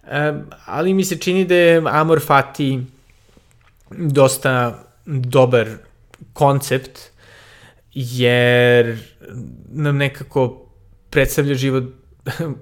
e, 0.03 0.33
ali 0.65 0.93
mi 0.93 1.05
se 1.05 1.17
čini 1.17 1.45
da 1.45 1.55
je 1.55 1.83
Amor 1.85 2.21
Fati 2.25 2.79
dosta 3.91 4.83
dobar 5.05 5.67
koncept, 6.33 6.99
jer 7.93 8.97
nam 9.69 9.97
nekako 9.97 10.65
predstavlja 11.09 11.55
život 11.55 11.83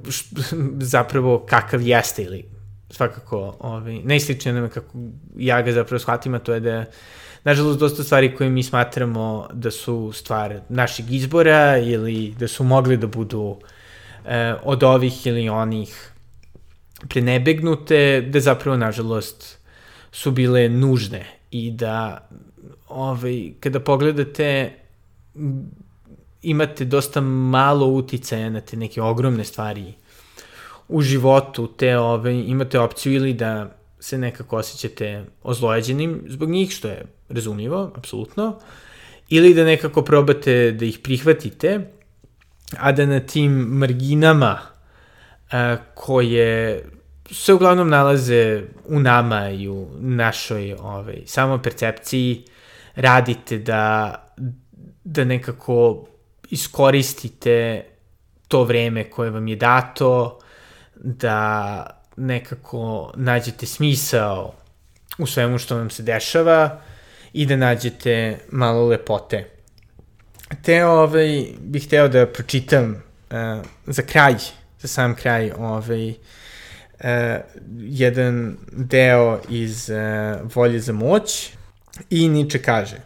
zapravo 0.93 1.45
kakav 1.49 1.81
jeste 1.81 2.23
ili 2.23 2.45
svakako 2.91 3.55
ovaj, 3.59 3.99
najsličnije 4.03 4.53
onome 4.53 4.69
kako 4.69 4.97
ja 5.37 5.61
ga 5.61 5.71
zapravo 5.71 5.99
shvatim, 5.99 6.33
a 6.33 6.39
to 6.39 6.53
je 6.53 6.59
da 6.59 6.85
nažalost 7.43 7.79
dosta 7.79 8.03
stvari 8.03 8.35
koje 8.35 8.49
mi 8.49 8.63
smatramo 8.63 9.47
da 9.53 9.71
su 9.71 10.11
stvar 10.13 10.59
našeg 10.69 11.11
izbora 11.11 11.77
ili 11.77 12.35
da 12.39 12.47
su 12.47 12.63
mogli 12.63 12.97
da 12.97 13.07
budu 13.07 13.57
eh, 14.25 14.55
od 14.63 14.83
ovih 14.83 15.27
ili 15.27 15.49
onih 15.49 16.11
prenebegnute, 17.09 18.21
da 18.29 18.39
zapravo 18.39 18.77
nažalost 18.77 19.57
su 20.11 20.31
bile 20.31 20.69
nužne 20.69 21.25
i 21.51 21.71
da 21.71 22.27
ovaj, 22.87 23.51
kada 23.59 23.79
pogledate 23.79 24.71
imate 26.41 26.85
dosta 26.85 27.21
malo 27.21 27.87
uticaja 27.87 28.49
na 28.49 28.61
te 28.61 28.77
neke 28.77 29.01
ogromne 29.01 29.43
stvari 29.43 29.93
u 30.91 31.01
životu 31.01 31.67
te 31.67 31.97
ove, 31.97 32.39
imate 32.39 32.79
opciju 32.79 33.13
ili 33.13 33.33
da 33.33 33.77
se 33.99 34.17
nekako 34.17 34.57
osjećate 34.57 35.25
ozlojeđenim 35.43 36.23
zbog 36.27 36.49
njih, 36.49 36.71
što 36.71 36.87
je 36.87 37.05
razumljivo, 37.29 37.91
apsolutno, 37.95 38.59
ili 39.29 39.53
da 39.53 39.63
nekako 39.63 40.01
probate 40.01 40.71
da 40.71 40.85
ih 40.85 40.99
prihvatite, 41.03 41.91
a 42.77 42.91
da 42.91 43.05
na 43.05 43.19
tim 43.19 43.51
marginama 43.51 44.59
a, 45.51 45.77
koje 45.95 46.83
se 47.31 47.53
uglavnom 47.53 47.89
nalaze 47.89 48.63
u 48.85 48.99
nama 48.99 49.49
i 49.49 49.69
u 49.69 49.87
našoj 49.99 50.73
ovaj, 50.73 51.21
samo 51.25 51.57
percepciji 51.57 52.43
radite 52.95 53.57
da, 53.57 54.15
da 55.03 55.23
nekako 55.23 56.05
iskoristite 56.49 57.85
to 58.47 58.63
vreme 58.63 59.09
koje 59.09 59.29
vam 59.29 59.47
je 59.47 59.55
dato, 59.55 60.39
da 61.03 61.85
nekako 62.17 63.13
nađete 63.15 63.65
smisao 63.65 64.53
u 65.17 65.25
svemu 65.25 65.57
što 65.57 65.77
vam 65.77 65.89
se 65.89 66.03
dešava 66.03 66.81
i 67.33 67.45
da 67.45 67.55
nađete 67.55 68.37
malo 68.51 68.87
lepote. 68.87 69.47
Te 70.63 70.85
ovaj, 70.85 71.45
bih 71.59 71.85
hteo 71.85 72.07
da 72.07 72.25
pročitam 72.25 72.91
uh, 72.91 73.65
za 73.87 74.01
kraj, 74.01 74.35
za 74.79 74.87
sam 74.87 75.15
kraj, 75.15 75.51
ovaj, 75.57 76.09
uh, 76.09 76.15
jedan 77.77 78.57
deo 78.71 79.39
iz 79.49 79.89
uh, 79.89 80.55
Volje 80.55 80.79
za 80.79 80.93
moć 80.93 81.53
i 82.09 82.29
Niče 82.29 82.61
kaže 82.61 82.97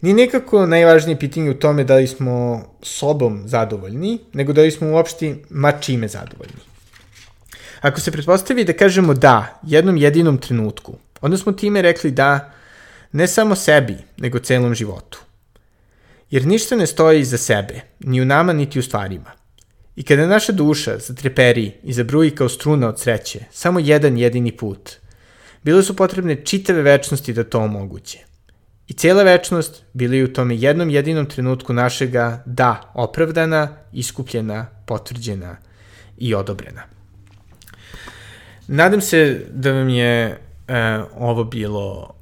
Nije 0.00 0.14
nekako 0.14 0.66
najvažnije 0.66 1.18
pitanje 1.18 1.50
u 1.50 1.54
tome 1.54 1.84
da 1.84 1.94
li 1.94 2.06
smo 2.06 2.64
sobom 2.82 3.42
zadovoljni, 3.46 4.18
nego 4.32 4.52
da 4.52 4.62
li 4.62 4.70
smo 4.70 4.90
uopšte 4.90 5.36
ma 5.50 5.72
čime 5.72 6.08
zadovoljni. 6.08 6.60
Ako 7.80 8.00
se 8.00 8.10
pretpostavi 8.10 8.64
da 8.64 8.72
kažemo 8.72 9.14
da 9.14 9.60
jednom 9.62 9.96
jedinom 9.96 10.38
trenutku, 10.38 10.94
onda 11.20 11.36
smo 11.36 11.52
time 11.52 11.82
rekli 11.82 12.10
da 12.10 12.52
ne 13.12 13.26
samo 13.26 13.54
sebi, 13.56 13.96
nego 14.16 14.38
celom 14.38 14.74
životu. 14.74 15.18
Jer 16.30 16.46
ništa 16.46 16.76
ne 16.76 16.86
stoji 16.86 17.20
iza 17.20 17.38
sebe, 17.38 17.80
ni 18.00 18.22
u 18.22 18.24
nama, 18.24 18.52
niti 18.52 18.78
u 18.78 18.82
stvarima. 18.82 19.30
I 19.96 20.02
kada 20.02 20.26
naša 20.26 20.52
duša 20.52 20.98
zatreperi 20.98 21.72
i 21.82 21.92
zabruji 21.92 22.30
kao 22.30 22.48
struna 22.48 22.88
od 22.88 23.00
sreće, 23.00 23.40
samo 23.50 23.80
jedan 23.80 24.18
jedini 24.18 24.56
put, 24.56 24.90
bile 25.62 25.82
su 25.82 25.96
potrebne 25.96 26.44
čitave 26.44 26.82
večnosti 26.82 27.32
da 27.32 27.44
to 27.44 27.58
omoguće. 27.58 28.18
I 28.88 28.92
cijela 28.92 29.22
večnost 29.22 29.82
bili 29.92 30.24
u 30.24 30.32
tome 30.32 30.56
jednom 30.56 30.90
jedinom 30.90 31.26
trenutku 31.26 31.72
našega 31.72 32.42
da 32.46 32.92
opravdana, 32.94 33.76
iskupljena, 33.92 34.66
potvrđena 34.86 35.56
i 36.18 36.34
odobrena. 36.34 36.97
Nadam 38.68 39.00
se 39.00 39.46
da 39.50 39.72
vam 39.72 39.88
je 39.88 40.40
e, 40.68 41.00
ovo 41.16 41.44
bilo 41.44 42.14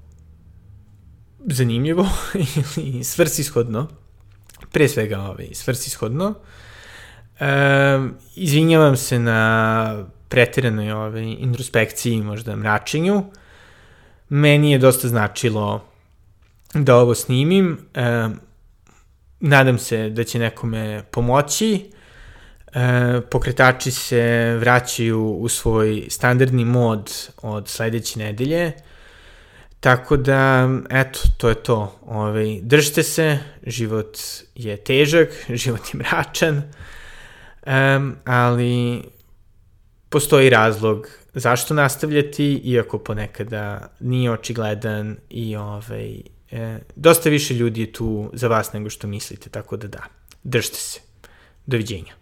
zanimljivo 1.46 2.08
ili 2.76 3.04
svrsishodno. 3.04 3.88
pre 4.72 4.88
svega 4.88 5.20
ovaj, 5.20 5.48
svrsishodno. 5.52 6.34
E, 7.40 7.46
izvinjavam 8.36 8.96
se 8.96 9.18
na 9.18 10.04
pretiranoj 10.28 10.90
ovaj, 10.90 11.22
introspekciji, 11.22 12.22
možda 12.22 12.56
mračenju. 12.56 13.24
Meni 14.28 14.72
je 14.72 14.78
dosta 14.78 15.08
značilo 15.08 15.84
da 16.74 16.96
ovo 16.96 17.14
snimim. 17.14 17.78
E, 17.94 18.28
nadam 19.40 19.78
se 19.78 20.10
da 20.10 20.24
će 20.24 20.38
nekome 20.38 21.02
pomoći. 21.10 21.90
E, 22.76 23.20
pokretači 23.30 23.90
se 23.90 24.56
vraćaju 24.60 25.22
u 25.22 25.48
svoj 25.48 26.04
standardni 26.08 26.64
mod 26.64 27.30
od 27.42 27.68
sledeće 27.68 28.18
nedelje. 28.18 28.72
Tako 29.80 30.16
da, 30.16 30.68
eto, 30.90 31.20
to 31.36 31.48
je 31.48 31.54
to. 31.54 31.98
Ove, 32.06 32.60
držite 32.62 33.02
se, 33.02 33.38
život 33.66 34.18
je 34.54 34.76
težak, 34.76 35.28
život 35.62 35.80
je 35.94 35.98
mračan, 35.98 36.62
um, 37.66 38.16
ali 38.24 39.02
postoji 40.08 40.50
razlog 40.50 41.08
zašto 41.34 41.74
nastavljati, 41.74 42.60
iako 42.64 42.98
ponekada 42.98 43.88
nije 44.00 44.30
očigledan 44.30 45.16
i 45.30 45.56
ovaj, 45.56 46.20
e, 46.50 46.78
dosta 46.96 47.30
više 47.30 47.54
ljudi 47.54 47.80
je 47.80 47.92
tu 47.92 48.30
za 48.32 48.48
vas 48.48 48.72
nego 48.72 48.90
što 48.90 49.06
mislite, 49.06 49.50
tako 49.50 49.76
da 49.76 49.88
da, 49.88 50.02
držite 50.42 50.76
se. 50.76 51.00
Doviđenja. 51.66 52.16